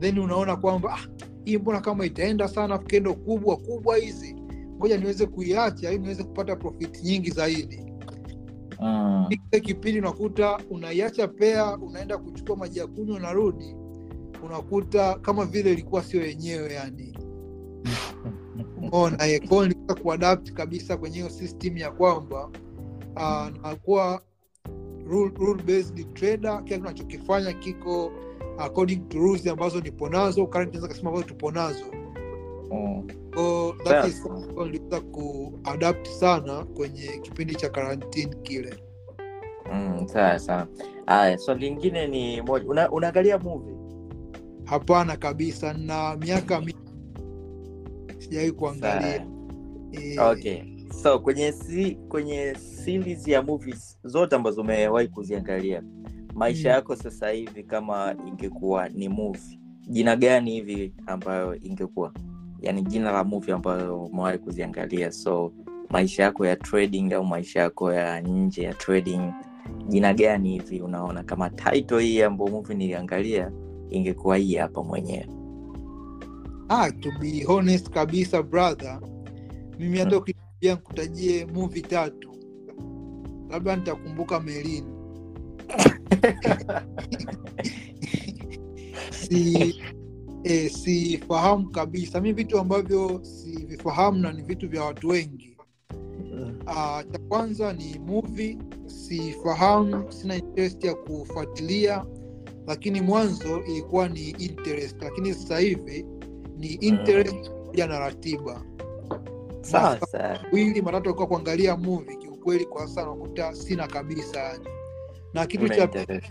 Then 0.00 0.18
unaona 0.18 0.56
kwamba 0.56 0.94
ah, 0.94 1.08
hii 1.44 1.58
mbona 1.58 1.80
kama 1.80 2.06
itaenda 2.06 2.48
sana 2.48 2.78
kendo 2.78 3.14
kubwa 3.14 3.56
kubwa 3.56 3.96
hizi. 3.96 4.34
Ngoja 4.76 4.98
niweze 4.98 5.26
kuiacha 5.26 5.90
ili 5.90 5.98
niweze 5.98 6.22
kupata 6.24 6.56
profit 6.56 7.02
nyingi 7.04 7.30
zaidi 7.30 7.89
Mm. 8.80 9.26
Ile 9.30 9.60
kipindi 9.60 9.98
unakuta 9.98 10.58
unaiacha 10.70 11.28
pea 11.28 11.78
unaenda 11.78 12.18
kuchukua 12.18 12.56
maji 12.56 12.78
ya 12.78 12.86
kunywa 12.86 13.16
unarudi 13.16 13.76
unakuta 14.44 15.14
kama 15.14 15.44
vile 15.44 15.72
ilikuwa 15.72 16.02
sio 16.02 16.26
yenyewe 16.26 16.72
yani 16.74 17.18
umeona 18.78 19.26
eh, 19.26 19.48
kwa 19.86 19.94
kuadapt 20.02 20.52
kabisa 20.52 20.96
kwenye 20.96 21.16
hiyo 21.16 21.30
system 21.30 21.76
ya 21.76 21.90
kwamba 21.90 22.50
uh, 23.16 23.48
nakuwa 23.62 24.22
rule, 25.06 25.32
rule 25.38 25.62
based 25.62 26.14
trader 26.14 26.64
kila 26.64 26.78
tunachokifanya 26.78 27.52
kiko 27.52 28.12
according 28.58 28.96
to 29.08 29.18
rules 29.18 29.46
ambazo 29.46 29.80
nipo 29.80 30.08
nazo 30.08 30.46
current 30.46 30.74
naweza 30.74 31.08
ambazo 31.08 31.22
tupo 31.24 31.50
nazo 31.50 31.84
Mm. 32.72 33.08
So 33.34 33.74
that 33.84 34.06
is 34.08 34.24
niliweza 34.56 35.00
kuadapt 35.00 36.06
sana 36.08 36.64
kwenye 36.64 37.08
kipindi 37.22 37.54
cha 37.54 37.68
karantini 37.68 38.36
kile. 38.42 38.74
Mm, 39.72 40.08
sawa 40.08 40.38
sawa. 40.38 40.68
Haya 41.06 41.38
swali 41.38 41.60
lingine 41.68 42.06
ni 42.06 42.42
moja. 42.42 42.68
Una, 42.68 42.90
unaangalia 42.90 43.38
movie? 43.38 43.74
Hapana 44.64 45.16
kabisa 45.16 45.72
na 45.72 46.16
miaka 46.16 46.60
mi 46.60 46.74
sijawahi 48.18 48.52
kuangalia. 48.52 49.26
Eh, 49.92 50.18
okay. 50.30 50.62
So 51.02 51.18
kwenye 51.18 51.52
si, 51.52 51.94
kwenye 51.94 52.54
series 52.54 53.28
ya 53.28 53.42
movies 53.42 53.98
zote 54.04 54.36
ambazo 54.36 54.60
umewahi 54.60 55.08
kuziangalia 55.08 55.82
maisha 56.34 56.68
Mm. 56.68 56.74
yako 56.74 56.96
sasa 56.96 57.30
hivi 57.30 57.62
kama 57.64 58.16
ingekuwa 58.26 58.88
ni 58.88 59.08
movie 59.08 59.60
jina 59.88 60.16
gani 60.16 60.50
hivi 60.50 60.94
ambayo 61.06 61.56
ingekuwa 61.56 62.12
yaani 62.62 62.82
jina 62.82 63.12
la 63.12 63.24
movie 63.24 63.54
ambayo 63.54 64.04
umewahi 64.04 64.38
kuziangalia. 64.38 65.12
So 65.12 65.52
maisha 65.90 66.22
yako 66.22 66.46
ya 66.46 66.56
trading 66.56 67.12
au 67.12 67.24
maisha 67.24 67.60
yako 67.60 67.92
ya 67.92 68.20
nje 68.20 68.62
ya 68.62 68.74
trading 68.74 69.32
jina 69.88 70.14
gani 70.14 70.50
hivi 70.50 70.80
unaona? 70.80 71.22
Kama 71.22 71.50
title 71.50 72.02
hii 72.02 72.22
ambayo 72.22 72.50
movie 72.50 72.76
niliangalia 72.76 73.52
ingekuwa 73.90 74.36
hii 74.36 74.54
hapa 74.54 74.82
mwenyewe. 74.84 75.26
Ah, 76.68 76.90
to 76.92 77.10
be 77.20 77.44
honest 77.44 77.90
kabisa 77.90 78.42
brother 78.42 79.00
mimi 79.78 79.98
hata 79.98 80.10
hmm. 80.10 80.18
ukiniambia 80.18 80.74
nkutajie 80.74 81.46
movie 81.46 81.82
tatu 81.82 82.30
labda 83.50 83.76
nitakumbuka 83.76 84.40
melin 84.40 84.84
si 89.20 89.74
eh, 90.44 90.70
sifahamu 90.70 91.70
kabisa. 91.70 92.20
Mi 92.20 92.32
vitu 92.32 92.58
ambavyo 92.58 93.20
sivifahamu 93.24 94.18
na 94.18 94.32
ni 94.32 94.42
vitu 94.42 94.68
vya 94.68 94.84
watu 94.84 95.08
wengi. 95.08 95.56
Uh, 96.66 97.00
cha 97.12 97.18
kwanza 97.28 97.72
ni 97.72 97.98
movie. 97.98 98.58
Sifahamu 98.86 100.12
sina 100.12 100.36
interest 100.36 100.84
ya 100.84 100.94
kufuatilia. 100.94 102.04
Lakini 102.66 103.00
mwanzo 103.00 103.60
ilikuwa 103.64 104.08
ni 104.08 104.28
interest. 104.30 104.96
Lakini 105.02 105.34
sasa 105.34 105.58
hivi 105.58 106.06
ni 106.56 106.66
interest 106.68 107.48
pamoja 107.50 107.86
na 107.86 107.98
ratiba. 107.98 108.62
Sawa 109.60 109.98
sawa. 110.06 110.38
wili 110.52 110.82
matatu 110.82 111.04
alikuwa 111.08 111.26
kuangalia 111.28 111.76
movie 111.76 112.16
kiukweli 112.16 112.64
kwa 112.64 112.88
sasa 112.88 113.04
nakuta 113.06 113.54
sina 113.54 113.86
kabisa 113.86 114.40
yani. 114.40 114.64
Na 115.34 115.46
kitu 115.46 115.68
cha 115.68 115.84
interest. 115.84 116.30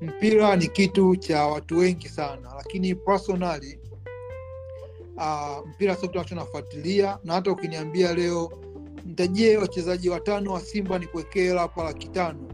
Mpira 0.00 0.56
ni 0.56 0.68
kitu 0.68 1.16
cha 1.16 1.46
watu 1.46 1.78
wengi 1.78 2.08
sana 2.08 2.54
lakini 2.56 2.94
personally 2.94 3.78
uh, 5.16 5.68
mpira 5.68 5.94
sio 5.96 6.08
kitu 6.08 6.18
ambacho 6.18 6.34
nafuatilia 6.34 7.18
na 7.24 7.34
hata 7.34 7.52
ukiniambia 7.52 8.14
leo 8.14 8.52
nitajie 9.04 9.56
wachezaji 9.56 10.08
watano 10.08 10.52
wa 10.52 10.60
simba 10.60 10.98
nikuwekee 10.98 11.56
hapa 11.56 11.84
laki 11.84 12.08
tano 12.08 12.48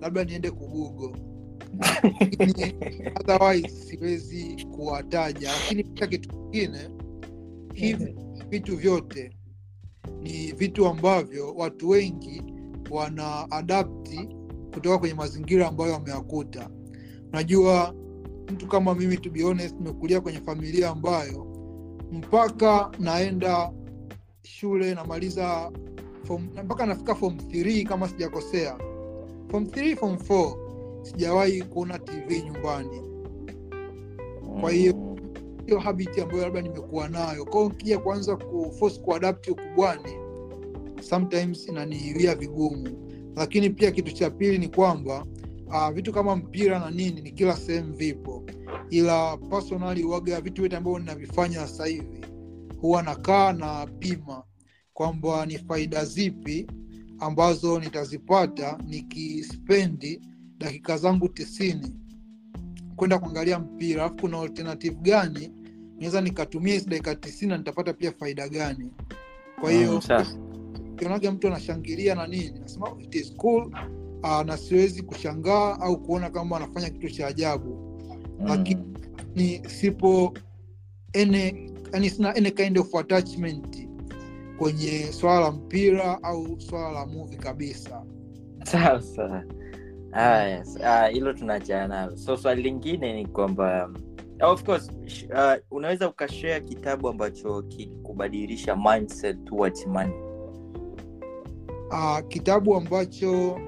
labda 0.00 0.24
niende 0.24 0.50
kugugo 0.50 1.16
otherwise 3.20 3.68
siwezi 3.68 4.66
kuwataja 4.76 5.52
lakini 5.52 5.84
pia 5.84 6.06
kitu 6.06 6.28
kingine 6.28 6.90
hivi 7.74 8.16
vitu 8.48 8.76
vyote 8.76 9.32
ni 10.20 10.52
vitu 10.52 10.86
ambavyo 10.86 11.54
watu 11.54 11.88
wengi 11.88 12.42
wana 12.90 13.50
adapti 13.50 14.28
kutoka 14.74 14.98
kwenye 14.98 15.14
mazingira 15.14 15.68
ambayo 15.68 15.92
wameyakuta 15.92 16.70
unajua 17.34 17.94
mtu 18.52 18.66
kama 18.66 18.94
mimi 18.94 19.16
to 19.16 19.30
be 19.30 19.42
honest 19.42 19.74
nimekulia 19.80 20.20
kwenye 20.20 20.40
familia 20.40 20.90
ambayo 20.90 21.46
mpaka 22.12 22.90
naenda 22.98 23.72
shule 24.42 24.94
namaliza 24.94 25.72
mpaka 26.64 26.86
nafika 26.86 27.14
form 27.14 27.34
3 27.36 27.86
kama 27.86 28.08
sijakosea. 28.08 28.78
Form 29.50 29.64
3 29.64 29.96
form 29.96 30.14
4 30.14 30.56
sijawahi 31.02 31.62
kuona 31.62 31.98
tv 31.98 32.42
nyumbani. 32.42 33.00
Kwa 34.60 34.70
hiyo- 34.70 35.16
hiyo 35.66 35.78
habit 35.78 36.18
ambayo 36.18 36.42
labda 36.42 36.62
nimekuwa 36.62 37.08
nayo. 37.08 37.44
Kwao 37.44 37.68
nkija 37.68 37.98
kuanza 37.98 38.36
kuforce 38.36 39.00
kuadapti 39.00 39.50
ukubwani 39.50 40.12
sometimes 41.00 41.68
inaniwia 41.68 42.34
vigumu. 42.34 42.88
Lakini 43.36 43.70
pia 43.70 43.90
kitu 43.90 44.12
cha 44.12 44.30
pili 44.30 44.58
ni 44.58 44.68
kwamba 44.68 45.26
uh, 45.74 45.90
vitu 45.90 46.12
kama 46.12 46.36
mpira 46.36 46.78
na 46.78 46.90
nini 46.90 47.20
ni 47.20 47.30
kila 47.32 47.56
sehemu 47.56 47.94
vipo. 47.94 48.44
Ila 48.90 49.36
personally 49.36 50.04
waga 50.04 50.40
vitu 50.40 50.62
vyote 50.62 50.76
ambavyo 50.76 50.98
ninavifanya 50.98 51.58
sasa 51.60 51.86
hivi 51.86 52.20
huwa 52.80 53.02
nakaa 53.02 53.52
na 53.52 53.86
pima 53.86 54.42
kwamba 54.92 55.46
ni 55.46 55.58
faida 55.58 56.04
zipi 56.04 56.66
ambazo 57.18 57.80
nitazipata 57.80 58.78
nikispendi 58.86 60.20
dakika 60.58 60.96
zangu 60.98 61.28
tisini 61.28 61.92
kwenda 62.96 63.18
kuangalia 63.18 63.58
mpira. 63.58 64.02
Alafu 64.04 64.16
kuna 64.20 64.40
alternative 64.40 64.96
gani? 65.02 65.50
Naweza 65.98 66.20
nikatumia 66.20 66.74
hizi 66.74 66.86
dakika 66.88 67.14
tisini 67.14 67.50
na 67.50 67.58
nitapata 67.58 67.92
pia 67.92 68.12
faida 68.12 68.48
gani? 68.48 68.90
Kwa 69.60 69.70
hiyo 69.70 69.92
Mm, 70.38 70.96
kionaga 70.96 71.32
mtu 71.32 71.46
anashangilia 71.46 72.14
na 72.14 72.26
nini 72.26 72.58
nasema 72.60 72.86
"Oh, 72.88 73.00
it 73.00 73.14
is 73.14 73.34
cool 73.36 73.70
uh, 74.24 74.42
na 74.42 74.56
siwezi 74.56 75.02
kushangaa 75.02 75.78
au 75.80 76.02
kuona 76.02 76.30
kama 76.30 76.56
anafanya 76.56 76.90
kitu 76.90 77.10
cha 77.10 77.26
ajabu. 77.26 77.90
Lakini 78.44 78.80
Mm. 78.80 78.94
lakini 79.18 79.68
sipo 79.68 80.34
ene 81.12 81.70
yani 81.92 82.10
sina 82.10 82.34
any 82.36 82.50
kind 82.50 82.78
of 82.78 82.94
attachment 82.94 83.88
kwenye 84.58 85.12
swala 85.12 85.40
la 85.40 85.50
mpira 85.50 86.22
au 86.22 86.60
swala 86.60 86.90
la 86.92 87.06
muvi 87.06 87.36
kabisa. 87.36 88.02
Sasa. 88.64 89.44
Haya 90.10 90.64
ah, 90.84 91.06
hilo 91.06 91.32
tunaachana 91.32 91.88
nalo. 91.88 92.16
So 92.16 92.36
swali 92.36 92.62
lingine 92.62 93.12
ni 93.12 93.26
kwamba 93.26 93.90
of 94.40 94.62
course 94.64 94.90
uh, 95.30 95.76
unaweza 95.76 96.08
ukashea 96.08 96.60
kitabu 96.60 97.08
ambacho 97.08 97.62
kilikubadilisha 97.62 98.76
mindset 98.76 99.44
towards 99.44 99.86
money. 99.86 100.14
Uh, 101.90 102.18
kitabu 102.28 102.76
ambacho 102.76 103.60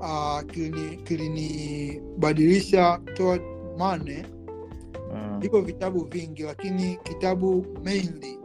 uh, 0.00 0.40
kilini- 0.40 0.96
kilinibadilisha 1.02 3.00
toward 3.14 3.42
money 3.78 4.22
mm. 5.14 5.40
viko 5.40 5.60
vitabu 5.60 6.04
vingi 6.04 6.42
lakini 6.42 6.96
kitabu 7.02 7.66
mainly 7.84 8.38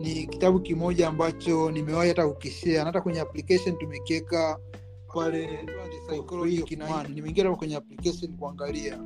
ni 0.00 0.26
kitabu 0.26 0.60
kimoja 0.60 1.08
ambacho 1.08 1.70
nimewahi 1.70 2.08
hata 2.08 2.28
kukishare. 2.28 2.78
Na 2.78 2.84
hata 2.84 3.00
kwenye 3.00 3.20
application 3.20 3.78
tumekiweka 3.78 4.58
pale 5.14 5.48
nimeingia 7.14 7.50
kwenye 7.56 7.76
application 7.76 8.32
kuangalia. 8.36 8.98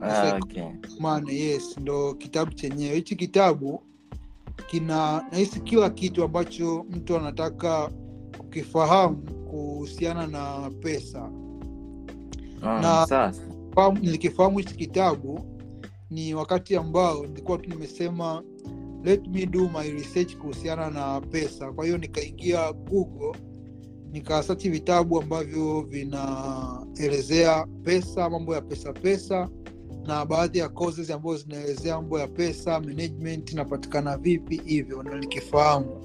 Ah, 0.00 0.36
okay. 0.36 0.62
Yes 1.32 1.78
ndo 1.78 2.14
kitabu 2.14 2.52
chenyewe. 2.52 2.94
Hichi 2.94 3.16
kitabu 3.16 3.82
kina 4.66 5.24
nahisi 5.32 5.60
kila 5.60 5.90
kitu 5.90 6.24
ambacho 6.24 6.86
mtu 6.90 7.16
anataka 7.16 7.90
kukifahamu 8.38 9.22
kuhusiana 9.50 10.26
na 10.26 10.70
pesa. 10.80 11.30
Ah, 12.62 12.80
Na- 12.82 13.06
sasa. 13.06 13.42
nilikifahamu 14.00 14.58
hichi 14.58 14.74
kitabu 14.74 15.40
ni 16.10 16.34
wakati 16.34 16.76
ambao 16.76 17.26
nilikuwa 17.26 17.58
tu 17.58 17.70
nimesema 17.70 18.42
let 19.04 19.28
me 19.28 19.46
do 19.46 19.68
my 19.68 19.90
research 19.90 20.36
kuhusiana 20.36 20.90
na 20.90 21.20
pesa. 21.20 21.72
Kwa 21.72 21.84
hiyo 21.84 21.98
nikaingia 21.98 22.72
google 22.72 23.32
nikasachi 24.12 24.70
vitabu 24.70 25.22
ambavyo 25.22 25.80
vinaelezea 25.80 27.66
pesa 27.82 28.30
mambo 28.30 28.54
ya 28.54 28.60
pesa 28.60 28.92
pesa 28.92 29.48
na 30.06 30.24
baadhi 30.26 30.58
ya 30.58 30.68
courses 30.68 31.10
ambazo 31.10 31.36
zinaelezea 31.36 31.96
mambo 31.96 32.18
ya 32.20 32.28
pesa 32.28 32.80
management 32.80 33.52
inapatikana 33.52 34.16
vipi 34.16 34.60
hivyo 34.64 35.02
na 35.02 35.18
nikifahamu 35.18 36.00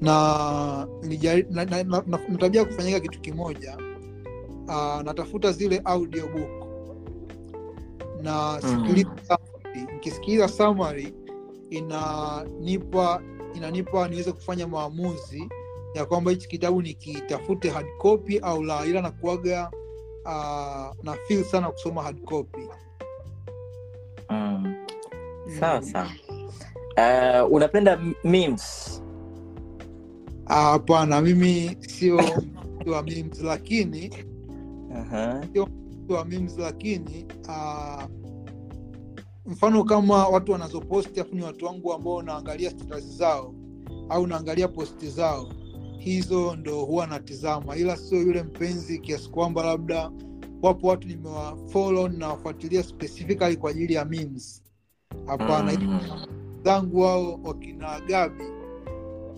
na 0.00 0.86
na- 1.50 1.64
na- 1.64 1.82
na- 1.84 2.02
na- 2.06 2.20
natabia 2.28 2.64
kufanyika 2.64 3.00
kitu 3.00 3.20
kimoja. 3.20 3.76
Uh, 4.68 5.00
natafuta 5.02 5.52
zile 5.52 5.80
audiobook. 5.84 6.66
Na 8.22 8.60
sikiliza 8.60 9.10
mm. 9.74 9.86
nikisikiliza 9.92 10.48
summary 10.48 11.14
inanipa 11.70 13.22
inanipa 13.54 14.08
niweze 14.08 14.32
kufanya 14.32 14.66
maamuzi 14.68 15.48
ya 15.94 16.04
kwamba 16.06 16.30
hichi 16.30 16.48
kitabu 16.48 16.82
nikitafute 16.82 17.70
hard 17.70 17.86
copy 17.98 18.38
au 18.38 18.62
la. 18.62 18.86
Ila 18.86 19.02
nakuaga 19.02 19.70
uh, 20.24 21.04
na 21.04 21.16
feel 21.28 21.44
sana 21.44 21.70
kusoma 21.70 22.02
hard 22.02 22.24
copy. 22.24 22.68
Mm. 24.30 24.74
sawa 25.60 25.82
sawa. 25.82 26.08
Uh, 26.96 27.52
unapenda 27.52 28.00
memes 28.24 28.99
hapana 30.54 31.20
mimi 31.20 31.76
sio 31.80 32.20
mtu 32.80 32.90
wa 32.90 33.02
memes 33.02 33.40
lakini 33.42 34.10
sio 35.52 35.66
mtu 35.66 36.12
wa 36.14 36.24
memes 36.24 36.58
lakini 36.58 37.26
uh, 37.48 38.02
mfano 39.46 39.84
kama 39.84 40.28
watu 40.28 40.52
wanazoposti 40.52 41.20
afu 41.20 41.34
ni 41.34 41.42
watu 41.42 41.64
wangu 41.66 41.92
ambao 41.92 42.22
naangalia 42.22 42.70
status 42.70 43.04
zao 43.16 43.54
au 44.08 44.26
naangalia 44.26 44.68
posti 44.68 45.08
zao 45.08 45.48
hizo 45.98 46.56
ndo 46.56 46.84
huwa 46.84 47.06
natizama. 47.06 47.76
Ila 47.76 47.96
sio 47.96 48.18
yule 48.22 48.42
mpenzi 48.42 48.98
kiasi 48.98 49.30
kwamba 49.30 49.64
labda 49.66 50.10
wapo 50.62 50.86
watu 50.86 51.08
nimewafolo 51.08 52.08
nawafuatilia 52.08 52.82
specifically 52.82 53.56
kwa 53.56 53.70
ajili 53.70 53.94
ya 53.94 54.04
memes. 54.04 54.62
Hapana 55.26 55.72
Mm. 55.80 56.00
zangu 56.64 57.00
wao 57.00 57.40
wakina 57.44 58.00
gabi 58.00 58.44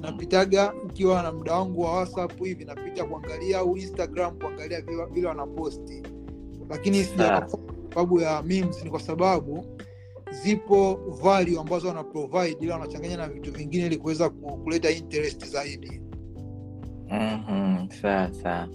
napitaga 0.02 0.72
ikiwa 0.88 1.22
na 1.22 1.32
muda 1.32 1.52
wangu 1.54 1.80
wa 1.80 1.92
whatsapp 1.96 2.38
hivi 2.44 2.64
napita 2.64 3.04
kuangalia 3.04 3.58
au 3.58 3.76
instagram 3.76 4.38
kuangalia 4.38 4.80
vile 5.12 5.26
wanaposti. 5.28 6.02
Lakini 6.70 7.04
kwa 7.04 7.48
sababu 7.90 8.20
ya 8.20 8.42
memes 8.42 8.84
ni 8.84 8.90
kwa 8.90 9.00
sababu 9.00 9.64
zipo 10.30 10.94
value 11.22 11.60
ambazo 11.60 11.88
wana 11.88 12.04
provide 12.04 12.56
ila 12.60 12.74
wanachanganya 12.78 13.16
na 13.16 13.28
vitu 13.28 13.52
vingine 13.52 13.86
ili 13.86 13.96
kuweza 13.96 14.30
kuleta 14.30 14.90
interest 14.90 15.46
zaidi. 15.46 16.00
Mhm, 17.10 17.88
sawa 18.02 18.32
sawa. 18.34 18.68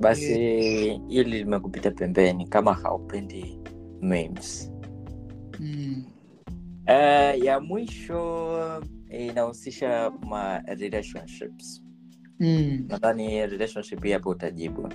Basi 0.00 0.34
hili 1.08 1.24
limekupita 1.24 1.90
pembeni 1.90 2.46
kama 2.46 2.74
haupendi 2.74 3.60
memes. 4.00 4.72
Mm. 5.60 6.04
uh, 6.88 7.44
ya 7.44 7.60
mwisho 7.60 8.58
inahusisha 9.16 10.10
ma 10.10 10.58
relationships. 10.58 11.82
Mm. 12.40 12.84
nadhani 12.88 13.46
relationship 13.46 14.04
hii 14.04 14.12
hapo 14.12 14.30
utajibu. 14.30 14.88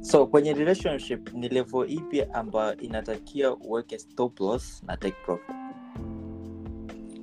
So 0.00 0.26
kwenye 0.26 0.52
relationship 0.52 1.32
ni 1.34 1.48
level 1.48 1.90
ipi 1.92 2.22
ambayo 2.22 2.76
inatakiwa 2.76 3.56
uweke 3.56 3.98
stop 3.98 4.40
loss 4.40 4.82
na 4.86 4.96
take 4.96 5.16
profit? 5.24 5.54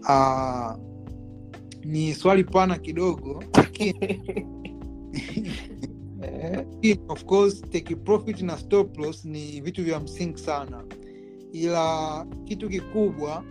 Uh, 0.03 0.71
ni 1.85 2.13
swali 2.13 2.43
pana 2.43 2.77
kidogo 2.77 3.43
Lakini, 3.53 4.21
of 7.07 7.25
course 7.25 7.61
take 7.61 7.95
profit 7.95 8.41
na 8.41 8.57
stop 8.57 8.97
loss 8.97 9.25
ni 9.25 9.61
vitu 9.61 9.83
vya 9.83 9.99
msingi 9.99 10.37
sana. 10.39 10.83
Ila 11.53 12.25
kitu 12.45 12.69
kikubwa 12.69 13.43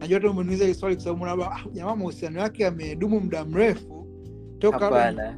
najua 0.00 0.18
hata 0.18 0.30
umeniuliza 0.30 0.64
hili 0.64 0.74
swali 0.78 0.94
kwa 0.96 1.04
sababu 1.04 1.24
labda 1.26 1.50
ah, 1.50 1.64
jamaa 1.72 1.96
mahusiano 1.96 2.40
yake 2.40 2.62
yamedumu 2.62 3.20
muda 3.20 3.44
mrefu. 3.44 4.06
Toka 4.58 4.90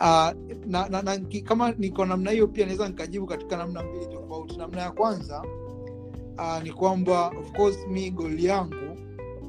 Ah, 0.00 0.32
na, 0.66 0.88
na, 0.88 1.02
na, 1.02 1.18
kama 1.44 1.72
niko 1.72 2.06
namna 2.06 2.30
hiyo 2.30 2.46
pia 2.48 2.66
naweza 2.66 2.88
nikajibu 2.88 3.26
katika 3.26 3.56
namna 3.56 3.82
mbili 3.82 4.06
tofauti. 4.06 4.56
Namna 4.56 4.82
ya 4.82 4.90
kwanza 4.90 5.42
uh, 6.38 6.62
ni 6.62 6.72
kwamba 6.72 7.26
of 7.28 7.52
course 7.52 7.78
mi 7.90 8.10
goli 8.10 8.44
yangu 8.44 8.98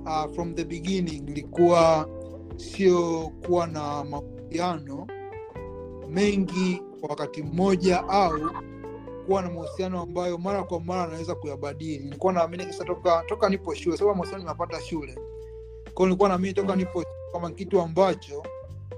uh, 0.05 0.34
from 0.36 0.55
the 0.55 0.63
beginning 0.65 1.30
ilikuwa 1.30 2.09
sio 2.57 3.30
kuwa 3.45 3.67
na 3.67 4.03
mahusiano 4.03 5.07
mengi 6.09 6.82
kwa 6.99 7.09
wakati 7.09 7.43
mmoja 7.43 8.07
au 8.07 8.39
kuwa 9.30 9.41
na 9.41 9.49
mahusiano 9.49 10.01
ambayo 10.01 10.38
mara 10.38 10.63
kwa 10.63 10.80
mara 10.80 11.03
anaweza 11.03 11.36
kuyabadili. 11.36 12.03
Nilikuwa 12.03 12.34
naamini 12.34 12.65
kisa 12.65 12.86
toka 12.86 13.23
toka 13.27 13.49
nipo 13.49 13.73
shule 13.73 13.97
sababu 13.97 14.15
mahusiano 14.15 14.43
nimepata 14.43 14.82
shule. 14.82 15.15
Kwao 15.93 16.07
nilikuwa 16.07 16.30
naamini 16.30 16.53
toka 16.53 16.75
nipo 16.75 17.03
kama 17.34 17.51
kitu 17.51 17.82
ambacho 17.82 18.43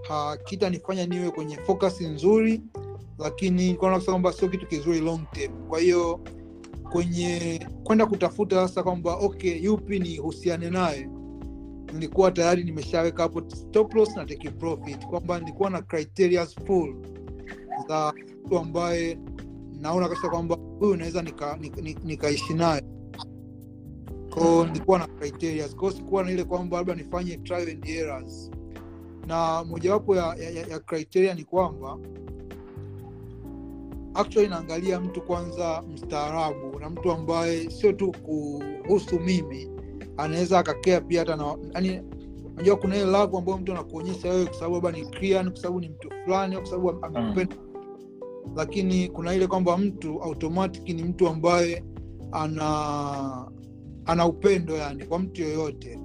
hakitanifanya 0.08 1.06
niwe 1.06 1.32
kwenye 1.32 1.56
focus 1.58 2.02
nzuri 2.02 2.62
lakini 3.20 3.64
nilikuwa 3.64 4.00
kwamba 4.00 4.34
sio 4.34 4.50
kitu 4.50 4.68
kizuri 4.68 5.00
long 5.00 5.32
term. 5.32 5.68
Kwa 5.68 5.80
hiyo 5.80 6.20
kwenye 6.92 7.68
kwenda 7.84 8.06
kutafuta 8.06 8.68
sasa 8.68 8.84
kwamba 8.84 9.16
okay 9.16 9.64
yupi 9.64 10.00
ni 10.00 10.18
husiane 10.18 10.70
naye 10.70 11.10
nilikuwa 11.94 12.32
tayari 12.32 12.64
nimeshaweka 12.64 13.24
hapo 13.24 13.44
stop 13.50 13.94
loss 13.94 14.16
na 14.16 14.26
take 14.26 14.50
profit. 14.50 15.06
Kwamba 15.06 15.40
nilikuwa 15.40 15.70
na 15.70 15.82
criteria 15.82 16.46
full 16.46 16.96
za 17.88 18.14
mtu 18.52 18.60
ambaye 18.60 19.18
naona 19.82 20.10
kabisa 20.10 20.30
kwamba 20.30 20.58
huyu 20.80 20.96
naweza 20.96 21.22
nikaishi 21.22 21.72
nika, 22.04 22.30
nika 22.30 22.54
naye. 22.56 22.84
Ko 24.30 24.66
nilikuwa 24.66 25.00
na 25.00 25.08
criteria. 25.08 25.70
Ko 25.70 25.92
sikuwa 25.92 26.24
na 26.24 26.32
ile 26.32 26.44
kwamba 26.44 26.78
labda 26.78 26.96
nifanye 26.96 27.38
trial 27.38 27.70
and 27.70 27.90
errors. 27.90 28.52
Na 29.28 29.64
mojawapo 29.64 30.16
ya, 30.16 30.36
ya, 30.36 30.50
ya, 30.68 30.80
criteria 30.80 31.34
ni 31.34 31.44
kwamba 31.44 31.98
actually 34.14 34.48
naangalia 34.48 35.00
mtu 35.00 35.22
kwanza 35.22 35.84
mstaarabu 35.94 36.80
na 36.80 36.90
mtu 36.90 37.12
ambaye 37.12 37.70
sio 37.70 37.94
tu 37.94 38.12
kuhusu 38.12 39.20
mimi 39.20 39.70
anaweza 40.18 40.60
akakea 40.60 41.02
pia 41.02 41.20
hata 41.20 41.56
yani 41.74 42.02
najua 42.56 42.76
kuna 42.76 42.96
ile 42.96 43.06
lavu 43.06 43.38
ambayo 43.38 43.58
mtu 43.58 43.72
anakuonyesha 43.72 44.30
wewe 44.30 44.46
kwa 44.46 44.54
sababu 44.54 44.76
labda 44.76 44.92
ni 45.44 45.52
kwa 45.52 45.56
sababu 45.62 45.80
ni 45.80 45.90
mtu 45.90 46.10
fulani 46.26 46.56
kwa 46.56 46.66
sababu 46.66 47.06
amekupenda 47.06 47.56
lakini 48.56 49.10
kuna 49.10 49.34
ile 49.34 49.48
kwamba 49.48 49.78
mtu 49.78 50.24
automatic 50.24 50.90
ni 50.90 51.04
mtu 51.04 51.28
ambaye 51.28 51.84
ana 52.32 53.52
ana 54.06 54.26
upendo 54.28 54.78
yani 54.78 55.06
kwa 55.06 55.20
mtu 55.20 55.42
yoyote. 55.42 56.00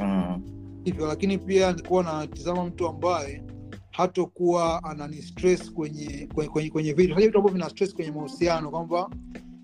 Mm. 0.00 0.42
hivyo 0.84 1.06
lakini 1.06 1.38
pia 1.38 1.72
nikuwa 1.72 2.02
natizama 2.02 2.64
mtu 2.64 2.88
ambaye 2.88 3.42
hatokuwa 3.90 4.84
anani 4.84 5.22
stress 5.22 5.72
kwenye 5.72 6.28
kwenye, 6.34 6.50
kwenye, 6.50 6.70
kwenye 6.70 6.92
vitu. 6.92 7.14
Vitu 7.14 7.38
ambavyo 7.38 7.52
vina 7.52 7.70
stress 7.70 7.94
kwenye 7.94 8.10
mahusiano 8.10 8.70
kwamba 8.70 9.10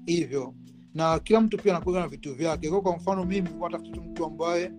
hivyo. 0.06 0.54
Na 0.94 1.18
kila 1.18 1.40
mtu 1.40 1.56
pia 1.58 1.76
anakuwa 1.76 2.00
na 2.00 2.08
vitu 2.08 2.34
vyake. 2.34 2.70
Kwa 2.70 2.80
kwa 2.80 2.96
mfano 2.96 3.24
mimi 3.24 3.48
tafuta 3.70 4.00
mtu 4.00 4.24
ambaye 4.24 4.72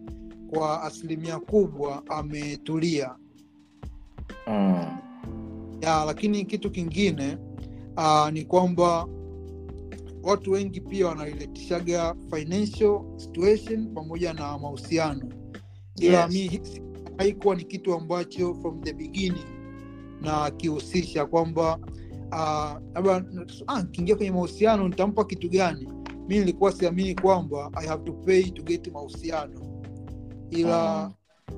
kwa 0.49 0.83
asilimia 0.83 1.39
kubwa 1.39 2.03
ametulia. 2.07 3.15
Mm. 4.47 4.97
Ya 5.81 6.05
lakini 6.05 6.45
kitu 6.45 6.71
kingine 6.71 7.37
uh, 7.97 8.29
ni 8.29 8.45
kwamba 8.45 9.07
watu 10.23 10.51
wengi 10.51 10.81
pia 10.81 11.07
wanariletishaga 11.07 12.15
financial 12.35 13.01
situation 13.17 13.93
pamoja 13.93 14.33
na 14.33 14.57
mahusiano. 14.59 15.29
Ila 15.99 16.21
Yes. 16.23 16.33
mi 16.33 16.61
haikuwa 17.17 17.55
ni 17.55 17.63
kitu 17.63 17.93
ambacho 17.93 18.53
from 18.53 18.81
the 18.81 18.93
beginning 18.93 19.45
na 20.21 20.51
kihusisha 20.51 21.25
kwamba 21.25 21.79
ah, 22.31 22.79
labda 22.93 23.25
uh, 23.67 23.81
kiingia 23.91 24.15
kwenye 24.15 24.31
mahusiano 24.31 24.87
nitampa 24.87 25.25
kitu 25.25 25.49
gani? 25.49 25.87
Mi 26.27 26.39
nilikuwa 26.39 26.71
siamini 26.71 27.15
kwamba 27.15 27.71
i 27.75 27.87
have 27.87 28.03
to 28.03 28.13
pay 28.13 28.43
to 28.43 28.63
get 28.63 28.91
mahusiano. 28.93 29.83
Ila 30.49 31.11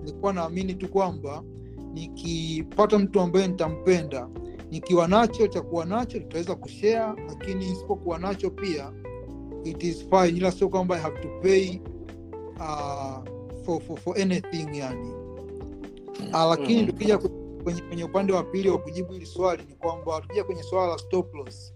nilikuwa 0.04 0.34
naamini 0.34 0.74
tu 0.74 0.88
kwamba 0.90 1.44
nikipata 1.94 3.00
mtu 3.00 3.20
ambaye 3.22 3.48
nitampenda 3.48 4.30
nikiwa 4.72 5.08
nacho 5.08 5.48
cha 5.48 5.62
kuwa 5.62 5.86
nacho 5.86 6.18
nitaweza 6.20 6.56
kushare 6.56 7.22
lakini 7.28 7.72
isipokuwa 7.72 8.20
nacho 8.20 8.50
pia 8.50 8.92
it 9.64 9.84
is 9.84 10.06
fine. 10.10 10.28
Ila 10.38 10.52
sio 10.52 10.70
kwamba 10.70 10.96
i 10.96 11.02
have 11.02 11.20
to 11.22 11.30
pay 11.42 11.80
uh, 12.60 13.24
for, 13.66 13.82
for, 13.82 13.98
for 13.98 14.22
anything 14.22 14.68
yani. 14.78 15.12
Uh, 16.34 16.44
lakini 16.50 16.86
tukija 16.86 17.18
kwenye, 17.64 17.82
kwenye 17.82 18.04
upande 18.04 18.34
wa 18.34 18.44
pili 18.44 18.70
wa 18.70 18.78
kujibu 18.78 19.14
hili 19.14 19.26
swali 19.26 19.64
ni 19.70 19.76
kwamba 19.76 20.22
tukija 20.22 20.44
kwenye 20.44 20.64
swala 20.64 20.88
la 20.92 20.98
stop 20.98 21.34
loss 21.36 21.74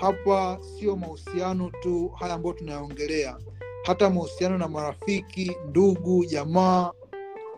hapa 0.00 0.58
sio 0.60 0.96
mahusiano 0.96 1.70
tu 1.82 2.08
haya 2.08 2.34
ambayo 2.34 2.54
tunayaongelea. 2.54 3.38
Hata 3.84 4.10
mahusiano 4.10 4.58
na 4.58 4.68
marafiki 4.68 5.56
ndugu 5.68 6.24
jamaa 6.24 6.92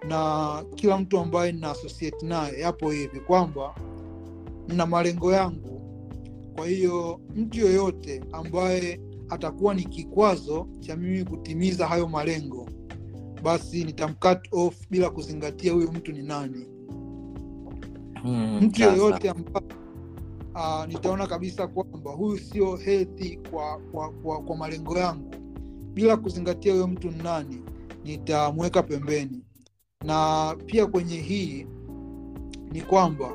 na 0.09 0.65
kila 0.75 0.99
mtu 0.99 1.19
ambaye 1.19 1.53
nina 1.53 1.71
associate 1.71 2.27
naye 2.27 2.61
yapo 2.61 2.91
hivi 2.91 3.21
kwamba 3.21 3.75
na 4.69 4.87
malengo 4.87 5.33
yangu. 5.33 5.81
Kwa 6.57 6.67
hiyo 6.67 7.21
mtu 7.37 7.59
yoyote 7.61 8.23
ambaye 8.33 9.01
atakuwa 9.29 9.75
ni 9.75 9.85
kikwazo 9.85 10.67
cha 10.81 10.97
mimi 10.97 11.25
kutimiza 11.25 11.87
hayo 11.87 12.09
malengo 12.09 12.67
basi 13.43 13.85
nitamcut 13.85 14.39
off 14.53 14.89
bila 14.91 15.11
kuzingatia 15.11 15.73
huyo 15.73 15.93
mtu 15.93 16.13
ni 16.13 16.23
nani. 16.23 16.67
Hmm, 18.23 18.59
mtu 18.63 18.83
yoyote 18.83 19.31
ambaye 19.31 19.67
uh, 20.55 20.87
nitaona 20.89 21.27
kabisa 21.27 21.67
kwamba 21.69 22.11
huyu 22.11 22.39
sio 22.39 22.77
healthy 22.77 23.37
kwa, 23.51 23.79
kwa, 23.79 24.11
kwa, 24.13 24.43
kwa 24.43 24.57
malengo 24.57 24.99
yangu 24.99 25.35
bila 25.95 26.17
kuzingatia 26.17 26.73
huyo 26.73 26.87
mtu 26.87 27.11
ni 27.11 27.23
nani 27.23 27.63
nitamweka 28.05 28.83
pembeni 28.83 29.43
na 30.11 30.57
pia 30.67 30.87
kwenye 30.87 31.17
hii 31.17 31.67
ni 32.73 32.81
kwamba 32.83 33.33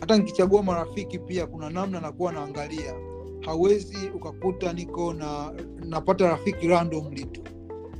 hata 0.00 0.16
nikichagua 0.18 0.62
marafiki 0.62 1.18
pia 1.18 1.46
kuna 1.46 1.70
namna 1.70 2.00
nakuwa 2.00 2.32
naangalia. 2.32 2.94
Hawezi 3.40 3.96
ukakuta 4.14 4.72
niko 4.72 5.12
na 5.12 5.52
napata 5.84 6.28
rafiki 6.28 6.68
randomly 6.68 7.24
tu 7.24 7.40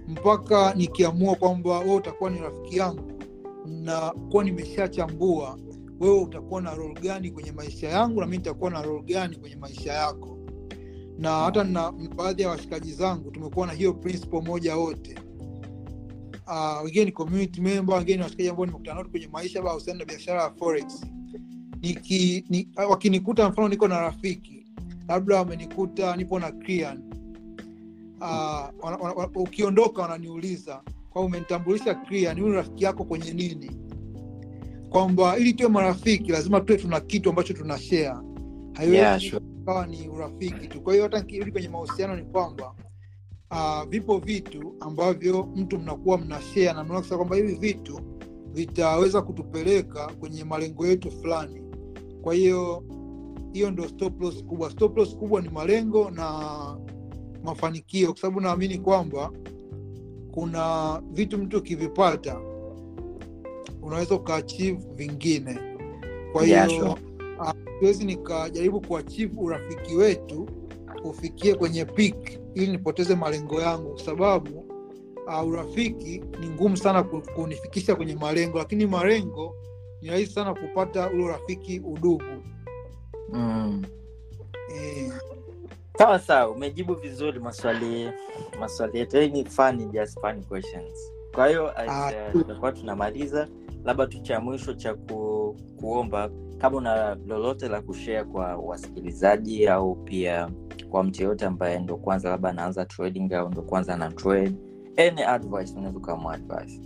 mpaka 0.09 0.75
nikiamua 0.75 1.35
kwamba 1.35 1.79
wewe 1.79 1.95
utakuwa 1.95 2.31
ni 2.31 2.39
rafiki 2.39 2.77
yangu 2.79 3.13
na 3.67 4.11
kuwa 4.31 4.45
nimeshachambua 4.45 5.59
wewe 6.01 6.21
utakuwa 6.21 6.61
na 6.61 6.75
rol 6.75 6.95
gani 6.95 7.31
kwenye 7.31 7.53
maisha 7.53 7.89
yangu 7.89 8.21
na 8.21 8.27
mi 8.27 8.37
nitakuwa 8.37 8.71
na 8.71 8.83
rol 8.83 9.03
gani 9.03 9.37
kwenye 9.37 9.57
maisha 9.57 9.93
yako. 9.93 10.39
Na 11.19 11.31
hata 11.31 11.65
na 11.65 11.93
baadhi 11.93 12.43
ya 12.43 12.49
washikaji 12.49 12.93
zangu 12.93 13.31
tumekuwa 13.31 13.67
na 13.67 13.73
hiyo 13.73 13.93
principle 13.95 14.41
moja 14.41 14.77
wote 14.77 15.15
uh, 16.47 16.85
wengine 16.85 17.05
ni 17.05 17.13
community 17.13 17.61
member 17.61 17.97
wengine 17.97 18.17
ni 18.17 18.23
washikaji 18.23 18.49
ambao 18.49 18.67
nimekutana 18.67 19.01
nao 19.01 19.11
kwenye 19.11 19.29
maisha 19.29 19.63
ba 19.63 19.71
husiana 19.73 19.99
na 19.99 20.05
biashara 20.05 20.43
ya 20.43 20.51
forex. 20.51 21.07
Niki, 21.83 22.45
ni, 22.49 22.69
wakinikuta 22.89 23.49
mfano 23.49 23.69
niko 23.69 23.89
na 23.89 24.01
rafiki 24.01 24.67
labda 25.09 25.37
wamenikuta 25.37 26.17
nipo 26.17 26.39
na 26.39 26.53
client 26.53 27.01
uh, 28.21 28.27
wana, 28.85 28.97
wana, 29.01 29.15
wana, 29.15 29.31
ukiondoka 29.35 30.03
wananiuliza 30.03 30.83
kwa 31.11 31.23
umenitambulisha 31.25 31.95
client, 31.95 32.41
huyu 32.41 32.53
rafiki 32.55 32.85
yako 32.85 33.05
kwenye 33.05 33.33
nini? 33.33 33.71
Kwamba 34.89 35.39
ili 35.39 35.53
tuwe 35.53 35.69
marafiki 35.69 36.33
lazima 36.33 36.61
tuwe 36.61 36.79
tuna 36.79 37.01
kitu 37.01 37.31
ambacho 37.31 37.53
tuna 37.55 37.79
share. 37.79 38.17
Haiwezi 38.75 38.97
Yeah, 38.97 39.21
sure. 39.21 39.43
kawa 39.67 39.87
ni 39.87 40.09
urafiki 40.09 40.69
tu. 40.69 40.81
Kwa 40.81 40.93
hiyo 40.93 41.05
hata 41.05 41.19
nikirudi 41.21 41.53
kwenye 41.53 41.69
mahusiano 41.69 42.17
ni 42.17 42.23
kwamba 42.25 42.75
uh, 43.51 43.83
vipo 43.89 44.19
vitu 44.19 44.75
ambavyo 44.81 45.49
mtu 45.57 45.79
mnakuwa 45.79 46.19
mna 46.19 46.41
shea 46.41 46.73
na 46.73 46.85
mnaona 46.85 47.17
kwamba 47.17 47.37
hivi 47.37 47.55
vitu 47.55 48.01
vitaweza 48.53 49.23
kutupeleka 49.23 50.07
kwenye 50.21 50.45
malengo 50.45 50.87
yetu 50.87 51.11
fulani. 51.11 51.63
Kwa 52.23 52.35
hiyo 52.35 52.85
hiyo 53.53 53.71
ndo 53.71 53.89
stop 53.89 54.21
loss 54.21 54.45
kubwa. 54.45 54.71
Stop 54.71 54.97
loss 54.97 55.17
kubwa 55.17 55.41
ni 55.43 55.49
malengo 55.49 56.11
na 56.11 56.41
mafanikio 57.45 58.13
kwa 58.13 58.21
sababu 58.21 58.41
naamini 58.41 58.79
kwamba 58.79 59.31
kuna 60.33 61.03
vitu 61.13 61.39
mtu 61.39 61.59
ukivipata 61.59 62.41
unaweza 63.83 64.15
ukaachieve 64.15 64.85
vingine. 64.95 65.59
Kwa 66.33 66.45
hiyo 66.45 66.57
Yeah, 66.57 66.69
sure. 66.71 66.95
ah, 67.41 67.55
siwezi 67.79 68.05
nikajaribu 68.05 68.81
kuachieve 68.81 69.41
urafiki 69.41 69.95
wetu 69.95 70.49
ufikie 71.11 71.55
kwenye 71.55 71.85
peak 71.85 72.39
ili 72.55 72.73
nipoteze 72.73 73.15
malengo 73.15 73.61
yangu. 73.61 73.91
Kwa 73.95 74.03
sababu 74.05 74.59
uh, 75.27 75.49
urafiki 75.49 76.23
ni 76.41 76.49
ngumu 76.49 76.77
sana 76.77 77.03
kunifikisha 77.35 77.97
kwenye 77.97 78.15
malengo 78.17 78.59
lakini 78.59 78.87
malengo 78.87 79.55
ni 80.03 80.09
rahisi 80.11 80.33
sana 80.33 80.55
kupata 80.55 81.11
ule 81.11 81.25
urafiki 81.25 81.81
udugu. 81.81 82.25
Mm. 83.33 83.85
e. 84.81 85.13
sawa 85.99 86.19
sawa. 86.19 86.51
Umejibu 86.51 86.95
vizuri 86.95 87.41
maswali 87.41 88.11
maswali 88.61 88.99
yetu. 88.99 89.17
Ni 89.21 89.45
fun, 89.45 89.91
just 89.93 90.21
fun 90.21 90.45
questions. 90.45 91.13
Kwa 91.35 91.49
hiyo 91.49 91.73
Ah, 91.77 92.13
uh, 92.27 92.33
tutakuwa 92.33 92.73
tunamaliza. 92.73 93.49
Labda 93.85 94.07
tu 94.07 94.19
cha 94.23 94.41
mwisho 94.41 94.75
cha 94.75 94.95
ku, 94.95 95.57
kuomba 95.81 96.31
kama 96.59 96.77
una 96.77 97.15
lolote 97.27 97.69
la 97.69 97.83
kushare 97.83 98.25
kwa 98.25 98.57
wasikilizaji 98.57 99.69
au 99.69 99.95
pia 99.95 100.51
kwa 100.91 101.05
mtu 101.05 101.23
yeyote 101.23 101.47
ambaye 101.47 101.79
ndo 101.79 101.97
kwanza 101.97 102.31
labda 102.31 102.49
anaanza 102.49 102.85
trading 102.85 103.33
au 103.35 103.49
ndo 103.51 103.63
kwanza 103.63 103.95
ana 103.95 104.13
trade 104.13 104.53
any 104.97 105.23
advice 105.23 105.73
unaweza 105.77 105.99
ukamwa 105.99 106.35
advice 106.35 106.81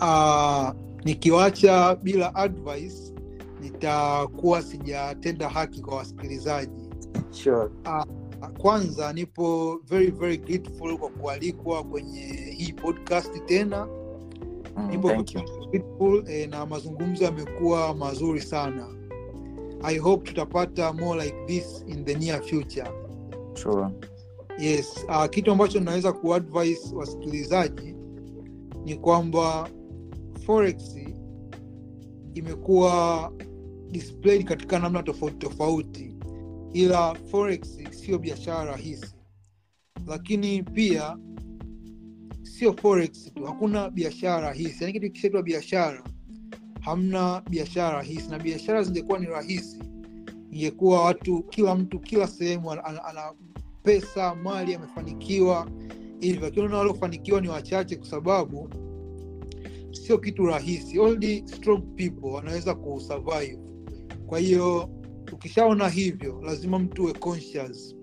uh, 0.00 0.70
nikiwacha 1.04 1.96
bila 1.96 2.34
advice 2.34 3.14
nitakuwa 3.60 4.62
sijatenda 4.62 5.48
haki 5.48 5.80
kwa 5.82 5.96
wasikilizaji 5.96 6.88
sure. 7.30 7.70
kwanza 8.58 9.12
nipo 9.12 9.76
very 9.88 10.10
very 10.10 10.36
grateful 10.38 10.98
kwa 10.98 11.10
kualikwa 11.10 11.84
kwenye 11.84 12.20
hii 12.56 12.72
podcast 12.72 13.44
tena 13.46 13.86
mm, 14.76 14.88
nipo 14.90 15.08
thank 15.08 15.34
you. 15.34 15.40
Grateful, 15.70 16.24
eh, 16.28 16.48
na 16.48 16.66
mazungumzo 16.66 17.24
yamekuwa 17.24 17.94
mazuri 17.94 18.40
sana. 18.40 18.86
I 19.82 19.98
hope 19.98 20.28
tutapata 20.28 20.92
more 20.92 21.24
like 21.24 21.36
this 21.46 21.84
in 21.88 22.04
the 22.04 22.14
near 22.14 22.42
future. 22.42 22.90
Sure. 23.54 23.90
yes 24.58 25.04
uh, 25.08 25.26
kitu 25.26 25.50
ambacho 25.52 25.80
naweza 25.80 26.12
kuadvise 26.12 26.94
wasikilizaji 26.94 27.94
ni 28.84 28.94
kwamba 28.96 29.68
forex 30.46 30.96
imekuwa 32.34 33.32
displayed 33.90 34.44
katika 34.44 34.78
namna 34.78 35.02
tofauti 35.02 35.36
tofauti. 35.36 36.16
Ila 36.72 37.14
forex 37.14 37.78
sio 37.90 38.18
biashara 38.18 38.64
rahisi. 38.70 39.14
Lakini 40.06 40.62
pia 40.62 41.16
sio 42.60 42.72
forex 42.72 43.32
tu 43.34 43.44
hakuna 43.44 43.90
biashara 43.90 44.40
rahisi 44.40 44.84
yaani 44.84 44.92
kitu 45.00 45.12
kishaitwa 45.12 45.42
biashara. 45.42 46.04
Hamna 46.80 47.42
biashara 47.50 47.96
rahisi 47.96 48.30
na 48.30 48.38
biashara 48.38 48.82
zingekuwa 48.82 49.18
ni 49.18 49.26
rahisi 49.26 49.78
ingekuwa 50.50 51.04
watu 51.04 51.42
kila 51.42 51.74
mtu 51.74 52.00
kila 52.00 52.26
sehemu 52.26 52.72
ana, 52.72 52.84
ana, 52.84 53.04
ana 53.04 53.32
pesa 53.82 54.34
mali 54.34 54.74
amefanikiwa. 54.74 55.70
Hivyo 56.20 56.40
lakini 56.42 56.60
unaona 56.66 56.78
waliofanikiwa 56.78 57.40
ni 57.40 57.48
wachache 57.48 57.96
kwa 57.96 58.06
sababu 58.06 58.70
sio 59.92 60.18
kitu 60.18 60.46
rahisi. 60.46 60.98
Only 60.98 61.42
strong 61.48 61.82
people 61.96 62.26
wanaweza 62.28 62.74
kusurvive 62.74 63.58
kwa 64.26 64.38
hiyo 64.38 64.90
ukishaona 65.32 65.88
hivyo 65.88 66.42
lazima 66.44 66.78
mtu 66.78 67.02
uwe 67.02 67.12
conscious 67.12 67.96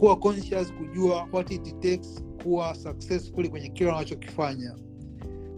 kuwa 0.00 0.16
conscious 0.16 0.72
kujua 0.72 1.28
what 1.32 1.50
it 1.50 1.80
takes 1.80 2.24
kuwa 2.42 2.74
successful 2.74 3.48
kwenye 3.48 3.68
kile 3.68 3.90
unachokifanya. 3.90 4.74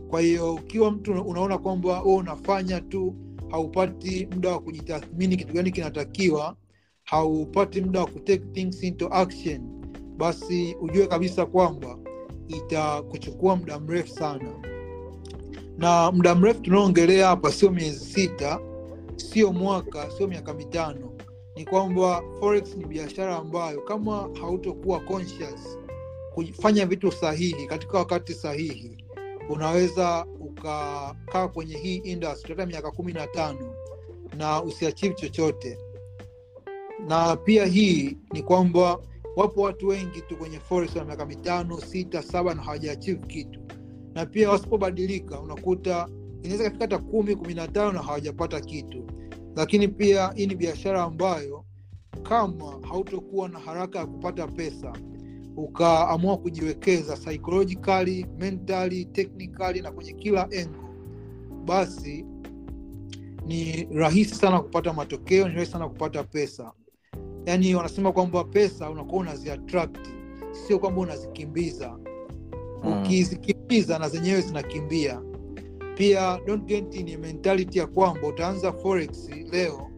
Kwa 0.09 0.20
hiyo 0.20 0.55
ukiwa 0.55 0.90
mtu 0.90 1.12
unaona 1.12 1.59
kwamba 1.59 2.03
wewe 2.03 2.16
unafanya 2.16 2.80
tu 2.80 3.14
haupati 3.51 4.28
muda 4.34 4.51
wa 4.51 4.61
kujitathmini 4.61 5.36
kitu 5.36 5.53
gani 5.53 5.70
kinatakiwa 5.70 6.57
haupati 7.05 7.80
muda 7.80 8.01
wa 8.01 8.07
kutake 8.07 8.45
things 8.53 8.82
into 8.82 9.09
action 9.09 9.61
basi 10.16 10.76
ujue 10.80 11.07
kabisa 11.07 11.47
kwamba 11.47 11.99
itakuchukua 12.49 13.57
muda 13.57 13.80
mrefu 13.80 14.09
sana. 14.09 14.53
Na 15.78 16.12
muda 16.12 16.34
mrefu 16.34 16.61
tunaoongelea 16.61 17.26
hapa 17.26 17.53
sio 17.53 17.70
miezi 17.70 18.05
sita 18.05 18.59
sio 19.16 19.53
mwaka 19.53 20.11
sio 20.11 20.28
miaka 20.28 20.55
mitano 20.55 21.11
ni 21.57 21.64
kwamba 21.64 22.22
forex 22.40 22.76
ni 22.76 22.84
biashara 22.84 23.36
ambayo 23.36 23.80
kama 23.80 24.30
hautokuwa 24.40 25.00
conscious 25.00 25.78
kufanya 26.34 26.86
vitu 26.86 27.12
sahihi 27.12 27.66
katika 27.66 27.98
wakati 27.98 28.34
sahihi 28.34 29.05
unaweza 29.48 30.26
ukakaa 30.40 31.48
kwenye 31.48 31.76
hii 31.78 31.96
industry 31.96 32.50
hata 32.55 32.66
miaka 32.66 32.90
kumi 32.90 33.12
na 33.12 33.26
tano 33.26 33.74
na 34.36 34.62
usiachieve 34.62 35.14
chochote. 35.14 35.78
Na 37.09 37.36
pia 37.36 37.66
hii 37.66 38.16
ni 38.32 38.42
kwamba 38.42 38.98
wapo 39.36 39.61
watu 39.62 39.88
wengi 39.88 40.20
tu 40.20 40.36
kwenye 40.36 40.61
forex 40.61 40.96
wa 40.96 41.05
miaka 41.05 41.26
mitano 41.26 41.80
sita 41.80 42.22
saba 42.22 42.55
na 42.55 42.62
hawajaachieve 42.62 43.26
kitu. 43.26 43.61
Na 44.14 44.26
pia 44.26 44.50
wasipobadilika 44.50 45.40
unakuta 45.40 46.09
inaweza 46.42 46.64
kafika 46.64 46.84
hata 46.84 46.98
kumi 46.98 47.36
kumi 47.36 47.55
na 47.55 47.68
tano 47.68 47.92
na 47.92 48.03
hawajapata 48.03 48.61
kitu 48.61 49.05
lakini 49.57 49.88
pia 49.88 50.32
hii 50.34 50.46
ni 50.46 50.57
biashara 50.57 51.03
ambayo 51.03 51.64
kama 52.22 52.78
hautokuwa 52.88 53.48
na 53.48 53.59
haraka 53.59 53.98
ya 53.98 54.07
kupata 54.07 54.46
pesa 54.46 54.92
ukaamua 55.57 56.36
kujiwekeza 56.36 57.16
psychologically 57.16 58.26
mentally 58.38 59.05
technically 59.05 59.80
na 59.80 59.92
kwenye 59.92 60.12
kila 60.12 60.48
engo 60.50 60.88
basi 61.64 62.26
ni 63.46 63.88
rahisi 63.94 64.34
sana 64.34 64.61
kupata 64.61 64.92
matokeo 64.92 65.48
ni 65.48 65.55
rahisi 65.55 65.72
sana 65.72 65.88
kupata 65.88 66.24
pesa. 66.24 66.72
Yaani 67.46 67.74
wanasema 67.74 68.12
kwamba 68.12 68.44
pesa 68.44 68.90
unakuwa 68.90 69.20
unaziattract 69.20 69.98
sio 70.53 70.78
kwamba 70.78 71.00
unazikimbiza. 71.00 71.98
Mm. 72.84 73.03
ukizikimbiza 73.03 73.98
na 73.98 74.09
zenyewe 74.09 74.40
zinakimbia 74.40 75.22
pia 75.97 76.40
don't 76.47 76.64
get 76.64 76.95
in 76.95 77.20
mentality 77.20 77.78
ya 77.78 77.86
kwamba 77.86 78.28
utaanza 78.28 78.72
forex 78.72 79.30
leo 79.53 79.90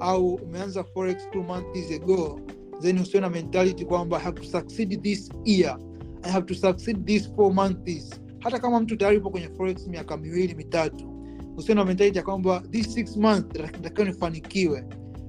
au 0.00 0.34
umeanza 0.34 0.84
forex 0.84 1.30
two 1.30 1.42
months 1.42 1.90
ago 1.92 2.40
then 2.80 2.98
usiwe 2.98 3.20
na 3.20 3.30
mentality 3.30 3.84
kwamba 3.84 4.16
I 4.18 4.20
have 4.22 4.40
to 4.40 4.46
succeed 4.46 5.02
this 5.02 5.30
year. 5.44 5.78
I 6.22 6.30
have 6.30 6.46
to 6.46 6.54
succeed 6.54 7.06
this 7.06 7.28
four 7.36 7.52
months. 7.54 8.20
Hata 8.40 8.58
kama 8.58 8.80
mtu 8.80 8.96
tayari 8.96 9.18
upo 9.18 9.30
kwenye 9.30 9.48
forex 9.48 9.86
miaka 9.88 10.16
miwili 10.16 10.54
mitatu 10.54 11.10
usiwe 11.56 11.74
na 11.74 11.84
mentality 11.84 12.18
ya 12.18 12.24
kwamba 12.24 12.62
this 12.70 12.94
six 12.94 13.16
months 13.16 13.60
natakiwa 13.60 14.06
nifanikiwe. 14.06 14.84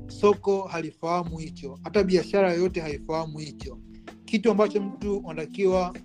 Soko 0.07 0.61
halifahamu 0.61 1.37
hicho. 1.37 1.79
Hata 1.83 2.03
biashara 2.03 2.53
yoyote 2.53 2.81
haifahamu 2.81 3.37
hicho. 3.39 3.79
Kitu 4.25 4.51
ambacho 4.51 4.81
mtu 4.81 5.17
unatakiwa 5.17 5.95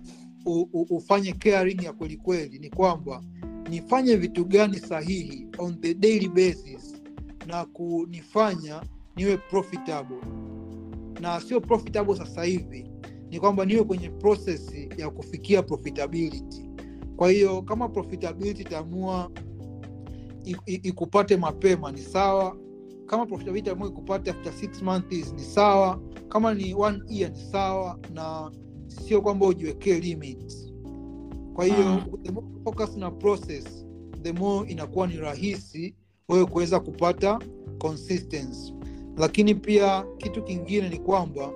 ufanye 0.89 1.33
caring 1.33 1.83
ya 1.83 1.93
kwelikweli 1.93 2.59
ni 2.59 2.69
kwamba 2.69 3.23
nifanye 3.71 4.15
vitu 4.15 4.45
gani 4.45 4.79
sahihi 4.79 5.47
on 5.57 5.81
the 5.81 5.93
daily 5.93 6.27
basis 6.29 7.01
na 7.47 7.65
kunifanya 7.65 8.83
niwe 9.15 9.37
profitable. 9.37 10.17
Na 11.21 11.39
sio 11.41 11.61
profitable 11.61 12.15
sasa 12.15 12.43
hivi 12.43 12.89
ni 13.29 13.39
kwamba 13.39 13.65
niwe 13.65 13.83
kwenye 13.83 14.09
process 14.09 14.73
ya 14.97 15.09
kufikia 15.09 15.63
profitability. 15.63 16.69
Kwa 17.15 17.31
hiyo 17.31 17.61
kama 17.61 17.89
profitability 17.89 18.61
itaamua 18.61 19.31
ikupate 20.65 21.37
mapema 21.37 21.91
ni 21.91 22.01
sawa. 22.01 22.57
Kama 23.05 23.25
profitability 23.25 23.69
ikupate 23.69 24.31
after 24.31 24.53
six 24.53 24.81
months 24.81 25.33
ni 25.33 25.43
sawa. 25.43 26.01
Kama 26.29 26.53
ni 26.53 26.73
one 26.73 26.99
year 27.09 27.31
ni 27.31 27.39
sawa. 27.51 27.99
Na 28.13 28.51
sio 28.87 29.21
kwamba 29.21 29.45
ujiwekee 29.47 29.99
limits 29.99 30.70
kwa 31.53 31.65
hiyo 31.65 32.03
the 32.23 32.31
more 32.31 32.47
focus 32.63 32.97
na 32.97 33.11
process 33.11 33.85
the 34.21 34.33
more 34.33 34.71
inakuwa 34.71 35.07
ni 35.07 35.17
rahisi 35.17 35.95
wewe 36.29 36.45
kuweza 36.45 36.79
kupata 36.79 37.39
consistency. 37.77 38.73
Lakini 39.17 39.55
pia 39.55 40.05
kitu 40.17 40.43
kingine 40.43 40.89
ni 40.89 40.97
kwamba 40.99 41.51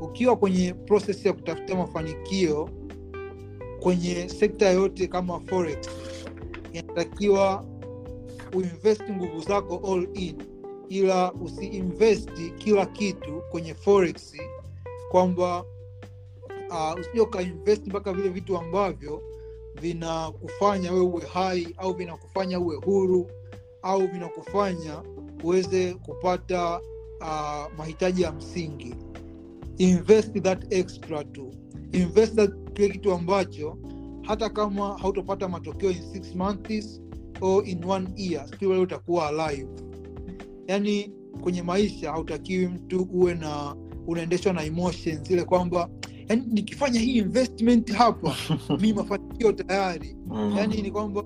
ukiwa 0.00 0.36
kwenye 0.36 0.74
process 0.74 1.26
ya 1.26 1.32
kutafuta 1.32 1.74
mafanikio 1.76 2.70
kwenye 3.80 4.28
sekta 4.28 4.68
yoyote 4.70 5.06
kama 5.06 5.40
forex 5.40 5.88
inatakiwa 6.72 7.64
uinvesti 8.54 9.12
nguvu 9.12 9.40
zako 9.40 9.92
all 9.92 10.08
in 10.14 10.36
ila 10.88 11.32
usiinvesti 11.32 12.50
kila 12.58 12.86
kitu 12.86 13.42
kwenye 13.50 13.74
forex 13.74 14.36
kwamba 15.10 15.64
uh, 16.70 17.00
usije 17.00 17.20
ukainvesti 17.20 17.90
mpaka 17.90 18.12
vile 18.12 18.28
vitu 18.28 18.58
ambavyo 18.58 19.22
vinakufanya 19.80 20.92
wewe 20.92 21.04
uwe 21.06 21.22
hai 21.26 21.74
au 21.76 21.92
vinakufanya 21.94 22.60
uwe 22.60 22.76
huru 22.76 23.30
au 23.82 24.06
vinakufanya 24.06 25.02
uweze 25.44 25.94
kupata 25.94 26.80
uh, 27.20 27.78
mahitaji 27.78 28.22
ya 28.22 28.32
msingi. 28.32 28.94
Invest 29.78 30.42
that 30.42 30.72
extra 30.72 31.24
to 31.24 31.50
invest 31.92 32.34
that 32.34 32.50
kile 32.72 32.88
kitu 32.88 33.12
ambacho 33.12 33.78
hata 34.22 34.50
kama 34.50 34.98
hautopata 34.98 35.48
matokeo 35.48 35.90
in 35.90 36.02
six 36.12 36.34
months 36.34 37.00
or 37.40 37.68
in 37.68 37.84
one 37.84 38.08
year 38.16 38.46
still 38.46 38.70
utakuwa 38.72 39.28
alive. 39.28 39.68
Yaani 40.66 41.12
kwenye 41.40 41.62
maisha 41.62 42.12
hautakiwi 42.12 42.66
mtu 42.68 43.08
uwe 43.12 43.34
na 43.34 43.76
unaendeshwa 44.06 44.52
na 44.52 44.64
emotions 44.64 45.30
ile 45.30 45.44
kwamba 45.44 45.88
yani 46.30 46.42
nikifanya 46.46 47.00
hii 47.00 47.16
investment 47.18 47.92
hapa 47.92 48.34
mi 48.80 48.92
mafanikio 48.92 49.52
tayari. 49.52 50.16
Mm. 50.26 50.54
yani 50.56 50.82
ni 50.82 50.90
kwamba 50.90 51.24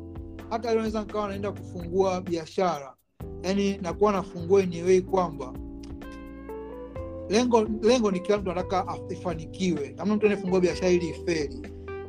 hata 0.51 0.75
naweza 0.75 1.01
nikawa 1.01 1.29
naenda 1.29 1.53
kufungua 1.53 2.21
biashara. 2.21 2.95
Yani 3.43 3.79
nakuwa 3.79 4.13
nafungua 4.13 4.63
enyewei 4.63 5.01
kwamba 5.03 5.53
lengo 7.29 7.63
lengo 7.83 8.11
ni 8.11 8.21
kila 8.21 8.39
mtu 8.39 8.51
anataka 8.51 8.99
ifanikiwe 9.11 9.95
amna 9.99 10.17
mtu 10.17 10.27
anayefungua 10.27 10.61
biashara 10.61 10.91
ili 10.91 11.09
iferi 11.09 11.61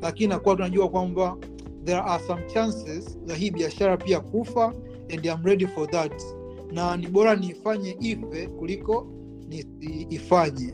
lakini 0.02 0.30
nakuwa 0.30 0.56
tunajua 0.56 0.90
kwamba 0.90 1.38
there 1.84 2.00
are 2.00 2.24
some 2.28 2.42
chances 2.54 3.18
za 3.26 3.36
hii 3.36 3.52
biashara 3.52 3.98
pia 3.98 4.20
kufa 4.20 4.74
and 5.14 5.26
I'm 5.26 5.44
ready 5.44 5.68
for 5.68 5.90
that. 5.92 6.24
Na 6.72 6.98
ni 6.98 7.08
bora 7.08 7.36
niifanye 7.36 7.98
ife 8.00 8.48
kuliko 8.48 9.08
nisiifanye 9.50 10.74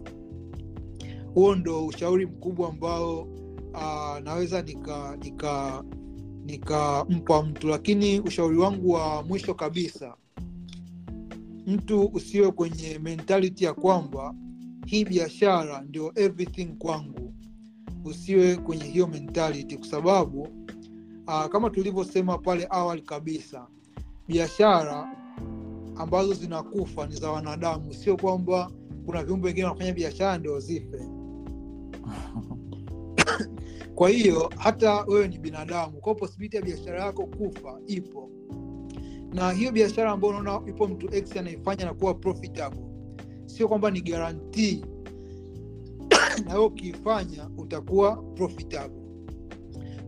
huo 1.34 1.56
ndo 1.56 1.86
ushauri 1.86 2.26
mkubwa 2.26 2.70
ambao 2.70 3.22
uh, 3.74 4.20
naweza 4.24 4.62
nika 4.62 5.18
nika 5.24 5.84
nikampa 6.46 7.44
mtu. 7.44 7.68
Lakini 7.68 8.20
ushauri 8.20 8.58
wangu 8.58 8.90
wa 8.92 9.24
mwisho 9.24 9.54
kabisa 9.54 10.16
mtu 11.68 12.06
usiwe 12.06 12.52
kwenye 12.52 13.00
mentality 13.00 13.66
ya 13.66 13.74
kwamba 13.74 14.34
hii 14.86 15.06
biashara 15.06 15.82
ndio 15.82 16.12
everything 16.16 16.66
kwangu. 16.66 17.34
Usiwe 18.06 18.56
kwenye 18.56 18.84
hiyo 18.84 19.08
mentality 19.08 19.78
kwa 19.78 19.88
sababu 19.88 20.42
uh, 21.28 21.46
kama 21.46 21.70
tulivyosema 21.70 22.38
pale 22.38 22.68
awali 22.70 23.02
kabisa 23.02 23.68
biashara 24.28 25.16
ambazo 25.96 26.34
zinakufa 26.34 27.08
ni 27.08 27.16
za 27.16 27.32
wanadamu. 27.32 27.94
Sio 27.94 28.18
kwamba 28.18 28.72
kuna 29.06 29.24
viumbe 29.24 29.48
wengine 29.48 29.66
wanafanya 29.68 29.94
biashara 29.94 30.38
ndio 30.38 30.60
zife 30.60 31.21
kwa 33.96 34.10
hiyo 34.10 34.50
hata 34.58 35.04
wewe 35.08 35.28
ni 35.28 35.38
binadamu 35.38 36.02
kwa 36.02 36.16
posibiliti 36.16 36.56
ya 36.56 36.62
biashara 36.62 37.04
yako 37.06 37.26
kufa 37.26 37.80
ipo. 37.88 38.30
Na 39.34 39.52
hiyo 39.52 39.72
biashara 39.72 40.12
ambayo 40.12 40.38
unaona 40.38 40.70
ipo 40.70 40.88
mtu 40.88 41.16
x 41.16 41.38
anaifanya 41.38 41.86
na 41.86 41.94
kuwa 41.94 42.14
profitable 42.14 42.84
sio 43.46 43.68
kwamba 43.68 43.92
ni 43.92 44.02
garantii 44.02 44.86
na 46.46 46.54
wewe 46.54 46.66
ukiifanya 46.66 47.50
utakuwa 47.58 48.16
profitable 48.16 49.02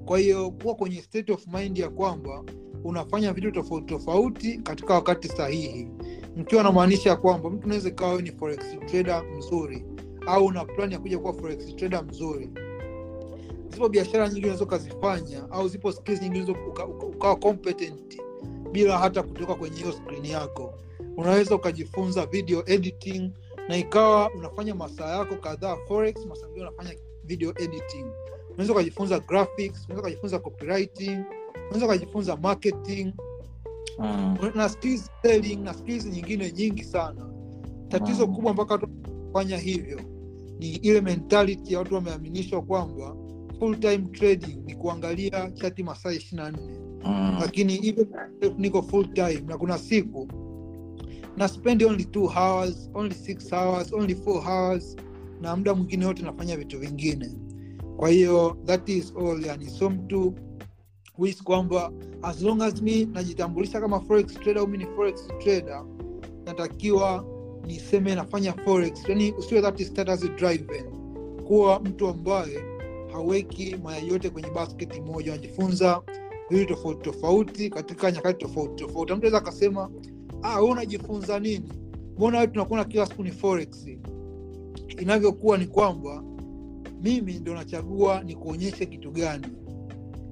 kwa 0.06 0.20
hiyo 0.20 0.52
kuwa 0.52 0.76
kwenye 0.76 1.02
state 1.02 1.30
of 1.30 1.48
mind 1.48 1.78
ya 1.78 1.90
kwamba 1.90 2.44
unafanya 2.84 3.34
vitu 3.34 3.52
tofauti 3.52 3.86
tofauti 3.86 4.58
katika 4.58 4.94
wakati 4.94 5.28
sahihi. 5.28 5.88
Mkiwa 6.36 6.62
anamaanisha 6.62 7.16
kwamba 7.16 7.50
mtu 7.50 7.66
unaweza 7.66 7.90
ikawa 7.90 8.22
ni 8.22 8.32
forex 8.32 8.60
trader 8.86 9.24
mzuri 9.38 9.86
au 10.28 10.46
una 10.46 10.66
plan 10.66 10.92
ya 10.92 11.00
kuja 11.00 11.20
kuwa 11.20 11.34
forex 11.34 11.76
trader 11.76 12.04
mzuri. 12.06 12.50
Zipo 13.70 13.90
biashara 13.90 14.30
nyingi 14.30 14.40
unaweza 14.46 14.64
ukazifanya 14.66 15.52
au 15.52 15.68
zipo 15.68 15.92
skills 15.92 16.22
nyingi 16.22 16.40
unaweza 16.42 16.68
uka- 16.70 16.86
uka- 16.86 17.06
ukawa 17.06 17.36
competent 17.36 18.22
bila 18.72 18.98
hata 18.98 19.24
kutoka 19.24 19.56
kwenye 19.56 19.78
hiyo 19.78 19.92
skrini 19.92 20.30
yako. 20.30 20.74
Unaweza 21.18 21.56
ukajifunza 21.56 22.26
video 22.26 22.64
editing 22.66 23.32
na 23.70 23.78
ikawa 23.78 24.32
unafanya 24.34 24.76
masaa 24.76 25.18
yako 25.18 25.36
kadhaa 25.36 25.78
forex 25.88 26.26
masaa 26.26 26.48
mengine 26.48 26.68
unafanya 26.68 26.96
video 27.26 27.50
editing. 27.50 28.06
Unaweza 28.54 28.74
ukajifunza 28.74 29.20
graphics 29.20 29.86
unaweza 29.86 30.02
ukajifunza 30.02 30.40
copywriting 30.40 31.20
unaweza 31.66 31.86
ukajifunza 31.86 32.36
marketing. 32.38 33.14
Mm. 34.00 34.38
na 34.56 34.70
skills 34.70 35.12
selling 35.22 35.56
na 35.56 35.74
skills 35.74 36.06
nyingine 36.06 36.52
nyingi 36.52 36.84
sana. 36.84 37.30
Tatizo 37.90 38.28
Mm. 38.28 38.36
kubwa 38.36 38.54
mpaka 38.54 38.88
fanya 39.34 39.58
hivyo 39.58 40.00
ni 40.60 40.70
ile 40.70 41.02
mentality 41.02 41.74
ya 41.74 41.80
watu 41.80 41.96
wameaminishwa 41.96 42.62
kwamba 42.62 43.16
full 43.60 43.80
time 43.80 43.98
trading 43.98 44.58
ni 44.66 44.76
kuangalia 44.76 45.52
chati 45.52 45.84
masaa 45.84 46.12
ishiri 46.12 46.38
na 46.42 46.52
nne. 46.52 46.80
Mm. 47.06 47.38
lakini 47.42 47.74
hivyo 47.76 48.08
niko 48.58 48.82
full 48.82 49.14
time 49.14 49.42
na 49.48 49.58
kuna 49.58 49.78
siku 49.78 50.28
na 51.38 51.48
spend 51.48 51.84
only 51.84 52.06
two 52.06 52.26
hours 52.28 52.90
only 52.94 53.14
six 53.16 53.54
hours 53.54 53.94
only 53.94 54.16
four 54.16 54.44
hours 54.48 54.96
na 55.42 55.56
muda 55.56 55.74
mwingine 55.74 56.06
yote 56.06 56.24
nafanya 56.24 56.58
vitu 56.58 56.80
vingine. 56.80 57.30
Kwa 57.98 58.10
hiyo 58.10 58.58
that 58.66 58.90
is 58.90 59.14
all. 59.18 59.46
Yani 59.46 59.70
so 59.70 59.90
mtu 59.90 60.34
wis 61.18 61.44
kwamba 61.44 61.92
as 62.22 62.42
long 62.42 62.62
as 62.62 62.82
mi 62.82 63.06
najitambulisha 63.06 63.82
kama 63.82 64.00
forex 64.00 64.26
trader 64.34 64.58
au 64.58 64.68
mi 64.68 64.78
ni 64.78 64.86
forex 64.86 65.28
trader 65.44 65.86
natakiwa 66.46 67.26
niseme 67.66 68.16
nafanya 68.16 68.54
forex 68.54 69.10
yani 69.10 69.32
usiwe 69.32 69.62
that 69.62 69.82
status 69.84 70.22
driven 70.36 70.86
kuwa 71.48 71.80
mtu 71.80 72.08
ambaye 72.08 72.64
haweki 73.14 73.76
mayai 73.84 74.08
yote 74.08 74.30
kwenye 74.30 74.50
basketi 74.50 75.02
moja 75.02 75.32
unajifunza 75.32 76.02
vitu 76.50 76.66
tofauti 76.76 77.02
tofauti 77.04 77.70
katika 77.70 78.12
nyakati 78.12 78.40
tofauti 78.46 78.84
tofauti. 78.84 79.14
Mtu 79.14 79.24
aweza 79.26 79.38
akasema 79.38 79.90
ah, 80.42 80.60
we 80.62 80.70
unajifunza 80.70 81.40
nini? 81.40 81.74
Mbona 82.18 82.48
tunakuona 82.48 82.86
kila 82.86 83.06
siku 83.06 83.24
ni 83.24 83.32
forex? 83.32 83.88
Inavyokuwa 85.00 85.58
ni 85.58 85.68
kwamba 85.68 86.24
mimi 87.02 87.34
ndo 87.34 87.54
nachagua 87.54 88.24
ni 88.24 88.36
kuonyesha 88.36 88.86
kitu 88.86 89.12
gani 89.12 89.48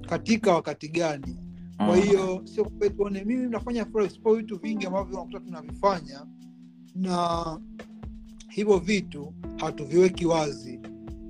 katika 0.08 0.54
wakati 0.54 0.88
gani. 0.88 1.36
Kwa 1.76 1.96
hiyo 1.96 2.42
sio 2.44 2.64
tuone 2.96 3.24
mimi 3.24 3.50
nafanya 3.50 3.84
forex 3.84 4.18
po 4.20 4.34
vitu 4.34 4.58
vingi 4.58 4.86
ambavyo 4.86 5.14
unakuta 5.14 5.40
tunavifanya 5.40 6.26
na 6.94 7.58
hivyo 8.48 8.78
vitu 8.78 9.32
hatuviweki 9.56 10.26
wazi. 10.26 10.80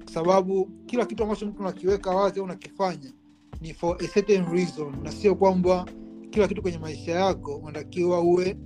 Kwa 0.05 0.13
sababu 0.13 0.65
kila 0.87 1.07
kitu 1.07 1.23
ambacho 1.23 1.47
mtu 1.47 1.61
unakiweka 1.61 2.11
wazi 2.11 2.39
au 2.41 2.45
unakifanya 2.45 3.13
ni 3.61 3.75
for 3.75 3.97
a 4.05 4.09
certain 4.09 4.45
reason 4.53 5.03
na 5.03 5.13
sio 5.13 5.35
kwamba 5.35 5.87
kila 6.31 6.49
kitu 6.49 6.63
kwenye 6.63 6.79
maisha 6.79 7.13
yako 7.13 7.57
unatakiwa 7.57 8.21
uwe 8.21 8.57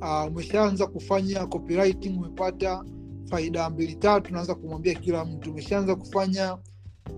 uh, 0.00 0.26
umeshaanza 0.32 0.86
kufanya 0.86 1.46
copywriting 1.46 2.18
umepata 2.18 2.84
faida 3.30 3.70
mbili 3.70 3.94
tatu 3.94 4.30
unaanza 4.30 4.54
kumwambia 4.54 4.94
kila 4.94 5.24
mtu. 5.24 5.50
Umeshaanza 5.50 5.96
kufanya 5.96 6.54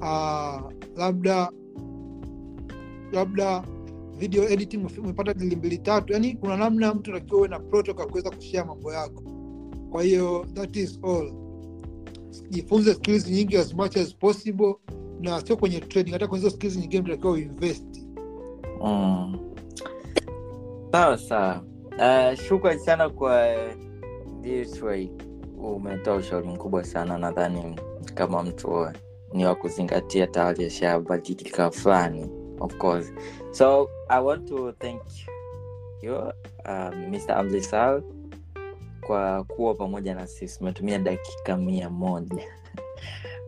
uh, 0.01 0.73
labda 0.97 1.51
labda 3.13 3.65
video 4.23 4.49
editing 4.49 4.87
umepata 4.99 5.35
dili 5.35 5.57
mbili 5.57 5.79
tatu. 5.79 6.13
Yani 6.13 6.35
kuna 6.35 6.57
namna 6.57 6.95
mtu 6.95 7.11
unatakiwa 7.11 7.39
uwe 7.39 7.49
na 7.49 7.59
protocol 7.59 8.07
kuweza 8.11 8.31
kushea 8.31 8.65
mambo 8.65 8.93
yako. 8.93 9.23
Kwa 9.91 10.03
hiyo 10.03 10.47
that 10.55 10.77
is 10.77 11.01
all. 11.05 11.33
Jifunze 12.51 12.95
skills 12.95 13.29
nyingi 13.29 13.57
as 13.57 13.75
much 13.75 13.97
as 13.97 14.17
possible 14.17 14.75
na 15.21 15.41
sio 15.41 15.57
kwenye 15.57 15.81
trading 15.81 16.13
hata 16.13 16.27
kwenye 16.27 16.51
skills 16.51 16.77
nyingine 16.77 17.03
tunatakiwa 17.03 17.33
uinvest. 17.33 18.07
Mm. 18.85 19.39
sawa 20.93 21.19
sawa. 21.19 21.65
Uh, 21.99 22.39
shukran 22.39 22.79
sana 22.79 23.09
kwa 23.11 23.47
this 24.43 24.85
umetoa 25.59 26.17
ushauri 26.17 26.49
mkubwa 26.49 26.85
sana 26.85 27.19
nadhani 27.19 27.77
kama 28.15 28.43
mtu 28.43 28.87
ni 29.33 29.45
wa 29.45 29.55
kuzingatia 29.55 30.27
tayari 30.27 30.65
ashabadilika 30.65 31.71
fulani 31.71 32.43
of 32.63 32.77
course. 32.79 33.13
So 33.53 33.89
i 34.13 34.21
want 34.25 34.49
to 34.49 34.73
thank 34.73 35.03
you 36.03 36.15
uh, 36.15 36.91
mr 37.11 37.33
amlisal 37.33 38.03
kwa 39.07 39.45
kuwa 39.45 39.75
pamoja 39.75 40.15
na 40.15 40.27
sisi. 40.27 40.59
Umetumia 40.61 40.99
dakika 40.99 41.57
mia 41.57 41.91
moja. 41.91 42.45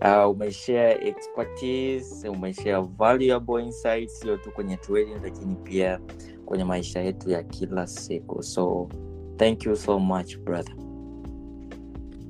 Uh, 0.03 0.31
umeshare 0.31 1.09
expertise 1.09 2.29
umeshare 2.29 2.87
valuable 2.99 3.63
insights 3.65 4.21
sio 4.21 4.37
tu 4.37 4.51
kwenye 4.51 4.77
trading 4.77 5.15
lakini 5.23 5.55
pia 5.55 6.01
kwenye 6.45 6.65
maisha 6.65 7.01
yetu 7.01 7.31
ya 7.31 7.43
kila 7.43 7.87
siku. 7.87 8.43
So 8.43 8.89
thank 9.37 9.67
you 9.67 9.77
so 9.77 9.99
much 9.99 10.37
brother. 10.39 10.75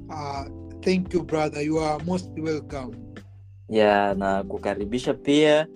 Uh, 0.08 0.44
thank 0.80 1.14
you 1.14 1.22
brother. 1.22 1.62
You 1.62 1.80
are 1.80 2.04
most 2.04 2.38
welcome. 2.38 2.96
Yeah 3.68 4.16
na 4.16 4.42
kukaribisha 4.44 5.14
pia 5.14 5.66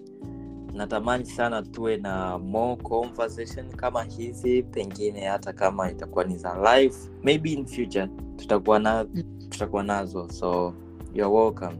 natamani 0.78 1.24
sana 1.26 1.62
tuwe 1.62 1.96
na 1.96 2.38
more 2.38 2.82
conversation 2.82 3.68
kama 3.76 4.02
hizi 4.04 4.62
pengine 4.62 5.24
hata 5.24 5.52
kama 5.52 5.90
itakuwa 5.90 6.24
ni 6.24 6.36
za 6.38 6.76
live 6.78 6.96
maybe 7.22 7.52
in 7.52 7.66
future 7.66 8.08
tutakuwa 8.36 8.78
na 8.78 9.06
tutakuwa 9.48 9.82
nazo 9.82 10.28
so 10.28 10.74
you're 11.14 11.34
welcome. 11.36 11.78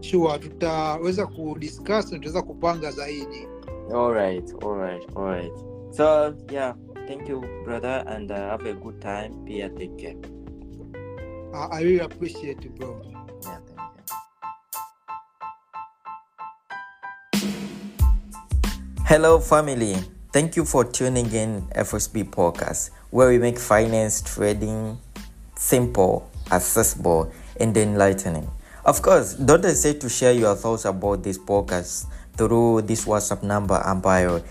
Sure 0.00 0.38
tutaweza 0.38 1.26
kudiscuss 1.26 1.88
na 2.12 2.18
tutaweza 2.18 2.42
kupanga 2.42 2.90
zaidi. 2.90 3.48
Alright 3.94 4.54
alright 4.64 5.16
alright 5.16 5.52
so 5.90 6.34
yeah 6.52 6.76
thank 7.08 7.28
you 7.28 7.40
brother 7.64 8.04
and 8.08 8.30
uh, 8.30 8.36
have 8.36 8.70
a 8.70 8.74
good 8.74 8.98
time. 9.00 9.30
Pia 9.44 9.68
take 9.70 9.96
care. 9.96 10.16
Uh, 11.52 11.68
i 11.74 11.84
really 11.84 12.00
appreciate 12.00 12.64
you, 12.64 12.70
bro 12.74 13.02
Hello, 19.06 19.38
family. 19.38 19.94
Thank 20.32 20.56
you 20.56 20.64
for 20.64 20.82
tuning 20.84 21.30
in 21.30 21.62
FSB 21.76 22.24
Podcast, 22.24 22.90
where 23.10 23.28
we 23.28 23.38
make 23.38 23.56
finance 23.56 24.20
trading 24.20 24.98
simple, 25.54 26.28
accessible, 26.50 27.30
and 27.60 27.76
enlightening. 27.76 28.50
Of 28.84 29.02
course, 29.02 29.34
don't 29.34 29.62
hesitate 29.62 30.00
to 30.00 30.08
share 30.08 30.32
your 30.32 30.56
thoughts 30.56 30.86
about 30.86 31.22
this 31.22 31.38
podcast 31.38 32.06
through 32.36 32.82
this 32.82 33.04
WhatsApp 33.04 33.44
number 33.44 33.80
and 33.86 34.02
bio. 34.02 34.42